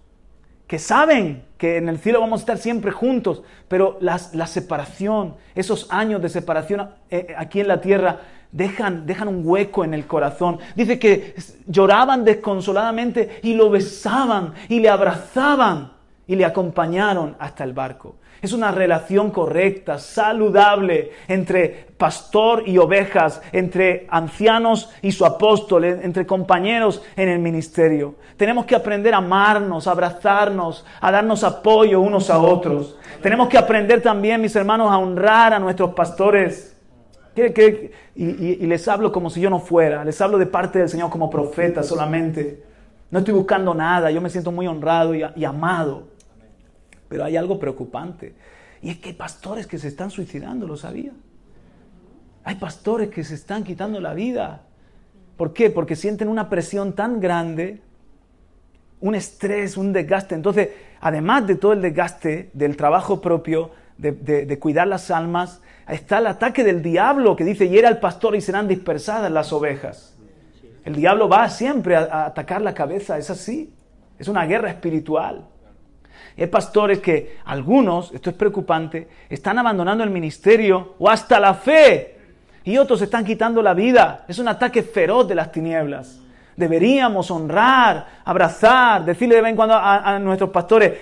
que 0.67 0.77
saben 0.79 1.43
que 1.57 1.77
en 1.77 1.89
el 1.89 1.97
cielo 1.99 2.21
vamos 2.21 2.39
a 2.39 2.43
estar 2.43 2.57
siempre 2.57 2.91
juntos, 2.91 3.43
pero 3.67 3.97
las- 4.01 4.35
la 4.35 4.47
separación, 4.47 5.35
esos 5.55 5.87
años 5.91 6.21
de 6.21 6.29
separación 6.29 6.89
eh, 7.09 7.33
aquí 7.37 7.59
en 7.59 7.67
la 7.67 7.81
tierra, 7.81 8.19
dejan, 8.51 9.05
dejan 9.05 9.27
un 9.27 9.41
hueco 9.43 9.83
en 9.83 9.93
el 9.93 10.07
corazón. 10.07 10.59
Dice 10.75 10.99
que 10.99 11.35
lloraban 11.67 12.25
desconsoladamente 12.25 13.39
y 13.43 13.53
lo 13.53 13.69
besaban 13.69 14.53
y 14.67 14.79
le 14.79 14.89
abrazaban 14.89 15.91
y 16.27 16.35
le 16.35 16.45
acompañaron 16.45 17.35
hasta 17.39 17.63
el 17.63 17.73
barco. 17.73 18.15
Es 18.41 18.53
una 18.53 18.71
relación 18.71 19.31
correcta, 19.31 19.99
saludable 19.99 21.11
entre 21.27 21.87
pastor 21.97 22.63
y 22.65 22.77
ovejas, 22.77 23.41
entre 23.51 24.07
ancianos 24.09 24.89
y 25.01 25.11
su 25.11 25.25
apóstol, 25.25 25.83
entre 25.83 26.25
compañeros 26.25 27.01
en 27.17 27.27
el 27.27 27.39
ministerio. 27.39 28.15
Tenemos 28.37 28.65
que 28.65 28.75
aprender 28.75 29.13
a 29.13 29.17
amarnos, 29.17 29.87
a 29.87 29.91
abrazarnos, 29.91 30.85
a 31.01 31.11
darnos 31.11 31.43
apoyo 31.43 31.99
unos 31.99 32.29
a 32.29 32.39
otros. 32.39 32.97
Tenemos 33.21 33.49
que 33.49 33.57
aprender 33.57 34.01
también, 34.01 34.39
mis 34.39 34.55
hermanos, 34.55 34.89
a 34.89 34.97
honrar 34.97 35.53
a 35.53 35.59
nuestros 35.59 35.93
pastores. 35.93 36.78
Que- 37.35 37.53
que- 37.53 37.91
y, 38.15 38.25
y- 38.25 38.57
y 38.61 38.65
les 38.67 38.87
hablo 38.87 39.11
como 39.11 39.29
si 39.29 39.39
yo 39.41 39.49
no 39.49 39.59
fuera, 39.59 40.03
les 40.03 40.19
hablo 40.21 40.37
de 40.37 40.45
parte 40.45 40.79
del 40.79 40.89
Señor 40.89 41.09
como 41.09 41.29
profeta 41.29 41.83
solamente. 41.83 42.63
No 43.11 43.19
estoy 43.19 43.33
buscando 43.33 43.73
nada, 43.73 44.11
yo 44.11 44.21
me 44.21 44.29
siento 44.29 44.51
muy 44.51 44.67
honrado 44.67 45.15
y, 45.15 45.23
y 45.35 45.45
amado. 45.45 46.07
Pero 47.07 47.23
hay 47.23 47.37
algo 47.37 47.59
preocupante. 47.59 48.35
Y 48.81 48.89
es 48.91 48.97
que 48.99 49.09
hay 49.09 49.15
pastores 49.15 49.67
que 49.67 49.77
se 49.77 49.87
están 49.87 50.11
suicidando, 50.11 50.67
¿lo 50.67 50.77
sabía? 50.77 51.11
Hay 52.43 52.55
pastores 52.55 53.09
que 53.09 53.23
se 53.23 53.35
están 53.35 53.63
quitando 53.63 53.99
la 53.99 54.13
vida. 54.13 54.61
¿Por 55.37 55.53
qué? 55.53 55.69
Porque 55.69 55.95
sienten 55.95 56.27
una 56.27 56.49
presión 56.49 56.93
tan 56.93 57.19
grande, 57.19 57.81
un 59.01 59.15
estrés, 59.15 59.77
un 59.77 59.93
desgaste. 59.93 60.35
Entonces, 60.35 60.69
además 61.01 61.47
de 61.47 61.55
todo 61.55 61.73
el 61.73 61.81
desgaste 61.81 62.49
del 62.53 62.75
trabajo 62.77 63.21
propio, 63.21 63.71
de, 63.97 64.11
de- 64.11 64.45
de 64.45 64.59
cuidar 64.59 64.87
las 64.87 65.09
almas, 65.11 65.61
está 65.89 66.19
el 66.19 66.27
ataque 66.27 66.63
del 66.63 66.81
diablo 66.81 67.35
que 67.35 67.43
dice, 67.43 67.69
hiera 67.69 67.87
al 67.87 67.99
pastor 67.99 68.35
y 68.35 68.41
serán 68.41 68.67
dispersadas 68.67 69.31
las 69.31 69.51
ovejas. 69.51 70.15
El 70.85 70.95
diablo 70.95 71.27
va 71.27 71.49
siempre 71.49 71.95
a, 71.95 72.25
atacar 72.25 72.61
la 72.61 72.73
cabeza, 72.73 73.17
es 73.17 73.29
así. 73.29 73.73
Es 74.17 74.27
una 74.27 74.45
guerra 74.45 74.69
espiritual. 74.69 75.45
Hay 76.37 76.47
pastores 76.47 76.99
que 76.99 77.37
algunos, 77.45 78.13
esto 78.13 78.29
es 78.29 78.35
preocupante, 78.35 79.07
están 79.29 79.57
abandonando 79.57 80.03
el 80.03 80.09
ministerio 80.09 80.95
o 80.99 81.09
hasta 81.09 81.39
la 81.39 81.53
fe. 81.53 82.17
Y 82.63 82.77
otros 82.77 83.01
están 83.01 83.25
quitando 83.25 83.61
la 83.61 83.73
vida. 83.73 84.25
Es 84.27 84.39
un 84.39 84.47
ataque 84.47 84.83
feroz 84.83 85.27
de 85.27 85.35
las 85.35 85.51
tinieblas. 85.51 86.19
Deberíamos 86.55 87.31
honrar, 87.31 88.05
abrazar, 88.25 89.05
decirle 89.05 89.35
de 89.35 89.41
vez 89.41 89.49
en 89.51 89.55
cuando 89.55 89.75
a, 89.75 90.15
a 90.15 90.19
nuestros 90.19 90.49
pastores, 90.49 90.93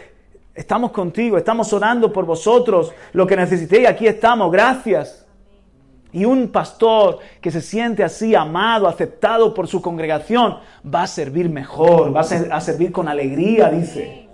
estamos 0.58 0.91
contigo, 0.91 1.38
estamos 1.38 1.72
orando 1.72 2.12
por 2.12 2.26
vosotros, 2.26 2.91
lo 3.14 3.26
que 3.26 3.36
necesitéis, 3.38 3.88
aquí 3.88 4.08
estamos, 4.08 4.51
gracias. 4.51 5.24
Y 6.12 6.26
un 6.26 6.47
pastor 6.49 7.20
que 7.41 7.51
se 7.51 7.62
siente 7.62 8.03
así 8.03 8.34
amado, 8.34 8.88
aceptado 8.88 9.53
por 9.53 9.68
su 9.68 9.82
congregación, 9.82 10.58
va 10.84 11.03
a 11.03 11.08
servir 11.08 11.49
mejor, 11.49 12.16
va 12.16 12.22
a, 12.22 12.24
ser- 12.24 12.51
a 12.51 12.60
servir 12.60 12.91
con 12.91 13.08
alegría, 13.08 13.70
dice. 13.70 14.28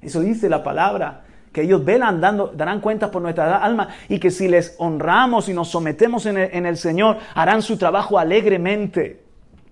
Eso 0.00 0.20
dice 0.20 0.48
la 0.48 0.62
palabra, 0.62 1.24
que 1.52 1.62
ellos 1.62 1.84
velan, 1.84 2.20
dando, 2.20 2.48
darán 2.54 2.80
cuentas 2.80 3.10
por 3.10 3.20
nuestra 3.22 3.56
alma 3.58 3.88
y 4.08 4.18
que 4.18 4.30
si 4.30 4.48
les 4.48 4.74
honramos 4.78 5.48
y 5.48 5.54
nos 5.54 5.68
sometemos 5.68 6.26
en 6.26 6.38
el, 6.38 6.50
en 6.52 6.66
el 6.66 6.76
Señor, 6.76 7.18
harán 7.34 7.62
su 7.62 7.76
trabajo 7.76 8.18
alegremente. 8.18 9.21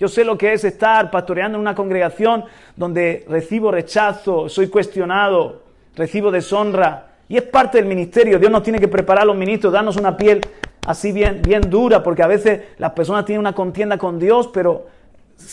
Yo 0.01 0.09
sé 0.09 0.25
lo 0.25 0.39
que 0.39 0.55
es 0.55 0.65
estar 0.65 1.11
pastoreando 1.11 1.57
en 1.57 1.61
una 1.61 1.75
congregación 1.75 2.45
donde 2.75 3.27
recibo 3.29 3.71
rechazo, 3.71 4.49
soy 4.49 4.69
cuestionado, 4.69 5.63
recibo 5.95 6.31
deshonra 6.31 7.09
Y 7.29 7.37
es 7.37 7.43
parte 7.43 7.77
del 7.77 7.87
ministerio. 7.87 8.39
Dios 8.39 8.51
nos 8.51 8.63
tiene 8.63 8.81
que 8.81 8.89
preparar 8.89 9.25
a 9.25 9.27
los 9.27 9.37
ministros, 9.37 9.71
darnos 9.71 9.99
una 9.99 10.17
piel 10.17 10.41
así 10.87 11.13
bien, 11.13 11.43
bien 11.43 11.69
dura, 11.69 12.03
porque 12.03 12.23
a 12.23 12.27
veces 12.27 12.63
las 12.79 12.93
personas 12.93 13.27
tienen 13.27 13.41
una 13.41 13.53
contienda 13.53 13.99
con 13.99 14.19
Dios, 14.19 14.49
pero 14.49 14.87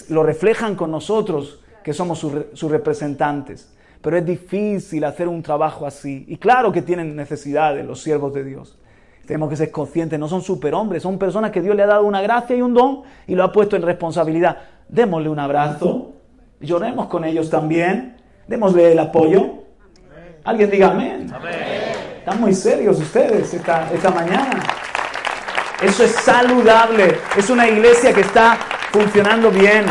lo 0.07 0.23
reflejan 0.23 0.75
con 0.75 0.91
nosotros, 0.91 1.59
que 1.83 1.93
somos 1.93 2.17
sus, 2.17 2.71
representantes. 2.71 3.69
Pero 4.01 4.17
es 4.17 4.25
difícil 4.25 5.03
hacer 5.03 5.27
un 5.27 5.43
trabajo 5.43 5.85
así. 5.85 6.23
Y 6.29 6.37
claro 6.37 6.71
que 6.71 6.81
tienen 6.81 7.17
necesidades 7.17 7.85
los 7.85 8.01
siervos 8.01 8.33
de 8.33 8.45
Dios. 8.45 8.77
Tenemos 9.27 9.49
que 9.49 9.57
ser 9.57 9.71
conscientes, 9.71 10.17
no 10.17 10.29
son 10.29 10.41
superhombres, 10.41 11.03
son 11.03 11.19
personas 11.19 11.51
que 11.51 11.61
Dios 11.61 11.75
le 11.75 11.83
ha 11.83 11.87
dado 11.87 12.05
una 12.05 12.21
gracia 12.21 12.55
y 12.55 12.61
un 12.61 12.73
don 12.73 13.01
y 13.27 13.35
lo 13.35 13.43
ha 13.43 13.51
puesto 13.51 13.75
en 13.75 13.81
responsabilidad. 13.81 14.57
Démosle 14.87 15.27
un 15.27 15.37
abrazo, 15.37 16.13
lloremos 16.61 17.07
con 17.07 17.25
ellos 17.25 17.49
también, 17.49 18.15
démosle 18.47 18.93
el 18.93 18.99
apoyo. 18.99 19.65
Alguien 20.45 20.71
diga 20.71 20.91
amén. 20.91 21.29
Están 22.19 22.39
muy 22.39 22.53
serios 22.53 22.99
ustedes 22.99 23.53
esta, 23.53 23.91
esta 23.93 24.11
mañana. 24.11 24.63
Eso 25.81 26.05
es 26.05 26.11
saludable. 26.11 27.17
Es 27.35 27.49
una 27.49 27.67
iglesia 27.67 28.13
que 28.13 28.21
está 28.21 28.57
funcionando 28.93 29.51
bien. 29.51 29.85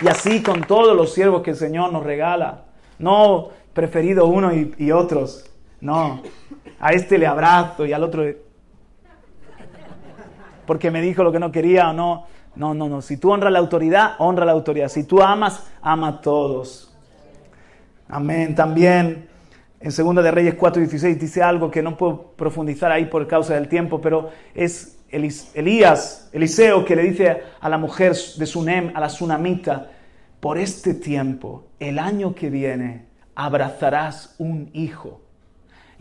Y 0.00 0.06
así 0.06 0.44
con 0.44 0.62
todos 0.62 0.96
los 0.96 1.12
siervos 1.12 1.42
que 1.42 1.50
el 1.50 1.56
Señor 1.56 1.92
nos 1.92 2.04
regala. 2.04 2.66
No 3.00 3.48
preferido 3.72 4.26
uno 4.26 4.54
y, 4.54 4.72
y 4.78 4.92
otros. 4.92 5.51
No. 5.82 6.22
A 6.80 6.92
este 6.92 7.18
le 7.18 7.26
abrazo 7.26 7.84
y 7.84 7.92
al 7.92 8.04
otro 8.04 8.24
porque 10.64 10.92
me 10.92 11.02
dijo 11.02 11.24
lo 11.24 11.32
que 11.32 11.40
no 11.40 11.50
quería 11.50 11.90
o 11.90 11.92
no. 11.92 12.26
No, 12.54 12.72
no, 12.72 12.88
no. 12.88 13.02
Si 13.02 13.16
tú 13.16 13.32
honras 13.32 13.52
la 13.52 13.58
autoridad, 13.58 14.14
honra 14.18 14.44
la 14.44 14.52
autoridad. 14.52 14.88
Si 14.88 15.04
tú 15.04 15.20
amas, 15.20 15.66
ama 15.82 16.08
a 16.08 16.20
todos. 16.20 16.96
Amén. 18.08 18.54
También 18.54 19.28
en 19.80 19.90
2 19.90 20.22
de 20.22 20.30
Reyes 20.30 20.56
4:16 20.56 21.18
dice 21.18 21.42
algo 21.42 21.68
que 21.70 21.82
no 21.82 21.96
puedo 21.96 22.32
profundizar 22.36 22.92
ahí 22.92 23.06
por 23.06 23.26
causa 23.26 23.54
del 23.54 23.68
tiempo, 23.68 24.00
pero 24.00 24.30
es 24.54 25.00
Elías, 25.10 26.30
Eliseo, 26.32 26.84
que 26.84 26.94
le 26.94 27.02
dice 27.02 27.42
a 27.60 27.68
la 27.68 27.76
mujer 27.76 28.14
de 28.38 28.46
Sunem, 28.46 28.92
a 28.94 29.00
la 29.00 29.08
Sunamita, 29.08 29.90
por 30.38 30.58
este 30.58 30.94
tiempo, 30.94 31.66
el 31.80 31.98
año 31.98 32.34
que 32.34 32.50
viene, 32.50 33.06
abrazarás 33.34 34.36
un 34.38 34.70
hijo. 34.72 35.20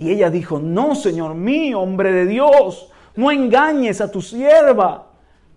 Y 0.01 0.09
ella 0.09 0.31
dijo, 0.31 0.57
no, 0.57 0.95
Señor 0.95 1.35
mío, 1.35 1.79
hombre 1.79 2.11
de 2.11 2.25
Dios, 2.25 2.89
no 3.15 3.29
engañes 3.29 4.01
a 4.01 4.09
tu 4.09 4.19
sierva. 4.19 5.09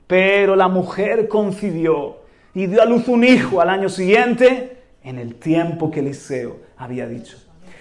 Pero 0.06 0.54
la 0.54 0.68
mujer 0.68 1.28
concibió 1.28 2.18
y 2.52 2.66
dio 2.66 2.82
a 2.82 2.84
luz 2.84 3.08
un 3.08 3.24
hijo 3.24 3.62
al 3.62 3.70
año 3.70 3.88
siguiente, 3.88 4.82
en 5.02 5.18
el 5.18 5.36
tiempo 5.36 5.90
que 5.90 6.00
Eliseo 6.00 6.58
había 6.76 7.08
dicho. 7.08 7.38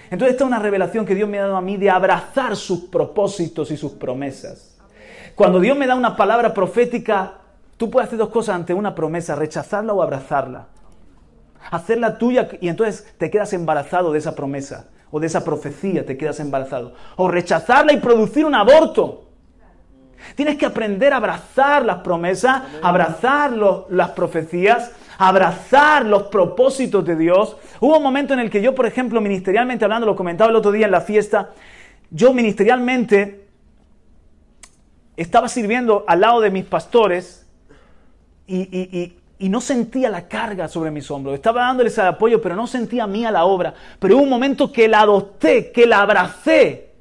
Entonces 0.09 0.36
esta 0.36 0.45
es 0.45 0.47
una 0.47 0.59
revelación 0.59 1.05
que 1.05 1.16
Dios 1.16 1.28
me 1.28 1.38
ha 1.38 1.41
dado 1.41 1.57
a 1.57 1.61
mí 1.61 1.76
de 1.76 1.89
abrazar 1.89 2.55
sus 2.55 2.86
propósitos 2.86 3.70
y 3.70 3.76
sus 3.76 3.91
promesas. 3.91 4.80
Cuando 5.36 5.59
Dios 5.59 5.78
me 5.78 5.86
da 5.86 5.95
una 5.95 6.16
palabra 6.16 6.53
profética, 6.53 7.39
tú 7.76 7.89
puedes 7.89 8.07
hacer 8.07 8.20
dos 8.20 8.30
cosas 8.30 8.55
ante 8.55 8.74
una 8.74 8.95
promesa, 8.95 9.36
rechazarla 9.36 9.91
o 9.91 10.01
abrazarla. 10.01 10.68
Hacerla 11.72 12.18
tuya 12.18 12.47
y 12.61 12.70
entonces 12.70 13.05
te 13.18 13.30
quedas 13.30 13.51
embarazado 13.51 14.14
de 14.14 14.20
esa 14.20 14.34
promesa 14.34 14.88
o 15.16 15.20
de 15.20 15.28
esa 15.28 15.45
profecía, 15.45 16.03
te 16.03 16.18
quedas 16.18 16.39
embarazado. 16.39 16.95
O 17.18 17.30
rechazarla 17.30 17.93
y 17.93 17.97
producir 17.97 18.45
un 18.45 18.55
aborto. 18.55 19.30
Tienes 20.34 20.57
que 20.57 20.66
aprender 20.66 21.14
a 21.14 21.18
abrazar 21.18 21.86
las 21.86 21.97
promesas, 21.97 22.64
abrazar 22.82 23.53
las 23.89 24.09
profecías 24.09 24.91
abrazar 25.18 26.05
los 26.05 26.24
propósitos 26.24 27.05
de 27.05 27.16
Dios. 27.16 27.55
Hubo 27.80 27.97
un 27.97 28.03
momento 28.03 28.34
en 28.34 28.39
el 28.39 28.49
que 28.49 28.61
yo, 28.61 28.74
por 28.74 28.88
ejemplo, 28.88 29.22
ministerialmente 29.22 29.86
hablando, 29.86 30.07
lo 30.07 30.16
comentaba 30.16 30.49
el 30.49 30.55
otro 30.55 30.72
día 30.72 30.88
en 30.88 30.91
la 30.91 31.01
fiesta, 31.01 31.51
yo 32.09 32.34
ministerialmente 32.34 33.47
estaba 35.16 35.47
sirviendo 35.47 36.03
al 36.07 36.22
lado 36.22 36.41
de 36.41 36.49
mis 36.49 36.66
pastores 36.66 37.47
y, 38.47 39.14
no 39.49 39.61
sentía 39.61 40.09
la 40.09 40.27
carga 40.27 40.67
sobre 40.67 40.91
mis 40.91 41.09
hombros. 41.11 41.35
Estaba 41.35 41.61
dándoles 41.61 41.97
el 41.97 42.07
apoyo, 42.07 42.41
pero 42.41 42.55
no 42.55 42.67
sentía 42.67 43.03
a 43.03 43.07
mí 43.07 43.25
a 43.25 43.31
la 43.31 43.45
obra. 43.45 43.73
Pero 43.99 44.15
hubo 44.15 44.23
un 44.23 44.29
momento 44.29 44.71
que 44.71 44.87
la 44.87 45.01
adopté, 45.01 45.71
que 45.71 45.85
la 45.85 46.01
abracé 46.01 46.93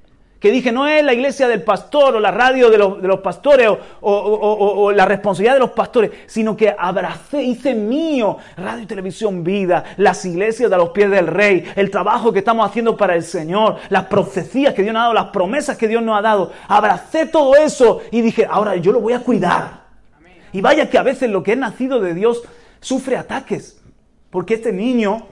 que 0.42 0.50
dije, 0.50 0.72
no 0.72 0.88
es 0.88 1.04
la 1.04 1.14
iglesia 1.14 1.46
del 1.46 1.62
pastor 1.62 2.16
o 2.16 2.20
la 2.20 2.32
radio 2.32 2.68
de 2.68 2.76
los, 2.76 3.20
pastores 3.20 3.70
o, 4.00 4.90
la 4.92 5.06
responsabilidad 5.06 5.54
de 5.54 5.60
los 5.60 5.70
pastores, 5.70 6.10
sino 6.26 6.56
que 6.56 6.74
abracé, 6.76 7.44
hice 7.44 7.76
mío 7.76 8.38
radio 8.56 8.82
y 8.82 8.86
televisión 8.86 9.44
vida, 9.44 9.84
las 9.98 10.24
iglesias 10.24 10.68
de 10.68 10.76
los 10.76 10.88
pies 10.88 11.12
del 11.12 11.28
rey, 11.28 11.64
el 11.76 11.92
trabajo 11.92 12.32
que 12.32 12.40
estamos 12.40 12.68
haciendo 12.68 12.96
para 12.96 13.14
el 13.14 13.22
Señor, 13.22 13.76
las 13.88 14.06
profecías 14.06 14.74
que 14.74 14.82
Dios 14.82 14.92
nos 14.92 15.02
ha 15.02 15.04
dado, 15.04 15.14
las 15.14 15.26
promesas 15.26 15.76
que 15.76 15.86
Dios 15.86 16.02
nos 16.02 16.18
ha 16.18 16.22
dado. 16.22 16.50
Abracé 16.66 17.26
todo 17.26 17.54
eso 17.54 18.00
y 18.10 18.20
dije, 18.20 18.44
ahora 18.44 18.74
yo 18.74 18.90
lo 18.90 19.00
voy 19.00 19.12
a 19.12 19.20
cuidar. 19.20 19.81
Y 20.52 20.60
vaya 20.60 20.90
que 20.90 20.98
a 20.98 21.02
veces 21.02 21.30
lo 21.30 21.42
que 21.42 21.52
es 21.52 21.58
nacido 21.58 22.00
de 22.00 22.14
Dios 22.14 22.42
sufre 22.80 23.16
ataques, 23.16 23.80
porque 24.30 24.54
este 24.54 24.72
niño 24.72 25.26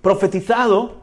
profetizado, 0.00 0.98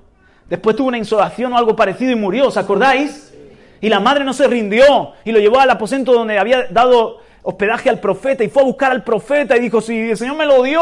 Después 0.50 0.76
tuvo 0.76 0.90
una 0.90 0.98
insolación 0.98 1.54
o 1.54 1.58
algo 1.58 1.76
parecido 1.76 2.12
y 2.12 2.16
murió, 2.16 2.48
¿os 2.48 2.58
acordáis? 2.58 3.34
Y 3.82 3.90
la 3.90 4.00
madre 4.00 4.24
no 4.24 4.34
se 4.34 4.48
rindió 4.48 5.14
y 5.24 5.32
lo 5.32 5.40
llevó 5.40 5.60
al 5.60 5.70
aposento 5.70 6.14
donde 6.14 6.38
había 6.38 6.68
dado 6.68 7.18
hospedaje 7.42 7.90
al 7.90 8.00
profeta 8.00 8.44
y 8.44 8.50
fue 8.50 8.64
a 8.64 8.66
buscar 8.66 8.92
al 8.92 9.04
profeta 9.04 9.56
y 9.56 9.60
dijo, 9.60 9.82
si 9.82 10.12
el 10.12 10.18
Señor 10.18 10.36
me 10.36 10.46
lo 10.46 10.64
dio, 10.64 10.82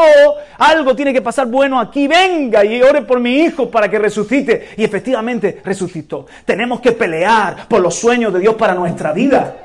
algo 0.58 0.94
tiene 0.94 1.12
que 1.12 1.20
pasar 1.20 1.46
bueno 1.46 1.78
aquí, 1.78 2.08
venga 2.08 2.64
y 2.64 2.80
ore 2.82 3.02
por 3.02 3.20
mi 3.20 3.36
hijo 3.36 3.70
para 3.70 3.90
que 3.90 3.98
resucite. 3.98 4.68
Y 4.76 4.84
efectivamente 4.84 5.60
resucitó. 5.64 6.26
Tenemos 6.44 6.80
que 6.80 6.92
pelear 6.92 7.66
por 7.68 7.80
los 7.80 7.94
sueños 7.94 8.32
de 8.32 8.40
Dios 8.40 8.54
para 8.54 8.74
nuestra 8.74 9.12
vida. 9.12 9.56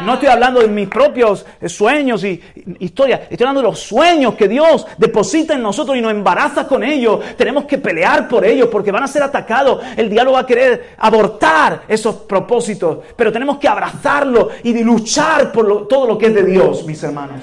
No 0.00 0.14
estoy 0.14 0.28
hablando 0.28 0.60
de 0.60 0.68
mis 0.68 0.88
propios 0.88 1.46
eh, 1.60 1.68
sueños 1.68 2.22
y 2.24 2.40
historias. 2.80 3.22
Estoy 3.30 3.44
hablando 3.44 3.62
de 3.62 3.68
los 3.68 3.80
sueños 3.80 4.34
que 4.34 4.48
Dios 4.48 4.86
deposita 4.98 5.54
en 5.54 5.62
nosotros 5.62 5.96
y 5.96 6.00
nos 6.00 6.10
embaraza 6.10 6.66
con 6.66 6.84
ellos. 6.84 7.20
Tenemos 7.36 7.64
que 7.64 7.78
pelear 7.78 8.28
por 8.28 8.44
ellos 8.44 8.68
porque 8.70 8.92
van 8.92 9.04
a 9.04 9.08
ser 9.08 9.22
atacados. 9.22 9.82
El 9.96 10.10
diablo 10.10 10.32
va 10.32 10.40
a 10.40 10.46
querer 10.46 10.94
abortar 10.98 11.82
esos 11.88 12.16
propósitos. 12.16 12.98
Pero 13.16 13.32
tenemos 13.32 13.58
que 13.58 13.68
abrazarlo 13.68 14.50
y 14.62 14.82
luchar 14.82 15.50
por 15.50 15.88
todo 15.88 16.06
lo 16.06 16.18
que 16.18 16.26
es 16.26 16.34
de 16.34 16.44
Dios, 16.44 16.84
mis 16.84 17.02
hermanos. 17.02 17.42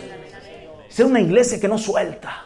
Ser 0.89 1.06
una 1.06 1.20
iglesia 1.22 1.60
que 1.60 1.68
no 1.68 1.78
suelta. 1.78 2.45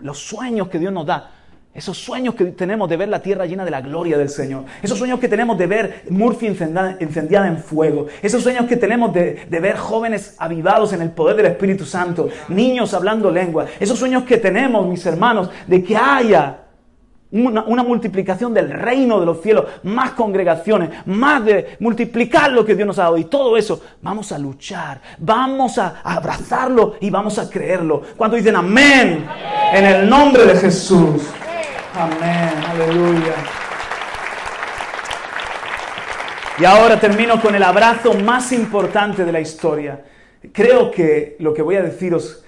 los 0.00 0.18
sueños 0.18 0.68
que 0.68 0.78
Dios 0.78 0.92
nos 0.92 1.06
da. 1.06 1.30
Esos 1.74 1.98
sueños 1.98 2.36
que 2.36 2.44
tenemos 2.46 2.88
de 2.88 2.96
ver 2.96 3.08
la 3.08 3.20
tierra 3.20 3.46
llena 3.46 3.64
de 3.64 3.70
la 3.72 3.80
gloria 3.80 4.16
del 4.16 4.28
Señor. 4.28 4.62
Esos 4.80 4.96
sueños 4.96 5.18
que 5.18 5.26
tenemos 5.26 5.58
de 5.58 5.66
ver 5.66 6.04
Murphy 6.08 6.46
incendiada, 6.46 7.48
en 7.48 7.58
fuego. 7.58 8.06
Esos 8.22 8.44
sueños 8.44 8.66
que 8.66 8.76
tenemos 8.76 9.12
de, 9.12 9.44
ver 9.50 9.76
jóvenes 9.76 10.36
avivados 10.38 10.92
en 10.92 11.02
el 11.02 11.10
poder 11.10 11.34
del 11.34 11.46
Espíritu 11.46 11.84
Santo. 11.84 12.28
Niños 12.48 12.94
hablando 12.94 13.28
lengua. 13.28 13.66
Esos 13.80 13.98
sueños 13.98 14.22
que 14.22 14.36
tenemos, 14.36 14.86
mis 14.86 15.04
hermanos, 15.04 15.50
de 15.66 15.82
que 15.82 15.96
haya 15.96 16.60
una, 17.32 17.64
una, 17.64 17.82
multiplicación 17.82 18.54
del 18.54 18.70
reino 18.70 19.18
de 19.18 19.26
los 19.26 19.42
cielos, 19.42 19.64
más 19.82 20.12
congregaciones, 20.12 20.90
más 21.06 21.44
de 21.44 21.76
multiplicar 21.80 22.52
lo 22.52 22.64
que 22.64 22.76
Dios 22.76 22.86
nos 22.86 23.00
ha 23.00 23.04
dado. 23.04 23.18
Y 23.18 23.24
todo 23.24 23.56
eso, 23.56 23.82
vamos 24.00 24.30
a 24.30 24.38
luchar, 24.38 25.00
vamos 25.18 25.78
a 25.78 26.02
abrazarlo 26.04 26.94
y 27.00 27.10
vamos 27.10 27.36
a 27.40 27.50
creerlo. 27.50 28.00
Cuando 28.16 28.36
dicen 28.36 28.54
amén, 28.54 29.26
en 29.72 29.84
el 29.84 30.08
nombre 30.08 30.44
de 30.46 30.54
Jesús. 30.54 31.34
Amén, 31.96 32.50
aleluya. 32.70 33.34
Y 36.58 36.64
ahora 36.64 36.98
termino 36.98 37.40
con 37.40 37.54
el 37.54 37.62
abrazo 37.62 38.14
más 38.14 38.50
importante 38.50 39.24
de 39.24 39.30
la 39.30 39.40
historia. 39.40 40.04
Creo 40.52 40.90
que 40.90 41.36
lo 41.38 41.54
que 41.54 41.62
voy 41.62 41.76
a 41.76 41.82
deciros 41.82 42.44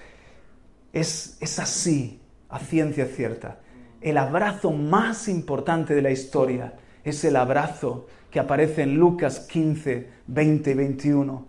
es, 0.92 1.38
es 1.40 1.58
así, 1.60 2.20
a 2.48 2.58
ciencia 2.58 3.06
cierta. 3.06 3.60
El 4.00 4.18
abrazo 4.18 4.72
más 4.72 5.28
importante 5.28 5.94
de 5.94 6.02
la 6.02 6.10
historia 6.10 6.74
es 7.04 7.24
el 7.24 7.36
abrazo 7.36 8.08
que 8.32 8.40
aparece 8.40 8.82
en 8.82 8.96
Lucas 8.96 9.46
15, 9.48 10.10
20 10.26 10.70
y 10.72 10.74
21. 10.74 11.46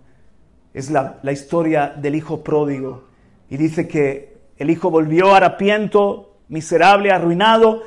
Es 0.72 0.91
la, 0.91 1.18
la 1.24 1.32
historia 1.32 1.95
del 1.98 2.14
hijo 2.14 2.43
pródigo. 2.43 3.08
Y 3.50 3.58
dice 3.58 3.88
que 3.88 4.38
el 4.58 4.70
hijo 4.70 4.91
volvió 4.91 5.34
harapiento 5.34 6.26
miserable, 6.50 7.12
arruinado, 7.12 7.84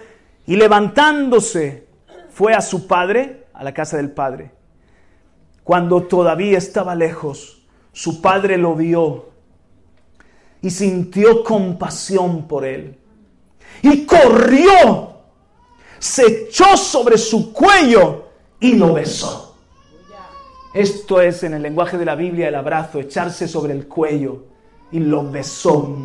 y 0.46 0.56
levantándose 0.56 1.86
fue 2.30 2.54
a 2.54 2.60
su 2.60 2.86
padre, 2.86 3.46
a 3.52 3.64
la 3.64 3.74
casa 3.74 3.96
del 3.96 4.10
padre. 4.10 4.52
Cuando 5.64 6.02
todavía 6.04 6.58
estaba 6.58 6.94
lejos, 6.94 7.62
su 7.92 8.20
padre 8.20 8.56
lo 8.56 8.74
vio 8.74 9.30
y 10.62 10.70
sintió 10.70 11.42
compasión 11.44 12.46
por 12.46 12.64
él. 12.64 12.98
Y 13.82 14.04
corrió, 14.04 15.14
se 15.98 16.26
echó 16.26 16.76
sobre 16.76 17.18
su 17.18 17.52
cuello 17.52 18.24
y 18.58 18.74
lo 18.74 18.94
besó. 18.94 19.56
Esto 20.72 21.20
es 21.20 21.42
en 21.42 21.54
el 21.54 21.62
lenguaje 21.62 21.98
de 21.98 22.04
la 22.04 22.14
Biblia 22.14 22.48
el 22.48 22.54
abrazo, 22.54 23.00
echarse 23.00 23.48
sobre 23.48 23.72
el 23.72 23.88
cuello 23.88 24.44
y 24.92 25.00
lo 25.00 25.28
besó. 25.28 25.96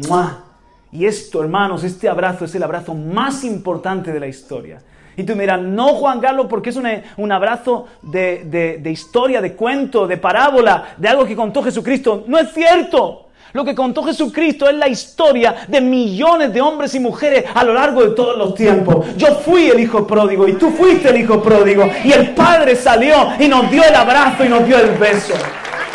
Y 0.95 1.05
esto, 1.05 1.41
hermanos, 1.41 1.83
este 1.83 2.07
abrazo 2.07 2.45
es 2.45 2.55
el 2.55 2.63
abrazo 2.63 2.93
más 2.93 3.43
importante 3.43 4.13
de 4.13 4.19
la 4.19 4.27
historia. 4.27 4.81
Y 5.17 5.23
tú 5.23 5.35
miras, 5.35 5.61
no 5.61 5.89
Juan 5.95 6.21
Carlos, 6.21 6.47
porque 6.49 6.69
es 6.69 6.79
un 7.17 7.31
abrazo 7.31 7.87
de, 8.01 8.79
de 8.81 8.91
historia, 8.91 9.41
de 9.41 9.53
cuento, 9.53 10.07
de 10.07 10.15
parábola, 10.15 10.95
de 10.95 11.09
algo 11.09 11.25
que 11.25 11.35
contó 11.35 11.61
Jesucristo. 11.61 12.23
No 12.27 12.37
es 12.37 12.53
cierto. 12.53 13.27
Lo 13.51 13.65
que 13.65 13.75
contó 13.75 14.03
Jesucristo 14.03 14.69
es 14.69 14.75
la 14.75 14.87
historia 14.87 15.55
de 15.67 15.81
millones 15.81 16.53
de 16.53 16.61
hombres 16.61 16.95
y 16.95 16.99
mujeres 16.99 17.43
a 17.53 17.63
lo 17.65 17.73
largo 17.73 18.01
de 18.01 18.11
todos 18.11 18.37
los 18.37 18.55
tiempos. 18.55 19.05
Yo 19.17 19.35
fui 19.35 19.69
el 19.69 19.79
hijo 19.81 20.07
pródigo 20.07 20.47
y 20.47 20.53
tú 20.53 20.71
fuiste 20.71 21.09
el 21.09 21.17
hijo 21.17 21.41
pródigo. 21.41 21.89
Y 22.05 22.13
el 22.13 22.29
Padre 22.31 22.75
salió 22.75 23.33
y 23.37 23.49
nos 23.49 23.69
dio 23.69 23.83
el 23.83 23.95
abrazo 23.95 24.45
y 24.45 24.49
nos 24.49 24.65
dio 24.65 24.77
el 24.77 24.91
beso. 24.91 25.33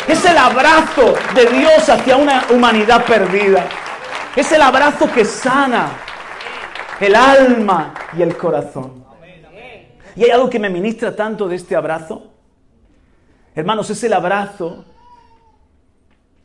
Es 0.07 0.23
el 0.25 0.37
abrazo 0.37 1.15
de 1.33 1.45
Dios 1.57 1.89
hacia 1.89 2.17
una 2.17 2.45
humanidad 2.51 3.03
perdida. 3.05 3.67
Es 4.35 4.51
el 4.51 4.61
abrazo 4.61 5.11
que 5.11 5.25
sana 5.25 5.91
el 7.01 7.15
alma 7.15 7.93
y 8.17 8.21
el 8.21 8.37
corazón. 8.37 9.03
Y 10.15 10.23
hay 10.23 10.29
algo 10.29 10.49
que 10.49 10.59
me 10.59 10.69
ministra 10.69 11.15
tanto 11.15 11.47
de 11.47 11.55
este 11.55 11.75
abrazo. 11.75 12.31
Hermanos, 13.55 13.89
es 13.89 14.03
el 14.03 14.13
abrazo 14.13 14.85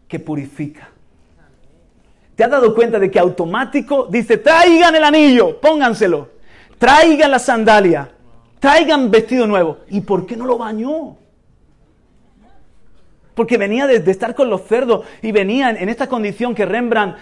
que 0.09 0.18
purifica. 0.18 0.89
¿Te 2.34 2.45
has 2.45 2.51
dado 2.51 2.74
cuenta 2.74 2.99
de 2.99 3.11
que 3.11 3.18
automático 3.18 4.07
dice, 4.11 4.39
traigan 4.39 4.95
el 4.95 5.05
anillo, 5.05 5.61
pónganselo, 5.61 6.30
traigan 6.78 7.30
la 7.30 7.39
sandalia, 7.39 8.11
traigan 8.59 9.11
vestido 9.11 9.47
nuevo? 9.47 9.78
¿Y 9.89 10.01
por 10.01 10.26
qué 10.26 10.37
no 10.37 10.45
lo 10.45 10.59
bañó? 10.59 11.16
Porque 13.37 13.59
venía 13.59 13.87
de, 13.87 14.11
estar 14.11 14.34
con 14.34 14.49
los 14.49 14.62
cerdos 14.62 15.05
y 15.20 15.30
venía 15.30 15.68
en, 15.68 15.91
esta 15.91 16.09
condición 16.09 16.55
que 16.55 16.64
Rembrandt, 16.64 17.16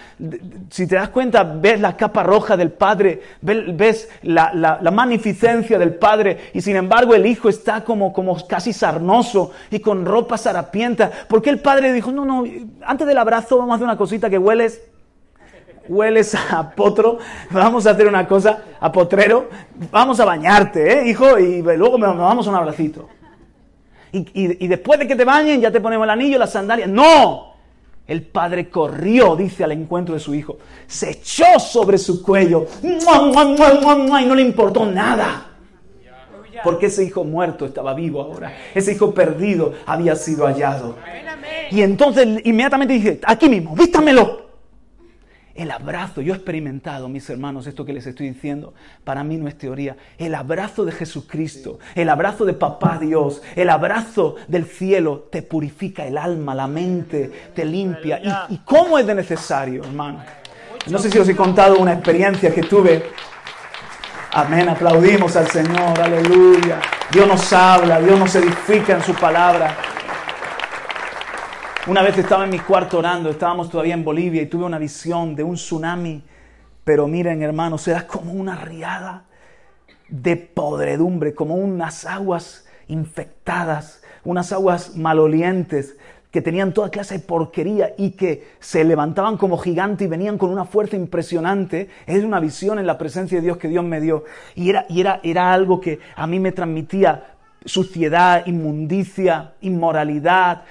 si 0.70 0.86
te 0.86 0.94
das 0.94 1.08
cuenta, 1.08 1.42
ves 1.42 1.80
la 1.80 1.96
capa 1.96 2.22
roja 2.22 2.56
del 2.56 2.70
Padre, 2.70 3.20
ves, 3.42 4.08
la, 4.22 4.78
magnificencia 4.92 5.76
del 5.76 5.96
Padre 5.96 6.52
y 6.54 6.60
sin 6.60 6.76
embargo 6.76 7.16
el 7.16 7.26
Hijo 7.26 7.48
está 7.48 7.82
como, 7.82 8.12
como 8.12 8.36
casi 8.46 8.72
sarnoso 8.72 9.50
y 9.72 9.80
con 9.80 10.06
ropa 10.06 10.38
sarapienta. 10.38 11.10
Porque 11.28 11.50
el 11.50 11.58
Padre 11.58 11.92
dijo, 11.92 12.12
no, 12.12 12.24
no, 12.24 12.44
antes 12.86 13.08
del 13.08 13.18
abrazo 13.18 13.58
vamos 13.58 13.72
a 13.72 13.74
hacer 13.74 13.84
una 13.84 13.96
cosita 13.96 14.30
que 14.30 14.38
hueles 14.38 14.80
hueles 15.88 16.34
a 16.34 16.70
potro, 16.70 17.18
vamos 17.50 17.88
a 17.88 17.90
hacer 17.90 18.06
una 18.06 18.26
cosa, 18.26 18.62
a 18.80 18.92
potrero, 18.92 19.48
vamos 19.90 20.20
a 20.20 20.24
bañarte, 20.24 21.00
¿eh, 21.00 21.10
hijo? 21.10 21.38
Y 21.38 21.60
luego 21.60 21.98
nos 21.98 22.16
vamos 22.16 22.46
a 22.46 22.50
un 22.50 22.56
abracito. 22.56 23.08
Y, 24.16 24.68
después 24.68 25.00
de 25.00 25.08
que 25.08 25.16
te 25.16 25.24
bañen, 25.24 25.60
ya 25.60 25.72
te 25.72 25.80
ponemos 25.80 26.04
el 26.04 26.10
anillo, 26.10 26.38
las 26.38 26.52
sandalias. 26.52 26.88
¡No! 26.88 27.54
El 28.06 28.22
padre 28.22 28.68
corrió, 28.68 29.34
dice, 29.34 29.64
al 29.64 29.72
encuentro 29.72 30.14
de 30.14 30.20
su 30.20 30.34
hijo. 30.34 30.58
Se 30.86 31.10
echó 31.10 31.58
sobre 31.58 31.98
su 31.98 32.22
cuello. 32.22 32.66
Y 32.82 34.24
no 34.26 34.34
le 34.34 34.42
importó 34.42 34.86
nada. 34.86 35.50
Porque 36.62 36.86
ese 36.86 37.02
hijo 37.04 37.24
muerto 37.24 37.66
estaba 37.66 37.92
vivo 37.94 38.22
ahora. 38.22 38.56
Ese 38.74 38.92
hijo 38.92 39.12
perdido 39.12 39.72
había 39.86 40.14
sido 40.14 40.46
hallado. 40.46 40.96
Y 41.70 41.82
entonces 41.82 42.40
inmediatamente 42.44 42.94
dije, 42.94 43.20
aquí 43.24 43.48
mismo, 43.48 43.74
vístamelo. 43.74 44.44
El 45.54 45.70
abrazo, 45.70 46.20
yo 46.20 46.32
he 46.32 46.36
experimentado, 46.36 47.08
mis 47.08 47.30
hermanos, 47.30 47.68
esto 47.68 47.84
que 47.84 47.92
les 47.92 48.04
estoy 48.08 48.28
diciendo, 48.28 48.74
para 49.04 49.22
mí 49.22 49.36
no 49.36 49.46
es 49.46 49.56
teoría. 49.56 49.96
El 50.18 50.34
abrazo 50.34 50.84
de 50.84 50.90
Jesucristo, 50.90 51.78
el 51.94 52.08
abrazo 52.08 52.44
de 52.44 52.54
Papá 52.54 52.98
Dios, 53.00 53.40
el 53.54 53.70
abrazo 53.70 54.34
del 54.48 54.64
cielo 54.64 55.28
te 55.30 55.42
purifica 55.42 56.04
el 56.06 56.18
alma, 56.18 56.56
la 56.56 56.66
mente, 56.66 57.30
te 57.54 57.64
limpia. 57.64 58.20
¿Y, 58.48 58.58
cómo 58.64 58.98
es 58.98 59.06
de 59.06 59.14
necesario, 59.14 59.84
hermano? 59.84 60.24
No 60.88 60.98
sé 60.98 61.08
si 61.08 61.18
os 61.18 61.28
he 61.28 61.36
contado 61.36 61.78
una 61.78 61.92
experiencia 61.92 62.52
que 62.52 62.62
tuve. 62.62 63.10
Amén, 64.32 64.68
aplaudimos 64.68 65.36
al 65.36 65.46
Señor, 65.46 66.00
aleluya. 66.00 66.80
Dios 67.12 67.28
nos 67.28 67.52
habla, 67.52 68.00
Dios 68.00 68.18
nos 68.18 68.34
edifica 68.34 68.94
en 68.94 69.02
su 69.02 69.14
palabra. 69.14 69.93
Una 71.86 72.00
vez 72.00 72.16
estaba 72.16 72.44
en 72.44 72.50
mi 72.50 72.60
cuarto 72.60 72.98
orando, 72.98 73.28
estábamos 73.28 73.68
todavía 73.68 73.92
en 73.92 74.04
Bolivia 74.04 74.40
y 74.40 74.46
tuve 74.46 74.64
una 74.64 74.78
visión 74.78 75.36
de 75.36 75.44
un 75.44 75.56
tsunami, 75.56 76.22
pero 76.82 77.06
miren 77.06 77.42
hermanos, 77.42 77.86
era 77.86 78.06
como 78.06 78.32
una 78.32 78.56
riada 78.56 79.24
de 80.08 80.34
podredumbre, 80.36 81.34
como 81.34 81.56
unas 81.56 82.06
aguas 82.06 82.66
infectadas, 82.88 84.02
unas 84.24 84.50
aguas 84.50 84.96
malolientes 84.96 85.98
que 86.30 86.40
tenían 86.40 86.72
toda 86.72 86.88
clase 86.88 87.18
de 87.18 87.24
porquería 87.24 87.92
y 87.98 88.12
que 88.12 88.48
se 88.60 88.82
levantaban 88.82 89.36
como 89.36 89.58
gigantes 89.58 90.06
y 90.06 90.10
venían 90.10 90.38
con 90.38 90.48
una 90.48 90.64
fuerza 90.64 90.96
impresionante. 90.96 91.90
Es 92.06 92.24
una 92.24 92.40
visión 92.40 92.78
en 92.78 92.86
la 92.86 92.96
presencia 92.96 93.36
de 93.36 93.44
Dios 93.44 93.58
que 93.58 93.68
Dios 93.68 93.84
me 93.84 94.00
dio. 94.00 94.24
Y 94.54 94.70
era, 94.70 94.86
era, 94.88 95.20
era 95.22 95.52
algo 95.52 95.82
que 95.82 96.00
a 96.16 96.26
mí 96.26 96.40
me 96.40 96.52
transmitía 96.52 97.34
suciedad, 97.64 98.46
inmundicia, 98.46 99.54
inmoralidad, 99.60 100.64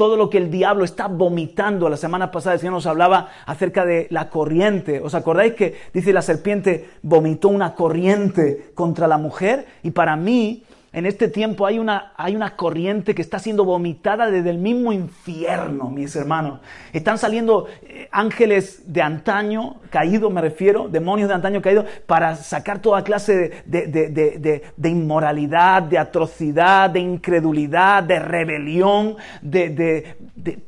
todo 0.00 0.16
lo 0.16 0.30
que 0.30 0.38
el 0.38 0.50
diablo 0.50 0.82
está 0.82 1.08
vomitando. 1.08 1.90
La 1.90 1.98
semana 1.98 2.30
pasada 2.30 2.54
el 2.54 2.60
Señor 2.60 2.72
nos 2.72 2.86
hablaba 2.86 3.28
acerca 3.44 3.84
de 3.84 4.06
la 4.08 4.30
corriente. 4.30 4.98
¿Os 4.98 5.14
acordáis 5.14 5.52
que 5.52 5.74
dice 5.92 6.14
la 6.14 6.22
serpiente 6.22 6.88
vomitó 7.02 7.48
una 7.48 7.74
corriente 7.74 8.70
contra 8.74 9.06
la 9.06 9.18
mujer? 9.18 9.66
Y 9.82 9.90
para 9.90 10.16
mí 10.16 10.62
en 10.92 11.06
este 11.06 11.28
tiempo 11.28 11.66
hay 11.66 11.78
una, 11.78 12.12
hay 12.16 12.34
una 12.34 12.56
corriente 12.56 13.14
que 13.14 13.22
está 13.22 13.38
siendo 13.38 13.64
vomitada 13.64 14.28
desde 14.28 14.50
el 14.50 14.58
mismo 14.58 14.92
infierno, 14.92 15.88
mis 15.88 16.16
hermanos. 16.16 16.60
Están 16.92 17.16
saliendo 17.16 17.68
eh, 17.82 18.08
ángeles 18.10 18.92
de 18.92 19.00
antaño, 19.00 19.76
caídos 19.90 20.32
me 20.32 20.40
refiero, 20.40 20.88
demonios 20.88 21.28
de 21.28 21.34
antaño 21.36 21.62
caídos, 21.62 21.86
para 22.06 22.34
sacar 22.34 22.80
toda 22.80 23.04
clase 23.04 23.62
de, 23.66 24.62
inmoralidad, 24.82 25.82
de 25.82 25.98
atrocidad, 25.98 26.90
de 26.90 27.00
incredulidad, 27.00 28.02
de 28.02 28.18
rebelión, 28.18 29.16
de, 29.42 30.16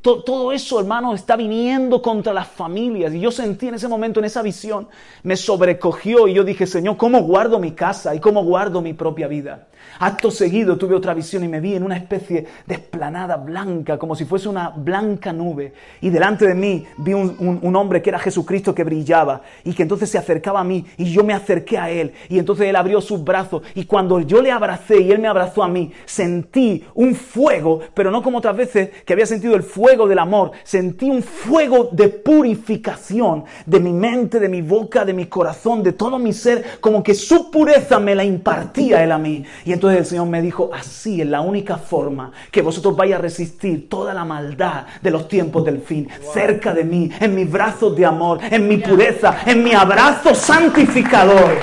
todo 0.03 0.53
eso, 0.53 0.81
hermanos, 0.81 1.15
está 1.15 1.37
viniendo 1.37 2.03
contra 2.03 2.33
las 2.33 2.49
familias. 2.49 3.15
Y 3.15 3.21
yo 3.21 3.31
sentí 3.31 3.69
en 3.69 3.75
ese 3.75 3.89
momento, 3.89 4.21
en 4.21 4.27
esa 4.27 4.43
visión, 4.43 4.89
me 5.23 5.37
sobrecogió 5.37 6.29
y 6.29 6.35
yo 6.35 6.45
dije, 6.45 6.67
Señor, 6.67 6.97
¿cómo 6.97 7.23
guardo 7.23 7.59
mi 7.59 7.73
casa 7.73 8.15
y 8.15 8.21
cómo 8.21 8.45
guardo 8.45 8.83
mi 8.83 8.93
propia 8.93 9.29
vida? 9.29 9.69
Acto 9.99 10.31
seguido 10.31 10.77
tuve 10.77 10.95
otra 10.95 11.15
visión 11.15 11.45
y 11.45 11.49
me 11.49 11.61
vi 11.61 11.75
en 11.75 11.83
una 11.83 11.97
especie 11.97 12.47
de 12.67 12.75
esplanada 12.75 13.37
blanca, 13.37 13.99
como 13.99 14.17
si 14.17 14.25
fuese 14.25 14.49
una 14.49 14.71
blanca 14.71 15.33
nube. 15.33 15.75
Y 16.01 16.11
delante 16.11 16.47
de 16.47 16.55
mí 16.55 16.85
vi 16.99 17.13
un, 17.13 17.77
hombre 17.77 18.03
que 18.03 18.11
era 18.11 18.19
Jesucristo 18.19 18.75
que 18.75 18.85
brillaba 18.85 19.43
y 19.65 19.73
que 19.73 19.83
entonces 19.83 20.11
se 20.11 20.19
acercaba 20.19 20.61
a 20.61 20.65
mí 20.65 20.85
y 20.97 21.05
yo 21.05 21.25
me 21.25 21.33
acerqué 21.33 21.79
a 21.79 21.91
él. 21.91 22.13
Y 22.29 22.39
entonces 22.39 22.67
él 22.67 22.77
abrió 22.77 23.01
sus 23.01 23.23
brazos 23.23 23.63
y 23.75 23.85
cuando 23.85 24.21
yo 24.21 24.43
le 24.43 24.51
abracé 24.51 25.01
y 25.01 25.13
él 25.13 25.21
me 25.21 25.29
abrazó 25.29 25.63
a 25.63 25.69
mí, 25.69 25.93
sentí 26.05 26.85
un 26.95 27.15
fuego, 27.15 27.81
pero 27.95 28.11
no 28.11 28.23
como 28.23 28.39
otras 28.39 28.57
veces 28.57 28.91
que 29.05 29.13
había 29.13 29.27
sentido 29.27 29.55
el 29.55 29.62
fuego 29.63 30.07
del 30.07 30.19
amor, 30.19 30.53
sentí 30.65 31.09
un 31.11 31.23
fuego 31.23 31.89
de 31.93 32.09
purificación 32.09 33.45
de 33.67 33.81
mi 33.81 33.93
mente, 33.93 34.41
de 34.41 34.49
mi 34.49 34.63
boca, 34.63 35.05
de 35.05 35.13
mi 35.13 35.27
corazón, 35.27 35.83
de 35.83 35.93
todo 35.93 36.19
mi 36.19 36.33
ser, 36.33 36.79
como 36.81 37.03
que 37.03 37.15
su 37.15 37.51
pureza 37.51 37.99
me 37.99 38.15
la 38.15 38.25
impartía 38.25 39.03
él 39.03 39.13
a 39.13 39.19
mí. 39.19 39.45
Y 39.65 39.73
entonces 39.73 40.01
el 40.01 40.07
Señor 40.07 40.27
me 40.27 40.43
dijo, 40.43 40.71
así 40.73 41.21
es 41.21 41.27
la 41.27 41.41
única 41.41 41.77
forma 41.77 42.33
que 42.51 42.63
vosotros 42.63 42.97
vayáis 42.97 43.19
a 43.19 43.23
resistir 43.23 43.89
toda 43.89 44.15
la 44.15 44.25
maldad 44.25 44.87
de 45.01 45.11
los 45.11 45.29
tiempos 45.29 45.65
del 45.65 45.81
fin, 45.81 46.09
cerca 46.33 46.73
de 46.73 46.85
mí, 46.85 47.11
en 47.21 47.35
mis 47.35 47.51
brazos 47.51 47.97
de 47.97 48.07
amor, 48.07 48.39
en 48.51 48.69
mi 48.69 48.79
pureza, 48.79 49.39
en 49.47 49.63
mi 49.63 49.73
abrazo 49.73 50.35
santificador. 50.35 51.59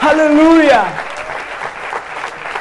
Aleluya. 0.00 0.84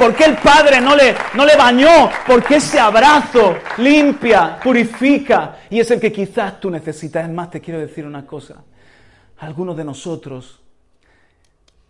¿Por 0.01 0.15
qué 0.15 0.25
el 0.25 0.37
Padre 0.37 0.81
no 0.81 0.95
le, 0.95 1.13
no 1.35 1.45
le 1.45 1.55
bañó? 1.55 2.09
Porque 2.25 2.55
ese 2.55 2.79
abrazo 2.79 3.57
limpia, 3.77 4.59
purifica 4.59 5.59
y 5.69 5.79
es 5.79 5.91
el 5.91 5.99
que 5.99 6.11
quizás 6.11 6.59
tú 6.59 6.71
necesitas. 6.71 7.23
Es 7.23 7.31
más, 7.31 7.51
te 7.51 7.61
quiero 7.61 7.79
decir 7.79 8.07
una 8.07 8.25
cosa. 8.25 8.63
Algunos 9.37 9.77
de 9.77 9.85
nosotros 9.85 10.59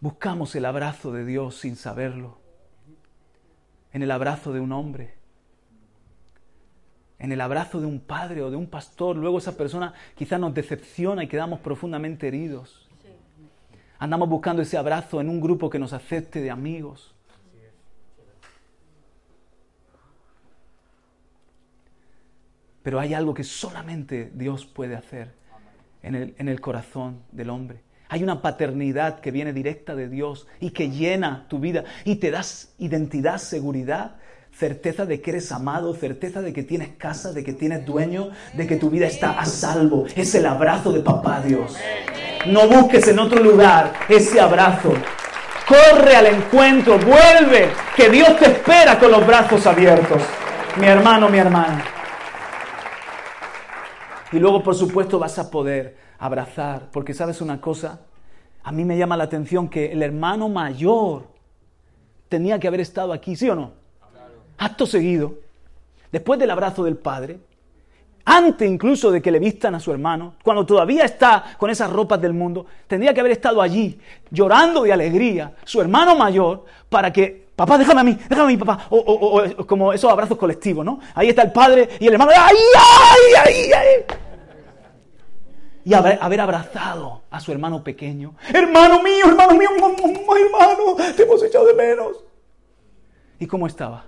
buscamos 0.02 0.54
el 0.58 0.66
abrazo 0.66 1.14
de 1.14 1.24
Dios 1.24 1.56
sin 1.56 1.78
saberlo 1.78 2.38
en 3.94 4.04
el 4.04 4.12
abrazo 4.12 4.52
de 4.52 4.60
un 4.60 4.74
hombre, 4.74 5.14
en 7.18 7.32
el 7.32 7.40
abrazo 7.40 7.80
de 7.80 7.86
un 7.86 8.02
padre 8.02 8.42
o 8.42 8.52
de 8.52 8.58
un 8.58 8.68
pastor. 8.68 9.16
Luego 9.16 9.38
esa 9.38 9.56
persona 9.56 9.94
quizás 10.18 10.38
nos 10.38 10.54
decepciona 10.54 11.24
y 11.24 11.30
quedamos 11.30 11.62
profundamente 11.62 12.28
heridos. 12.28 12.90
Andamos 14.00 14.28
buscando 14.28 14.62
ese 14.62 14.78
abrazo 14.78 15.22
en 15.22 15.30
un 15.30 15.40
grupo 15.40 15.70
que 15.70 15.80
nos 15.80 15.94
acepte 15.94 16.42
de 16.42 16.52
amigos. 16.52 17.16
Pero 22.84 23.00
hay 23.00 23.14
algo 23.14 23.34
que 23.34 23.44
solamente 23.44 24.32
Dios 24.34 24.66
puede 24.66 24.96
hacer 24.96 25.34
en 26.04 26.16
el, 26.16 26.36
en 26.38 26.50
el 26.50 26.60
corazón 26.60 27.22
del 27.32 27.50
hombre. 27.50 27.82
Hay 28.10 28.24
una 28.24 28.42
paternidad 28.42 29.22
que 29.22 29.32
viene 29.32 29.54
directa 29.54 29.96
de 29.96 30.10
Dios 30.10 30.48
y 30.60 30.72
que 30.72 30.90
llena 30.90 31.46
tu 31.48 31.60
vida 31.60 31.86
y 32.04 32.16
te 32.16 32.30
das 32.30 32.74
identidad, 32.78 33.38
seguridad, 33.38 34.18
certeza 34.58 35.06
de 35.06 35.22
que 35.22 35.32
eres 35.32 35.52
amado, 35.52 35.94
certeza 35.96 36.42
de 36.42 36.52
que 36.52 36.64
tienes 36.64 36.90
casa, 36.98 37.32
de 37.32 37.44
que 37.44 37.54
tienes 37.54 37.86
dueño, 37.86 38.32
de 38.54 38.68
que 38.68 38.76
tu 38.76 38.90
vida 38.90 39.08
está 39.08 39.40
a 39.40 39.46
salvo. 39.46 40.06
Es 40.16 40.36
el 40.36 40.46
abrazo 40.46 40.92
de 40.92 41.00
papá 41.00 41.42
Dios. 41.42 41.78
No 42.48 42.68
busques 42.68 43.08
en 43.08 43.20
otro 43.20 43.42
lugar 43.42 43.94
ese 44.10 44.40
abrazo. 44.40 44.94
Corre 45.68 46.16
al 46.16 46.26
encuentro, 46.26 46.98
vuelve, 47.00 47.70
que 47.96 48.10
Dios 48.10 48.38
te 48.38 48.46
espera 48.46 49.00
con 49.00 49.12
los 49.12 49.26
brazos 49.26 49.66
abiertos. 49.66 50.22
Mi 50.78 50.88
hermano, 50.88 51.30
mi 51.30 51.38
hermana. 51.38 52.01
Y 54.32 54.40
luego, 54.40 54.64
por 54.64 54.76
supuesto, 54.76 55.20
vas 55.20 55.38
a 55.40 55.52
poder 55.52 55.98
abrazar, 56.18 56.90
porque 56.92 57.14
sabes 57.14 57.42
una 57.42 57.60
cosa, 57.60 58.02
a 58.64 58.72
mí 58.72 58.86
me 58.86 58.98
llama 58.98 59.18
la 59.18 59.26
atención 59.26 59.68
que 59.68 59.92
el 59.92 60.02
hermano 60.02 60.48
mayor 60.48 61.24
tenía 62.30 62.60
que 62.60 62.68
haber 62.68 62.80
estado 62.80 63.12
aquí, 63.12 63.36
¿sí 63.36 63.50
o 63.50 63.56
no? 63.56 63.74
Acto 64.58 64.86
seguido, 64.86 65.36
después 66.12 66.40
del 66.40 66.52
abrazo 66.52 66.84
del 66.84 66.96
padre, 66.96 67.40
antes 68.24 68.70
incluso 68.70 69.12
de 69.12 69.22
que 69.22 69.32
le 69.32 69.40
vistan 69.40 69.76
a 69.76 69.80
su 69.80 69.92
hermano, 69.92 70.36
cuando 70.44 70.66
todavía 70.66 71.04
está 71.06 71.56
con 71.58 71.70
esas 71.70 71.92
ropas 71.92 72.22
del 72.22 72.34
mundo, 72.34 72.66
tendría 72.88 73.14
que 73.14 73.20
haber 73.20 73.32
estado 73.34 73.62
allí 73.62 74.00
llorando 74.30 74.84
de 74.84 74.94
alegría, 74.94 75.56
su 75.66 75.82
hermano 75.82 76.16
mayor, 76.16 76.66
para 76.88 77.12
que, 77.12 77.41
papá, 77.66 77.78
déjame 77.78 78.02
a 78.02 78.04
mí, 78.04 78.18
déjame 78.30 78.42
a 78.42 78.48
mí, 78.48 78.58
papá, 78.58 78.88
o, 78.90 79.66
como 79.68 79.94
esos 79.94 80.12
abrazos 80.12 80.38
colectivos, 80.38 80.84
¿no? 80.84 81.00
Ahí 81.14 81.30
está 81.30 81.44
el 81.44 81.52
padre 81.52 81.90
y 82.00 82.08
el 82.08 82.14
hermano, 82.14 82.32
¡ay, 82.36 82.56
ay, 82.76 83.34
ay, 83.46 83.72
ay! 83.72 83.88
Y 85.84 85.94
haber, 85.94 86.40
abrazado 86.40 87.24
a 87.30 87.40
su 87.40 87.52
hermano 87.52 87.84
pequeño. 87.84 88.36
Hermano 88.54 89.02
mío, 89.02 89.26
hermano 89.28 89.54
mío, 89.54 89.70
hermano, 89.76 90.96
te 91.16 91.24
hemos 91.24 91.44
echado 91.44 91.66
de 91.66 91.74
menos. 91.74 92.24
¿Y 93.40 93.48
cómo 93.48 93.66
estaba? 93.66 94.06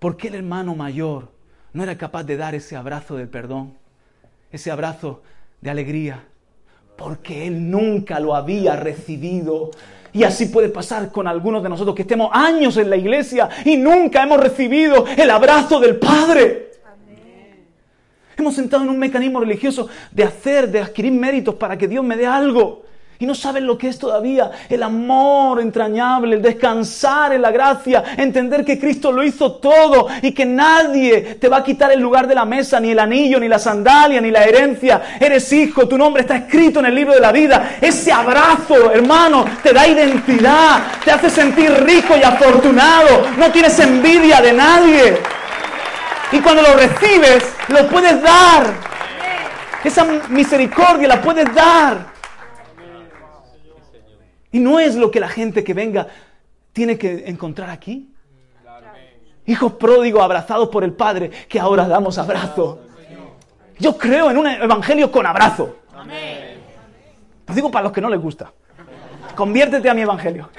¿Por 0.00 0.16
qué 0.16 0.28
el 0.28 0.34
hermano 0.34 0.74
mayor 0.74 1.30
no 1.74 1.82
era 1.82 1.98
capaz 1.98 2.24
de 2.24 2.38
dar 2.38 2.54
ese 2.54 2.74
abrazo 2.74 3.16
del 3.16 3.28
perdón? 3.28 3.76
Ese 4.50 4.70
abrazo 4.70 5.22
de 5.60 5.70
alegría. 5.70 6.26
Porque 7.00 7.46
él 7.46 7.70
nunca 7.70 8.20
lo 8.20 8.34
había 8.34 8.76
recibido. 8.76 9.70
Y 10.12 10.22
así 10.22 10.46
puede 10.46 10.68
pasar 10.68 11.10
con 11.10 11.26
algunos 11.26 11.62
de 11.62 11.70
nosotros 11.70 11.96
que 11.96 12.02
estemos 12.02 12.28
años 12.30 12.76
en 12.76 12.90
la 12.90 12.96
iglesia 12.96 13.48
y 13.64 13.78
nunca 13.78 14.22
hemos 14.22 14.38
recibido 14.38 15.06
el 15.16 15.30
abrazo 15.30 15.80
del 15.80 15.96
Padre. 15.96 16.72
Hemos 18.36 18.54
sentado 18.54 18.82
en 18.82 18.90
un 18.90 18.98
mecanismo 18.98 19.40
religioso 19.40 19.88
de 20.10 20.24
hacer, 20.24 20.70
de 20.70 20.80
adquirir 20.80 21.12
méritos 21.12 21.54
para 21.54 21.78
que 21.78 21.88
Dios 21.88 22.04
me 22.04 22.18
dé 22.18 22.26
algo. 22.26 22.82
Y 23.20 23.26
no 23.26 23.34
saben 23.34 23.66
lo 23.66 23.76
que 23.76 23.88
es 23.88 23.98
todavía 23.98 24.50
el 24.66 24.82
amor 24.82 25.60
entrañable, 25.60 26.36
el 26.36 26.40
descansar 26.40 27.34
en 27.34 27.42
la 27.42 27.50
gracia, 27.50 28.02
entender 28.16 28.64
que 28.64 28.80
Cristo 28.80 29.12
lo 29.12 29.22
hizo 29.22 29.56
todo 29.56 30.06
y 30.22 30.32
que 30.32 30.46
nadie 30.46 31.36
te 31.38 31.46
va 31.46 31.58
a 31.58 31.62
quitar 31.62 31.92
el 31.92 32.00
lugar 32.00 32.26
de 32.26 32.34
la 32.34 32.46
mesa, 32.46 32.80
ni 32.80 32.92
el 32.92 32.98
anillo, 32.98 33.38
ni 33.38 33.46
la 33.46 33.58
sandalia, 33.58 34.22
ni 34.22 34.30
la 34.30 34.44
herencia. 34.44 35.02
Eres 35.20 35.52
hijo, 35.52 35.86
tu 35.86 35.98
nombre 35.98 36.22
está 36.22 36.36
escrito 36.38 36.80
en 36.80 36.86
el 36.86 36.94
libro 36.94 37.12
de 37.12 37.20
la 37.20 37.30
vida. 37.30 37.76
Ese 37.78 38.10
abrazo, 38.10 38.90
hermano, 38.90 39.44
te 39.62 39.74
da 39.74 39.86
identidad, 39.86 40.80
te 41.04 41.10
hace 41.10 41.28
sentir 41.28 41.70
rico 41.84 42.14
y 42.16 42.22
afortunado. 42.22 43.26
No 43.36 43.52
tienes 43.52 43.78
envidia 43.80 44.40
de 44.40 44.52
nadie. 44.54 45.18
Y 46.32 46.38
cuando 46.38 46.62
lo 46.62 46.74
recibes, 46.74 47.44
lo 47.68 47.86
puedes 47.86 48.22
dar. 48.22 48.72
Esa 49.84 50.06
misericordia 50.30 51.06
la 51.06 51.20
puedes 51.20 51.54
dar. 51.54 52.09
Y 54.52 54.60
no 54.60 54.80
es 54.80 54.96
lo 54.96 55.10
que 55.10 55.20
la 55.20 55.28
gente 55.28 55.62
que 55.62 55.74
venga 55.74 56.08
tiene 56.72 56.98
que 56.98 57.24
encontrar 57.26 57.70
aquí. 57.70 58.12
Hijos 59.46 59.72
pródigos 59.74 60.22
abrazados 60.22 60.68
por 60.68 60.84
el 60.84 60.92
Padre, 60.92 61.30
que 61.48 61.58
ahora 61.58 61.88
damos 61.88 62.18
abrazo. 62.18 62.80
Yo 63.78 63.96
creo 63.96 64.30
en 64.30 64.36
un 64.36 64.46
evangelio 64.46 65.10
con 65.10 65.26
abrazo. 65.26 65.78
Lo 67.46 67.54
digo 67.54 67.70
para 67.70 67.84
los 67.84 67.92
que 67.92 68.00
no 68.00 68.08
les 68.08 68.20
gusta. 68.20 68.52
Conviértete 69.34 69.88
a 69.88 69.94
mi 69.94 70.02
evangelio. 70.02 70.50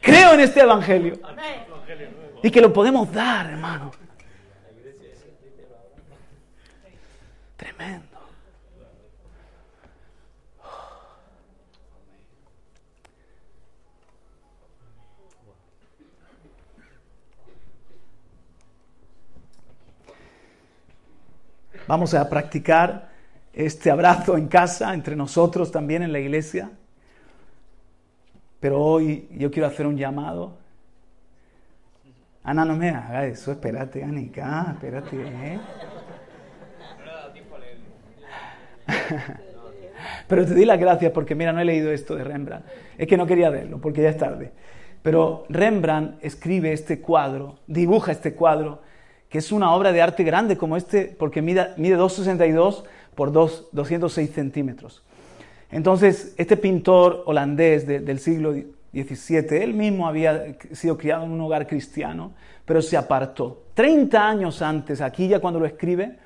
Creo 0.00 0.34
en 0.34 0.40
este 0.40 0.60
evangelio. 0.60 1.18
Y 2.42 2.50
que 2.50 2.60
lo 2.60 2.72
podemos 2.72 3.12
dar, 3.12 3.50
hermano. 3.50 3.90
Tremendo. 7.56 8.07
Vamos 21.88 22.12
a 22.12 22.28
practicar 22.28 23.08
este 23.50 23.90
abrazo 23.90 24.36
en 24.36 24.46
casa, 24.46 24.92
entre 24.92 25.16
nosotros 25.16 25.72
también 25.72 26.02
en 26.02 26.12
la 26.12 26.18
iglesia. 26.18 26.70
Pero 28.60 28.78
hoy 28.82 29.26
yo 29.32 29.50
quiero 29.50 29.68
hacer 29.68 29.86
un 29.86 29.96
llamado. 29.96 30.58
Ana, 32.44 32.66
no 32.66 32.76
me 32.76 32.90
haga 32.90 33.24
eso, 33.24 33.52
espérate, 33.52 34.04
Anika, 34.04 34.72
espérate. 34.74 35.16
¿eh? 35.16 35.60
Pero 40.28 40.44
te 40.44 40.54
di 40.54 40.66
las 40.66 40.78
gracias 40.78 41.10
porque, 41.12 41.34
mira, 41.34 41.54
no 41.54 41.60
he 41.60 41.64
leído 41.64 41.90
esto 41.90 42.14
de 42.16 42.24
Rembrandt. 42.24 42.66
Es 42.98 43.08
que 43.08 43.16
no 43.16 43.26
quería 43.26 43.48
verlo 43.48 43.80
porque 43.80 44.02
ya 44.02 44.10
es 44.10 44.18
tarde. 44.18 44.52
Pero 45.02 45.46
Rembrandt 45.48 46.22
escribe 46.22 46.70
este 46.70 47.00
cuadro, 47.00 47.60
dibuja 47.66 48.12
este 48.12 48.34
cuadro 48.34 48.82
que 49.28 49.38
es 49.38 49.52
una 49.52 49.72
obra 49.72 49.92
de 49.92 50.02
arte 50.02 50.24
grande 50.24 50.56
como 50.56 50.76
este, 50.76 51.04
porque 51.18 51.42
mide, 51.42 51.68
mide 51.76 51.96
2,62 51.96 52.84
por 53.14 53.32
2, 53.32 53.68
206 53.72 54.30
centímetros. 54.30 55.02
Entonces, 55.70 56.34
este 56.38 56.56
pintor 56.56 57.24
holandés 57.26 57.86
del 57.86 58.18
siglo 58.20 58.54
XVII, 58.92 59.62
él 59.62 59.74
mismo 59.74 60.08
había 60.08 60.56
sido 60.72 60.96
criado 60.96 61.24
en 61.24 61.32
un 61.32 61.40
hogar 61.42 61.66
cristiano, 61.66 62.32
pero 62.64 62.80
se 62.80 62.96
apartó. 62.96 63.64
30 63.74 64.28
años 64.28 64.62
antes, 64.62 65.00
aquí 65.02 65.28
ya 65.28 65.40
cuando 65.40 65.60
lo 65.60 65.66
escribe, 65.66 66.16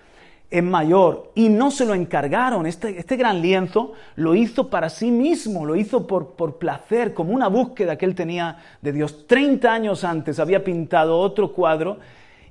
es 0.48 0.62
mayor 0.62 1.32
y 1.34 1.48
no 1.48 1.70
se 1.70 1.86
lo 1.86 1.94
encargaron. 1.94 2.66
Este, 2.66 2.98
este 2.98 3.16
gran 3.16 3.40
lienzo 3.40 3.94
lo 4.16 4.34
hizo 4.34 4.68
para 4.68 4.90
sí 4.90 5.10
mismo, 5.10 5.64
lo 5.64 5.74
hizo 5.74 6.06
por, 6.06 6.34
por 6.34 6.58
placer, 6.58 7.14
como 7.14 7.32
una 7.32 7.48
búsqueda 7.48 7.96
que 7.96 8.04
él 8.04 8.14
tenía 8.14 8.58
de 8.80 8.92
Dios. 8.92 9.26
30 9.26 9.72
años 9.72 10.04
antes 10.04 10.38
había 10.38 10.62
pintado 10.62 11.18
otro 11.18 11.52
cuadro 11.52 11.98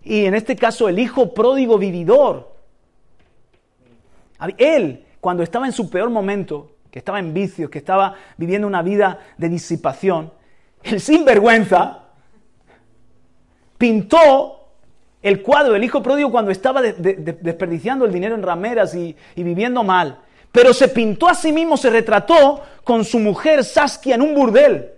y 0.03 0.25
en 0.25 0.33
este 0.33 0.55
caso 0.55 0.89
el 0.89 0.99
hijo 0.99 1.33
pródigo 1.33 1.77
vividor. 1.77 2.51
Él, 4.57 5.05
cuando 5.19 5.43
estaba 5.43 5.67
en 5.67 5.71
su 5.71 5.89
peor 5.89 6.09
momento, 6.09 6.71
que 6.89 6.99
estaba 6.99 7.19
en 7.19 7.33
vicios, 7.33 7.69
que 7.69 7.77
estaba 7.77 8.15
viviendo 8.37 8.67
una 8.67 8.81
vida 8.81 9.19
de 9.37 9.49
disipación, 9.49 10.31
el 10.83 10.99
sinvergüenza 10.99 12.05
pintó 13.77 14.57
el 15.21 15.43
cuadro 15.43 15.73
del 15.73 15.83
hijo 15.83 16.01
pródigo 16.01 16.31
cuando 16.31 16.49
estaba 16.51 16.81
desperdiciando 16.81 18.05
el 18.05 18.11
dinero 18.11 18.33
en 18.35 18.41
rameras 18.41 18.95
y, 18.95 19.15
y 19.35 19.43
viviendo 19.43 19.83
mal. 19.83 20.19
Pero 20.51 20.73
se 20.73 20.87
pintó 20.89 21.29
a 21.29 21.35
sí 21.35 21.53
mismo, 21.53 21.77
se 21.77 21.89
retrató 21.89 22.61
con 22.83 23.05
su 23.05 23.19
mujer 23.19 23.63
Saskia 23.63 24.15
en 24.15 24.21
un 24.21 24.33
burdel. 24.33 24.90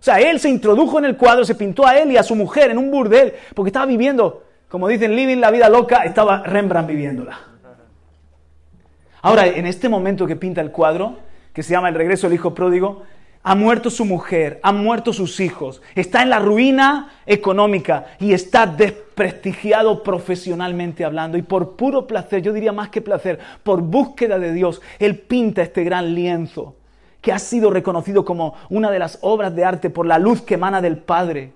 O 0.00 0.02
sea, 0.02 0.20
él 0.20 0.38
se 0.38 0.48
introdujo 0.48 0.98
en 0.98 1.06
el 1.06 1.16
cuadro, 1.16 1.44
se 1.44 1.56
pintó 1.56 1.86
a 1.86 1.98
él 1.98 2.12
y 2.12 2.16
a 2.16 2.22
su 2.22 2.36
mujer 2.36 2.70
en 2.70 2.78
un 2.78 2.90
burdel, 2.90 3.34
porque 3.54 3.70
estaba 3.70 3.86
viviendo, 3.86 4.44
como 4.68 4.86
dicen, 4.86 5.16
living 5.16 5.38
la 5.38 5.50
vida 5.50 5.68
loca, 5.68 6.04
estaba 6.04 6.42
Rembrandt 6.44 6.88
viviéndola. 6.88 7.38
Ahora, 9.22 9.46
en 9.46 9.66
este 9.66 9.88
momento 9.88 10.26
que 10.26 10.36
pinta 10.36 10.60
el 10.60 10.70
cuadro, 10.70 11.16
que 11.52 11.64
se 11.64 11.72
llama 11.72 11.88
El 11.88 11.96
regreso 11.96 12.28
del 12.28 12.34
hijo 12.34 12.54
pródigo, 12.54 13.02
ha 13.42 13.54
muerto 13.56 13.90
su 13.90 14.04
mujer, 14.04 14.60
han 14.62 14.82
muerto 14.82 15.12
sus 15.12 15.40
hijos, 15.40 15.82
está 15.96 16.22
en 16.22 16.30
la 16.30 16.38
ruina 16.38 17.10
económica 17.26 18.06
y 18.20 18.32
está 18.32 18.66
desprestigiado 18.66 20.04
profesionalmente 20.04 21.04
hablando. 21.04 21.36
Y 21.36 21.42
por 21.42 21.74
puro 21.74 22.06
placer, 22.06 22.42
yo 22.42 22.52
diría 22.52 22.72
más 22.72 22.90
que 22.90 23.00
placer, 23.00 23.40
por 23.64 23.80
búsqueda 23.80 24.38
de 24.38 24.52
Dios, 24.52 24.80
él 25.00 25.18
pinta 25.18 25.62
este 25.62 25.82
gran 25.82 26.14
lienzo 26.14 26.77
que 27.20 27.32
ha 27.32 27.38
sido 27.38 27.70
reconocido 27.70 28.24
como 28.24 28.54
una 28.70 28.90
de 28.90 28.98
las 28.98 29.18
obras 29.22 29.54
de 29.54 29.64
arte 29.64 29.90
por 29.90 30.06
la 30.06 30.18
luz 30.18 30.42
que 30.42 30.54
emana 30.54 30.80
del 30.80 30.98
Padre, 30.98 31.52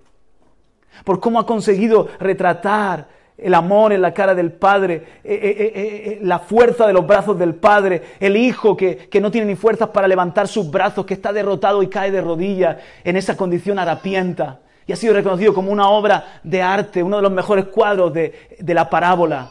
por 1.05 1.21
cómo 1.21 1.39
ha 1.39 1.47
conseguido 1.47 2.09
retratar 2.19 3.09
el 3.39 3.55
amor 3.55 3.93
en 3.93 4.03
la 4.03 4.15
cara 4.15 4.35
del 4.35 4.53
Padre, 4.53 4.95
eh, 5.25 5.35
eh, 5.35 5.73
eh, 5.75 6.19
la 6.23 6.39
fuerza 6.39 6.87
de 6.87 6.93
los 6.93 7.07
brazos 7.07 7.39
del 7.39 7.55
Padre, 7.55 8.03
el 8.21 8.37
Hijo 8.37 8.77
que, 8.77 8.97
que, 8.97 9.21
no 9.21 9.31
tiene 9.31 9.49
ni 9.49 9.57
fuerzas 9.57 9.89
para 9.89 10.07
levantar 10.07 10.49
sus 10.49 10.71
brazos, 10.71 11.07
que 11.07 11.15
está 11.15 11.33
derrotado 11.33 11.83
y 11.83 11.89
cae 11.89 12.11
de 12.11 12.21
rodillas 12.21 12.77
en 13.05 13.17
esa 13.17 13.37
condición 13.37 13.79
harapienta. 13.79 14.61
Y 14.87 14.93
ha 14.93 14.97
sido 14.97 15.15
reconocido 15.15 15.55
como 15.55 15.71
una 15.71 15.89
obra 15.89 16.41
de 16.43 16.61
arte, 16.61 17.03
uno 17.03 17.17
de 17.17 17.23
los 17.23 17.33
mejores 17.33 17.67
cuadros 17.67 18.13
de, 18.13 18.49
de 18.59 18.75
la 18.75 18.91
parábola. 18.91 19.51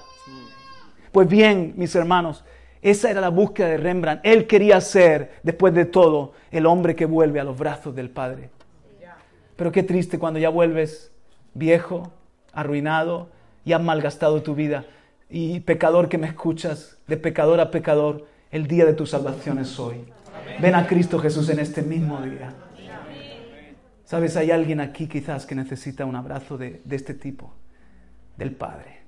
Pues 1.11 1.27
bien, 1.27 1.73
mis 1.75 1.93
hermanos, 1.95 2.43
esa 2.81 3.09
era 3.09 3.21
la 3.21 3.29
búsqueda 3.29 3.67
de 3.67 3.77
Rembrandt. 3.77 4.21
Él 4.23 4.47
quería 4.47 4.81
ser, 4.81 5.33
después 5.43 5.73
de 5.73 5.85
todo, 5.85 6.33
el 6.51 6.65
hombre 6.65 6.95
que 6.95 7.05
vuelve 7.05 7.39
a 7.39 7.43
los 7.43 7.57
brazos 7.57 7.95
del 7.95 8.09
Padre. 8.09 8.49
Pero 9.55 9.71
qué 9.71 9.83
triste 9.83 10.17
cuando 10.17 10.39
ya 10.39 10.49
vuelves 10.49 11.11
viejo, 11.53 12.11
arruinado 12.53 13.29
y 13.63 13.73
has 13.73 13.81
malgastado 13.81 14.41
tu 14.41 14.55
vida. 14.55 14.85
y 15.33 15.61
pecador 15.61 16.09
que 16.09 16.17
me 16.17 16.27
escuchas, 16.27 16.97
de 17.07 17.15
pecador 17.15 17.61
a 17.61 17.71
pecador, 17.71 18.27
el 18.51 18.67
día 18.67 18.85
de 18.85 18.93
tu 18.93 19.05
salvación 19.05 19.59
es 19.59 19.79
hoy. 19.79 20.03
Ven 20.59 20.75
a 20.75 20.85
Cristo 20.87 21.19
Jesús 21.19 21.49
en 21.49 21.59
este 21.59 21.81
mismo 21.81 22.21
día. 22.21 22.53
Sabes, 24.05 24.35
hay 24.35 24.51
alguien 24.51 24.81
aquí 24.81 25.07
quizás 25.07 25.45
que 25.45 25.55
necesita 25.55 26.03
un 26.05 26.17
abrazo 26.17 26.57
de, 26.57 26.81
este 26.89 27.13
tipo, 27.13 27.53
del 28.37 28.51
Padre. 28.51 29.00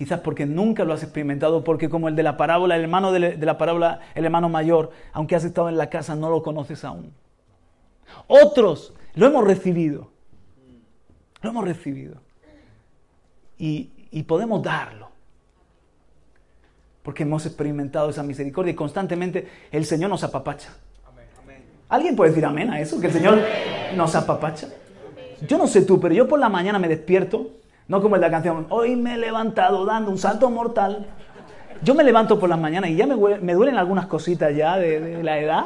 Quizás 0.00 0.20
porque 0.20 0.46
nunca 0.46 0.86
lo 0.86 0.94
has 0.94 1.02
experimentado, 1.02 1.62
porque 1.62 1.90
como 1.90 2.08
el 2.08 2.16
de 2.16 2.22
la 2.22 2.38
parábola, 2.38 2.74
el 2.74 2.80
hermano 2.80 3.12
de 3.12 3.36
la 3.36 3.58
parábola, 3.58 4.00
el 4.14 4.24
hermano 4.24 4.48
mayor, 4.48 4.92
aunque 5.12 5.36
has 5.36 5.44
estado 5.44 5.68
en 5.68 5.76
la 5.76 5.90
casa, 5.90 6.16
no 6.16 6.30
lo 6.30 6.42
conoces 6.42 6.86
aún. 6.86 7.12
Otros 8.26 8.94
lo 9.14 9.26
hemos 9.26 9.44
recibido. 9.44 10.10
Lo 11.42 11.50
hemos 11.50 11.66
recibido. 11.66 12.14
Y, 13.58 13.90
y 14.10 14.22
podemos 14.22 14.62
darlo. 14.62 15.10
Porque 17.02 17.24
hemos 17.24 17.44
experimentado 17.44 18.08
esa 18.08 18.22
misericordia 18.22 18.72
y 18.72 18.76
constantemente 18.76 19.48
el 19.70 19.84
Señor 19.84 20.08
nos 20.08 20.24
apapacha. 20.24 20.70
¿Alguien 21.90 22.16
puede 22.16 22.30
decir 22.30 22.46
amén 22.46 22.70
a 22.70 22.80
eso? 22.80 22.98
Que 23.02 23.08
el 23.08 23.12
Señor 23.12 23.38
nos 23.94 24.14
apapacha. 24.14 24.66
Yo 25.46 25.58
no 25.58 25.66
sé 25.66 25.82
tú, 25.82 26.00
pero 26.00 26.14
yo 26.14 26.26
por 26.26 26.38
la 26.38 26.48
mañana 26.48 26.78
me 26.78 26.88
despierto, 26.88 27.50
no 27.90 28.00
como 28.00 28.14
en 28.14 28.20
la 28.20 28.30
canción, 28.30 28.66
hoy 28.68 28.94
me 28.94 29.14
he 29.14 29.18
levantado 29.18 29.84
dando 29.84 30.12
un 30.12 30.18
salto 30.18 30.48
mortal. 30.48 31.08
Yo 31.82 31.92
me 31.92 32.04
levanto 32.04 32.38
por 32.38 32.48
las 32.48 32.58
mañanas 32.58 32.90
y 32.90 32.94
ya 32.94 33.04
me, 33.04 33.16
me 33.40 33.52
duelen 33.52 33.76
algunas 33.76 34.06
cositas 34.06 34.54
ya 34.54 34.78
de, 34.78 35.24
la 35.24 35.40
edad, 35.40 35.64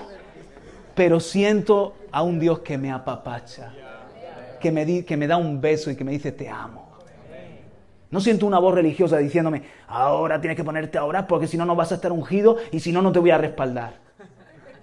pero 0.95 1.21
siento 1.21 1.97
a 2.11 2.23
un 2.23 2.41
Dios 2.41 2.61
que 2.61 2.79
me 2.79 2.91
apapacha, 2.91 3.75
que 4.59 4.73
me, 4.73 4.87
di, 4.87 5.03
que 5.03 5.19
me 5.19 5.27
da 5.27 5.37
un 5.37 5.61
beso 5.61 5.91
y 5.91 5.97
que 5.97 6.05
me 6.05 6.13
dice 6.13 6.33
te 6.33 6.49
amo. 6.49 6.95
No 8.11 8.21
siento 8.21 8.47
una 8.47 8.59
voz 8.59 8.75
religiosa 8.75 9.19
diciéndome, 9.19 9.65
ahora 9.87 10.41
tienes 10.41 10.57
que 10.57 10.65
ponerte 10.65 10.97
a 10.97 11.05
orar 11.05 11.27
porque 11.27 11.47
si 11.47 11.59
no, 11.59 11.67
no 11.67 11.77
vas 11.77 11.93
a 11.93 11.97
estar 11.97 12.11
ungido 12.11 12.57
y 12.73 12.81
si 12.81 12.91
no, 12.91 13.03
no 13.03 13.13
te 13.13 13.19
voy 13.19 13.33
a 13.33 13.39
respaldar. 13.39 13.97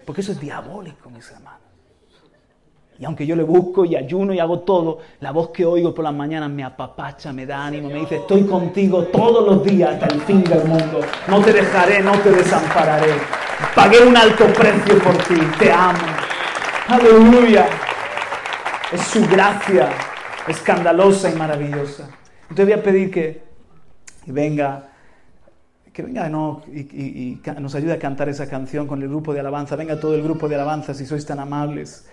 Porque 0.05 0.21
eso 0.21 0.31
es 0.31 0.39
diabólico, 0.39 1.09
mis 1.09 1.31
hermanos. 1.31 1.50
Y 3.01 3.05
aunque 3.05 3.25
yo 3.25 3.35
le 3.35 3.41
busco 3.41 3.83
y 3.83 3.95
ayuno 3.95 4.31
y 4.31 4.37
hago 4.37 4.59
todo, 4.59 4.99
la 5.21 5.31
voz 5.31 5.49
que 5.49 5.65
oigo 5.65 5.91
por 5.91 6.03
las 6.03 6.13
mañanas 6.13 6.51
me 6.51 6.63
apapacha, 6.63 7.33
me 7.33 7.47
da 7.47 7.65
ánimo, 7.65 7.87
me 7.87 7.95
dice, 7.95 8.17
estoy 8.17 8.43
contigo 8.43 9.05
todos 9.05 9.43
los 9.43 9.63
días 9.65 9.93
hasta 9.93 10.05
el 10.13 10.21
fin 10.21 10.43
del 10.43 10.63
mundo. 10.65 10.99
No 11.27 11.41
te 11.41 11.51
dejaré, 11.51 12.03
no 12.03 12.11
te 12.19 12.29
desampararé. 12.29 13.13
Pagué 13.73 14.05
un 14.05 14.15
alto 14.15 14.45
precio 14.53 14.99
por 14.99 15.17
ti, 15.23 15.33
te 15.57 15.71
amo. 15.71 15.97
Aleluya. 16.89 17.65
Es 18.93 19.01
su 19.01 19.27
gracia 19.27 19.89
escandalosa 20.47 21.31
y 21.31 21.33
maravillosa. 21.33 22.07
Te 22.53 22.63
voy 22.63 22.73
a 22.73 22.83
pedir 22.83 23.09
que, 23.09 23.41
venga, 24.27 24.89
que 25.91 26.03
venga 26.03 26.29
no, 26.29 26.61
y, 26.67 27.41
nos 27.59 27.73
ayude 27.73 27.93
a 27.93 27.97
cantar 27.97 28.29
esa 28.29 28.47
canción 28.47 28.85
con 28.85 29.01
el 29.01 29.09
grupo 29.09 29.33
de 29.33 29.39
alabanza. 29.39 29.75
Venga 29.75 29.99
todo 29.99 30.13
el 30.13 30.21
grupo 30.21 30.47
de 30.47 30.53
alabanza 30.53 30.93
si 30.93 31.07
sois 31.07 31.25
tan 31.25 31.39
amables. 31.39 32.05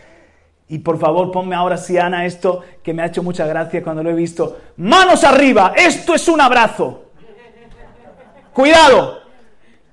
Y 0.68 0.78
por 0.80 0.98
favor, 0.98 1.30
ponme 1.32 1.56
ahora, 1.56 1.78
si 1.78 1.96
Ana, 1.96 2.26
esto 2.26 2.62
que 2.82 2.92
me 2.92 3.02
ha 3.02 3.06
hecho 3.06 3.22
mucha 3.22 3.46
gracia 3.46 3.82
cuando 3.82 4.02
lo 4.02 4.10
he 4.10 4.14
visto. 4.14 4.58
Manos 4.76 5.24
arriba, 5.24 5.72
esto 5.74 6.14
es 6.14 6.28
un 6.28 6.40
abrazo. 6.40 7.06
Cuidado, 8.52 9.22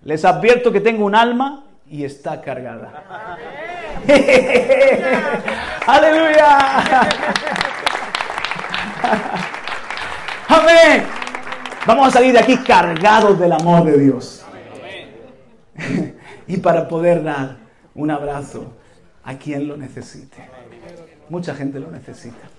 les 0.03 0.25
advierto 0.25 0.71
que 0.71 0.81
tengo 0.81 1.05
un 1.05 1.15
alma 1.15 1.63
y 1.87 2.03
está 2.03 2.41
cargada. 2.41 3.05
Aleluya. 5.87 6.59
Amén. 10.49 11.05
Vamos 11.85 12.07
a 12.07 12.11
salir 12.11 12.33
de 12.33 12.39
aquí 12.39 12.57
cargados 12.57 13.39
del 13.39 13.51
amor 13.53 13.85
de 13.85 13.97
Dios. 13.97 14.45
y 16.47 16.57
para 16.57 16.87
poder 16.87 17.23
dar 17.23 17.57
un 17.93 18.11
abrazo 18.11 18.73
a 19.23 19.35
quien 19.35 19.67
lo 19.67 19.77
necesite. 19.77 20.54
Mucha 21.29 21.55
gente 21.55 21.79
lo 21.79 21.89
necesita. 21.91 22.49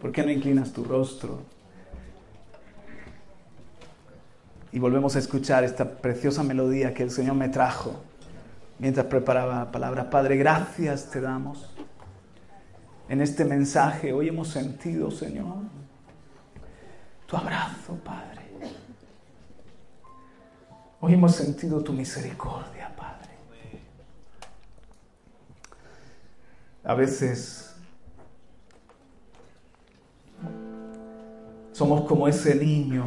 ¿Por 0.00 0.12
qué 0.12 0.22
no 0.22 0.30
inclinas 0.30 0.72
tu 0.72 0.84
rostro? 0.84 1.42
Y 4.70 4.78
volvemos 4.78 5.16
a 5.16 5.18
escuchar 5.18 5.64
esta 5.64 5.90
preciosa 5.90 6.42
melodía 6.42 6.92
que 6.92 7.02
el 7.02 7.10
Señor 7.10 7.34
me 7.34 7.48
trajo 7.48 8.02
mientras 8.78 9.06
preparaba 9.06 9.56
la 9.56 9.72
palabra. 9.72 10.10
Padre, 10.10 10.36
gracias 10.36 11.10
te 11.10 11.20
damos. 11.20 11.70
En 13.08 13.22
este 13.22 13.44
mensaje 13.44 14.12
hoy 14.12 14.28
hemos 14.28 14.48
sentido, 14.48 15.10
Señor, 15.10 15.56
tu 17.26 17.36
abrazo, 17.36 17.94
Padre. 18.04 18.42
Hoy 21.00 21.14
hemos 21.14 21.34
sentido 21.34 21.82
tu 21.82 21.92
misericordia, 21.92 22.92
Padre. 22.96 23.28
A 26.84 26.94
veces 26.94 27.74
somos 31.72 32.06
como 32.08 32.26
ese 32.26 32.54
niño 32.54 33.04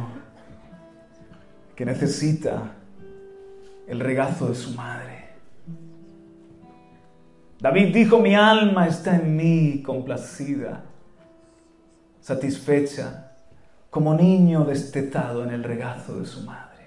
que 1.74 1.84
necesita 1.84 2.72
el 3.86 4.00
regazo 4.00 4.48
de 4.48 4.54
su 4.54 4.72
madre. 4.74 5.30
David 7.60 7.94
dijo, 7.94 8.18
mi 8.18 8.34
alma 8.34 8.88
está 8.88 9.16
en 9.16 9.36
mí 9.36 9.82
complacida, 9.82 10.84
satisfecha 12.20 13.32
como 13.90 14.14
niño 14.14 14.64
destetado 14.64 15.44
en 15.44 15.50
el 15.50 15.62
regazo 15.62 16.18
de 16.18 16.26
su 16.26 16.40
madre. 16.42 16.86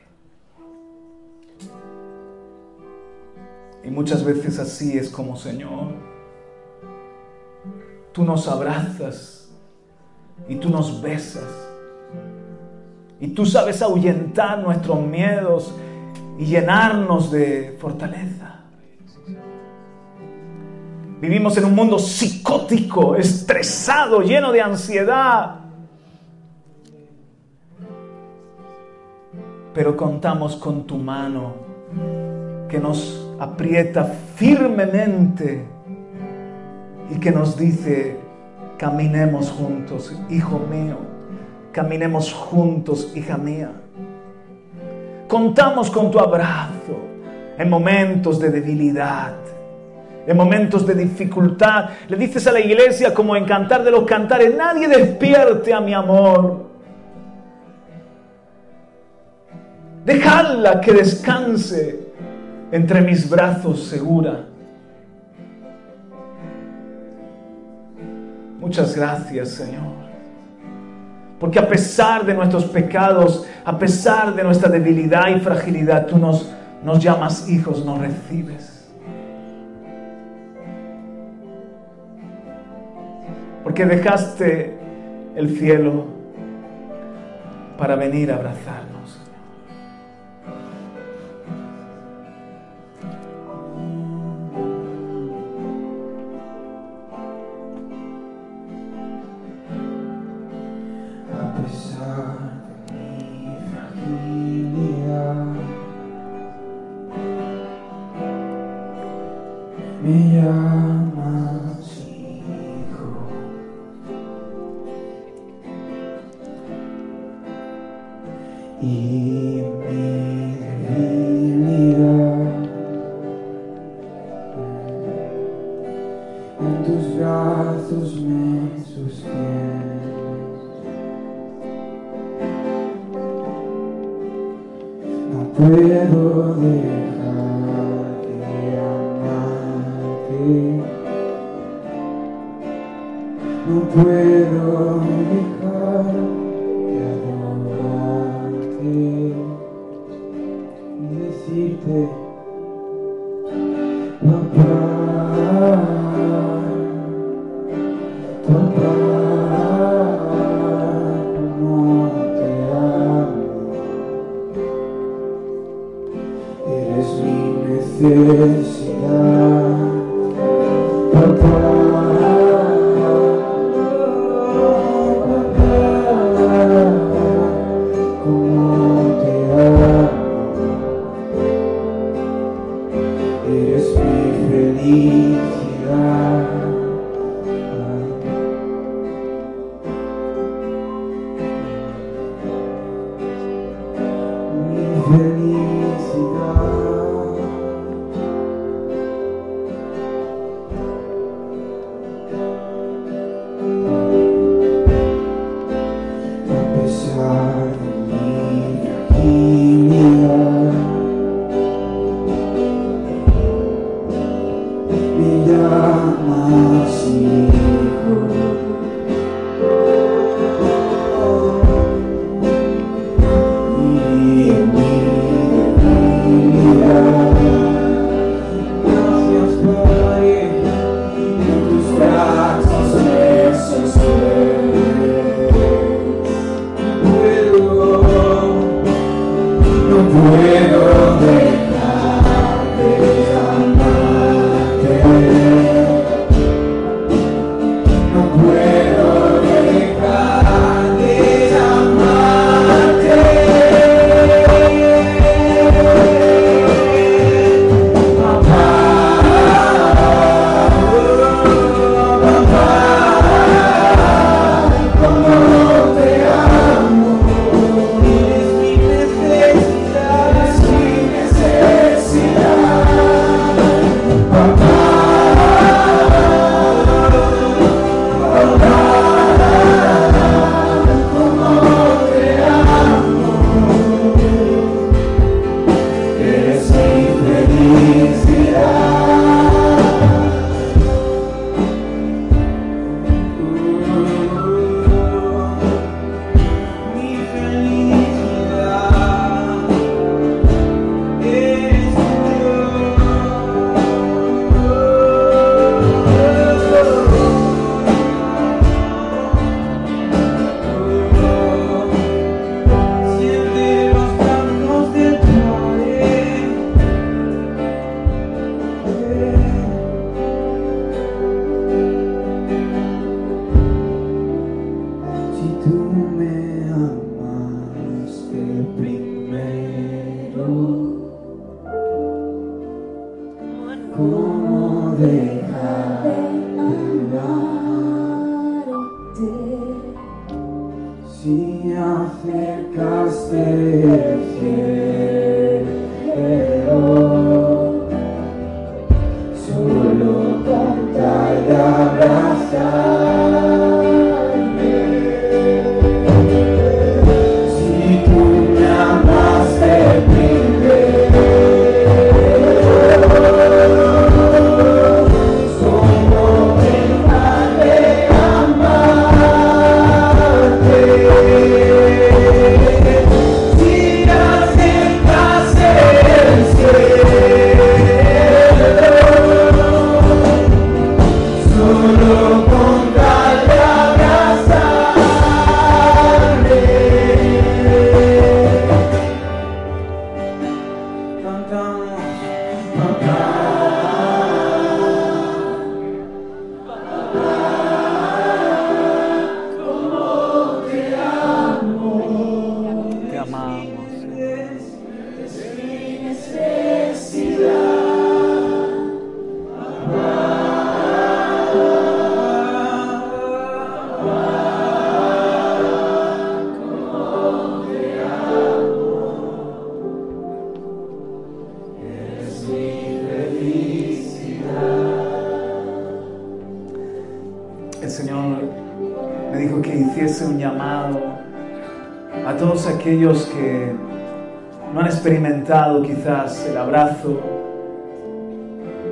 Y 3.84 3.92
muchas 3.92 4.26
veces 4.26 4.58
así 4.58 4.98
es 4.98 5.10
como, 5.10 5.38
Señor, 5.38 6.15
tú 8.16 8.24
nos 8.24 8.48
abrazas 8.48 9.52
y 10.48 10.56
tú 10.56 10.70
nos 10.70 11.02
besas. 11.02 11.44
Y 13.20 13.28
tú 13.28 13.46
sabes 13.46 13.82
ahuyentar 13.82 14.60
nuestros 14.60 15.02
miedos 15.02 15.76
y 16.40 16.46
llenarnos 16.46 17.30
de 17.30 17.78
fortaleza. 17.78 18.62
Vivimos 21.20 21.58
en 21.58 21.66
un 21.66 21.76
mundo 21.76 22.00
psicótico, 22.00 23.18
estresado, 23.18 24.22
lleno 24.22 24.54
de 24.54 24.62
ansiedad. 24.62 25.60
pero 29.74 29.98
contamos 29.98 30.56
con 30.56 30.88
tu 30.88 30.96
mano 30.98 31.54
que 32.70 32.80
nos 32.80 33.30
aprieta 33.38 34.06
firmemente 34.06 35.75
y 37.10 37.20
que 37.20 37.32
nos 37.32 37.58
dice, 37.58 38.18
caminemos 38.78 39.52
juntos, 39.52 40.14
hijo 40.30 40.60
mío, 40.60 40.98
caminemos 41.72 42.34
juntos, 42.34 43.12
hija 43.16 43.38
mía. 43.38 43.72
Contamos 45.28 45.90
con 45.90 46.12
tu 46.12 46.20
abrazo 46.20 46.98
en 47.58 47.70
momentos 47.70 48.40
de 48.40 48.50
debilidad, 48.50 49.36
en 50.28 50.38
momentos 50.38 50.86
de 50.86 50.96
dificultad. 50.96 51.90
Le 52.08 52.18
dices 52.18 52.46
a 52.48 52.52
la 52.52 52.60
iglesia 52.60 53.14
como 53.14 53.36
en 53.36 53.46
Cantar 53.46 53.84
de 53.84 53.92
los 53.92 54.04
Cantares, 54.04 54.56
nadie 54.56 54.88
despierte 54.88 55.74
a 55.74 55.82
mi 55.82 55.94
amor 55.94 56.76
Dejadla 60.06 60.82
que 60.82 60.94
descanse 60.94 62.00
entre 62.72 63.02
mis 63.02 63.28
brazos 63.28 63.86
segura. 63.86 64.46
Muchas 68.66 68.96
gracias, 68.96 69.50
Señor. 69.50 69.94
Porque 71.40 71.60
a 71.60 71.68
pesar 71.68 72.26
de 72.26 72.34
nuestros 72.34 72.66
pecados, 72.66 73.46
a 73.64 73.78
pesar 73.78 74.34
de 74.34 74.44
nuestra 74.44 74.70
debilidad 74.70 75.28
y 75.28 75.40
fragilidad, 75.40 76.08
tú 76.08 76.18
nos, 76.18 76.52
nos 76.84 77.00
llamas 77.00 77.48
hijos, 77.48 77.86
nos 77.86 78.00
recibes. 78.00 78.90
Porque 83.64 83.86
dejaste 83.86 84.76
el 85.36 85.60
cielo 85.60 86.06
para 87.78 87.96
venir 87.96 88.32
a 88.32 88.38
abrazarnos. 88.38 88.85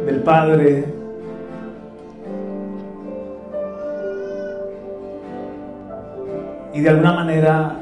Del 0.06 0.22
Padre. 0.22 0.86
Y 6.74 6.82
de 6.82 6.89
alguna 6.89 7.14
manera 7.14 7.76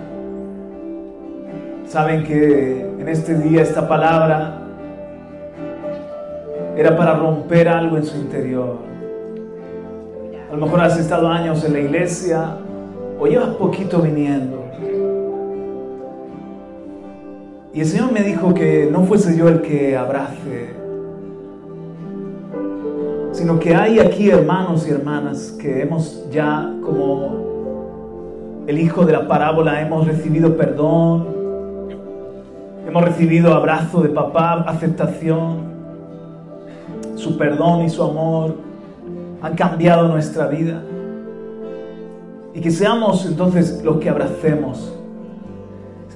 saben 1.86 2.24
que 2.24 2.82
en 2.99 3.07
este 3.07 3.36
día 3.36 3.61
esta 3.61 3.88
palabra 3.88 4.59
era 6.78 6.95
para 6.95 7.15
romper 7.15 7.67
algo 7.67 7.97
en 7.97 8.03
su 8.03 8.17
interior. 8.17 8.78
A 10.49 10.55
lo 10.55 10.65
mejor 10.65 10.82
has 10.82 10.99
estado 10.99 11.28
años 11.28 11.63
en 11.63 11.74
la 11.74 11.80
iglesia 11.80 12.57
o 13.19 13.28
llevas 13.28 13.55
poquito 13.55 14.01
viniendo. 14.01 14.61
Y 17.74 17.80
el 17.80 17.86
Señor 17.86 18.11
me 18.11 18.22
dijo 18.22 18.53
que 18.53 18.89
no 18.91 19.03
fuese 19.03 19.38
yo 19.38 19.47
el 19.47 19.61
que 19.61 19.95
abrace, 19.95 20.80
sino 23.41 23.59
que 23.59 23.73
hay 23.73 23.97
aquí 23.97 24.29
hermanos 24.29 24.87
y 24.87 24.91
hermanas 24.91 25.55
que 25.59 25.81
hemos 25.81 26.29
ya 26.29 26.71
como 26.85 28.63
el 28.67 28.77
hijo 28.77 29.03
de 29.03 29.13
la 29.13 29.27
parábola, 29.27 29.81
hemos 29.81 30.05
recibido 30.05 30.55
perdón, 30.55 31.25
hemos 32.87 33.03
recibido 33.03 33.55
abrazo 33.55 34.01
de 34.01 34.09
papá, 34.09 34.63
aceptación, 34.67 35.57
su 37.15 37.35
perdón 37.35 37.81
y 37.81 37.89
su 37.89 38.03
amor 38.03 38.57
han 39.41 39.55
cambiado 39.55 40.07
nuestra 40.07 40.45
vida. 40.45 40.83
Y 42.53 42.61
que 42.61 42.69
seamos 42.69 43.25
entonces 43.25 43.81
los 43.83 43.97
que 43.97 44.09
abracemos. 44.09 44.95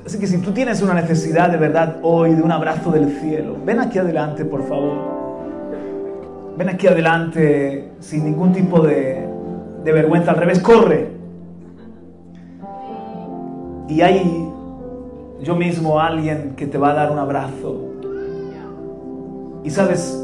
Así 0.05 0.19
que 0.19 0.27
si 0.27 0.37
tú 0.37 0.51
tienes 0.51 0.79
una 0.83 0.93
necesidad 0.93 1.49
de 1.49 1.57
verdad 1.57 1.95
hoy 2.03 2.35
de 2.35 2.43
un 2.43 2.51
abrazo 2.51 2.91
del 2.91 3.09
cielo, 3.19 3.57
ven 3.65 3.79
aquí 3.79 3.97
adelante, 3.97 4.45
por 4.45 4.61
favor. 4.67 5.14
Ven 6.57 6.69
aquí 6.69 6.87
adelante 6.87 7.91
sin 7.99 8.23
ningún 8.23 8.53
tipo 8.53 8.79
de, 8.79 9.27
de 9.83 9.91
vergüenza. 9.91 10.31
Al 10.31 10.37
revés, 10.37 10.59
corre. 10.59 11.09
Y 13.89 14.01
hay 14.01 14.51
yo 15.41 15.55
mismo 15.55 15.99
alguien 15.99 16.55
que 16.55 16.65
te 16.65 16.77
va 16.77 16.91
a 16.91 16.93
dar 16.93 17.11
un 17.11 17.19
abrazo. 17.19 17.81
Y 19.63 19.69
sabes, 19.69 20.21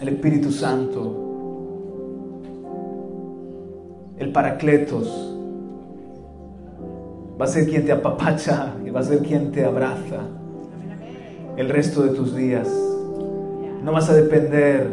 el 0.00 0.08
Espíritu 0.08 0.52
Santo, 0.52 1.14
el 4.18 4.30
Paracletos, 4.30 5.34
va 7.40 7.44
a 7.44 7.48
ser 7.48 7.68
quien 7.68 7.84
te 7.84 7.92
apapacha 7.92 8.74
y 8.84 8.90
va 8.90 9.00
a 9.00 9.04
ser 9.04 9.20
quien 9.20 9.50
te 9.52 9.64
abraza 9.64 10.37
el 11.58 11.68
resto 11.68 12.02
de 12.02 12.10
tus 12.10 12.36
días. 12.36 12.68
No 13.82 13.90
vas 13.92 14.08
a 14.08 14.14
depender, 14.14 14.88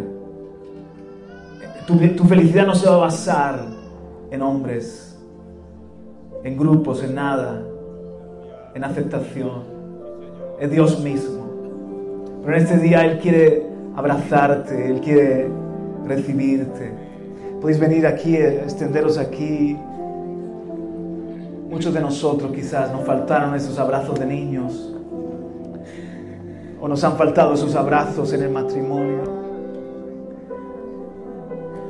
tu, 1.86 1.96
tu 2.16 2.24
felicidad 2.24 2.66
no 2.66 2.74
se 2.74 2.90
va 2.90 2.96
a 2.96 3.00
basar 3.00 3.60
en 4.32 4.42
hombres, 4.42 5.16
en 6.44 6.58
grupos, 6.58 7.04
en 7.04 7.14
nada, 7.14 7.62
en 8.74 8.84
aceptación. 8.84 9.76
Es 10.60 10.72
Dios 10.72 11.00
mismo. 11.02 11.46
Pero 12.42 12.58
en 12.58 12.64
este 12.64 12.78
día 12.78 13.06
Él 13.06 13.20
quiere 13.20 13.68
abrazarte, 13.96 14.90
Él 14.90 15.02
quiere 15.02 15.48
recibirte. 16.08 16.92
Podéis 17.62 17.80
venir 17.80 18.08
aquí, 18.08 18.38
extenderos 18.38 19.20
aquí. 19.20 19.78
Muchos 21.70 21.94
de 21.94 22.02
nosotros 22.02 22.52
quizás 22.54 22.92
nos 22.92 23.06
faltaron 23.06 23.54
esos 23.54 23.78
abrazos 23.78 24.20
de 24.20 24.26
niños. 24.26 24.95
O 26.86 26.88
nos 26.88 27.04
han 27.04 27.18
faltado 27.18 27.56
esos 27.56 27.74
abrazos 27.74 28.32
en 28.34 28.44
el 28.44 28.52
matrimonio. 28.52 29.24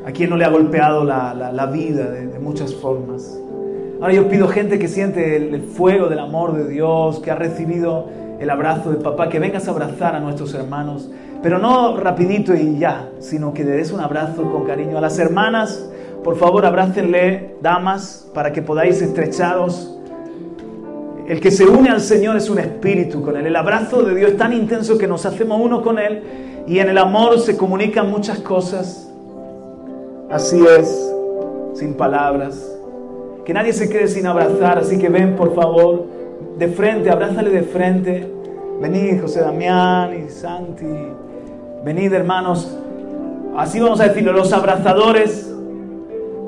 ¿A 0.06 0.12
quién 0.14 0.30
no 0.30 0.38
le 0.38 0.46
ha 0.46 0.50
golpeado 0.50 1.04
la, 1.04 1.34
la, 1.34 1.66
vida 1.66 2.10
de, 2.10 2.40
muchas 2.40 2.74
formas? 2.74 3.38
Ahora 4.00 4.14
yo 4.14 4.30
pido 4.30 4.48
gente 4.48 4.80
que 4.80 4.88
siente 4.88 5.36
el, 5.36 5.54
el 5.54 5.64
fuego 5.64 6.08
del 6.08 6.20
amor 6.20 6.54
de 6.54 6.70
Dios, 6.70 7.20
que 7.20 7.30
ha 7.30 7.36
recibido 7.36 8.08
el 8.40 8.50
abrazo 8.50 8.90
de 8.90 9.04
papá, 9.04 9.28
que 9.28 9.38
vengas 9.38 9.68
a 9.68 9.72
abrazar 9.72 10.16
a 10.16 10.22
nuestros 10.22 10.54
hermanos, 10.54 11.12
pero 11.44 11.60
no 11.60 11.98
rapidito 11.98 12.56
y 12.56 12.78
ya, 12.78 13.10
sino 13.20 13.54
que 13.54 13.66
le 13.66 13.72
des 13.72 13.92
un 13.92 14.00
abrazo 14.00 14.50
con 14.50 14.64
cariño. 14.64 14.98
A 14.98 15.02
las 15.02 15.20
hermanas, 15.20 15.90
por 16.24 16.38
favor, 16.38 16.66
abrácenle, 16.66 17.58
damas, 17.62 18.32
para 18.34 18.54
que 18.54 18.62
podáis 18.62 19.02
estrecharos. 19.02 19.95
El 21.28 21.40
que 21.42 21.50
se 21.50 21.66
une 21.66 21.90
al 21.90 22.02
Señor 22.02 22.36
es 22.38 22.50
un 22.50 22.60
espíritu 22.60 23.22
con 23.22 23.36
Él. 23.36 23.48
El 23.48 23.56
abrazo 23.56 24.04
de 24.04 24.14
Dios 24.14 24.32
es 24.32 24.38
tan 24.38 24.54
intenso 24.54 24.98
que 24.98 25.08
nos 25.08 25.26
hacemos 25.26 25.60
uno 25.60 25.82
con 25.82 25.98
Él 25.98 26.22
y 26.68 26.80
en 26.80 26.90
el 26.90 26.98
amor 26.98 27.40
se 27.40 27.58
comunican 27.58 28.12
muchas 28.12 28.40
cosas. 28.40 29.10
Así 30.30 30.64
es, 30.78 31.14
sin 31.74 31.96
palabras. 31.96 32.62
Que 33.44 33.54
nadie 33.54 33.74
se 33.74 33.90
quede 33.90 34.08
sin 34.08 34.28
abrazar, 34.28 34.78
así 34.78 34.98
que 35.00 35.10
ven, 35.10 35.36
por 35.36 35.54
favor, 35.56 36.06
de 36.58 36.68
frente, 36.68 37.10
abrázale 37.10 37.50
de 37.50 37.64
frente. 37.64 38.32
Venid, 38.82 39.22
José 39.22 39.42
Damián 39.42 40.26
y 40.26 40.30
Santi. 40.30 40.86
Venid, 41.84 42.14
hermanos. 42.14 42.78
Así 43.58 43.80
vamos 43.80 44.00
a 44.00 44.08
decirlo, 44.10 44.34
los 44.34 44.52
abrazadores 44.52 45.52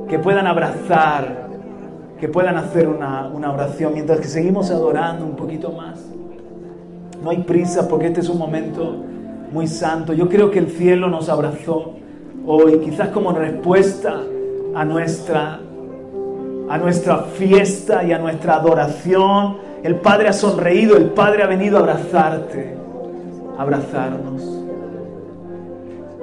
que 0.08 0.20
puedan 0.20 0.46
abrazar, 0.46 1.47
que 2.20 2.28
puedan 2.28 2.58
hacer 2.58 2.88
una, 2.88 3.28
una 3.28 3.52
oración 3.52 3.94
mientras 3.94 4.20
que 4.20 4.28
seguimos 4.28 4.72
adorando 4.72 5.26
un 5.26 5.36
poquito 5.36 5.72
más. 5.72 6.00
No 7.24 7.30
hay 7.30 7.44
prisa 7.44 7.88
porque 7.88 8.08
este 8.08 8.22
es 8.22 8.30
un 8.30 8.38
momento 8.38 8.96
muy 9.52 9.68
santo. 9.68 10.14
Yo 10.14 10.28
creo 10.30 10.52
que 10.52 10.60
el 10.60 10.70
cielo 10.70 11.10
nos 11.10 11.30
abrazó 11.30 11.94
hoy, 12.46 12.80
quizás 12.80 13.10
como 13.10 13.32
respuesta 13.32 14.22
a 14.74 14.86
nuestra, 14.86 15.60
a 16.70 16.78
nuestra 16.78 17.20
fiesta 17.20 18.04
y 18.04 18.14
a 18.14 18.20
nuestra 18.20 18.56
adoración. 18.56 19.58
El 19.84 19.96
Padre 19.96 20.30
ha 20.30 20.34
sonreído, 20.34 20.98
el 20.98 21.12
Padre 21.12 21.44
ha 21.44 21.48
venido 21.48 21.78
a 21.78 21.82
abrazarte, 21.82 22.76
a 23.58 23.62
abrazarnos. 23.62 24.44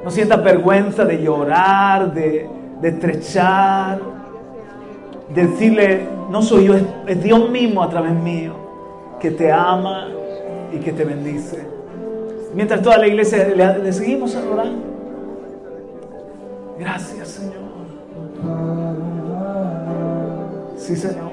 No 0.04 0.10
sientas 0.10 0.42
vergüenza 0.42 1.04
de 1.04 1.22
llorar, 1.22 2.12
de, 2.12 2.48
de 2.80 2.88
estrechar, 2.88 4.13
decirle, 5.28 6.06
no 6.30 6.42
soy 6.42 6.66
yo, 6.66 6.74
es, 6.74 7.22
Dios 7.22 7.50
mismo 7.50 7.82
a 7.82 7.88
través 7.88 8.12
mío, 8.12 8.54
que 9.20 9.30
te 9.30 9.50
ama 9.50 10.08
y 10.72 10.78
que 10.78 10.92
te 10.92 11.04
bendice. 11.04 11.66
Mientras 12.54 12.82
toda 12.82 12.98
la 12.98 13.06
iglesia 13.06 13.48
le, 13.48 13.78
le 13.78 13.92
seguimos 13.92 14.34
adorando. 14.36 14.84
Gracias, 16.78 17.28
Señor. 17.28 17.64
Sí, 20.76 20.96
Señor. 20.96 21.32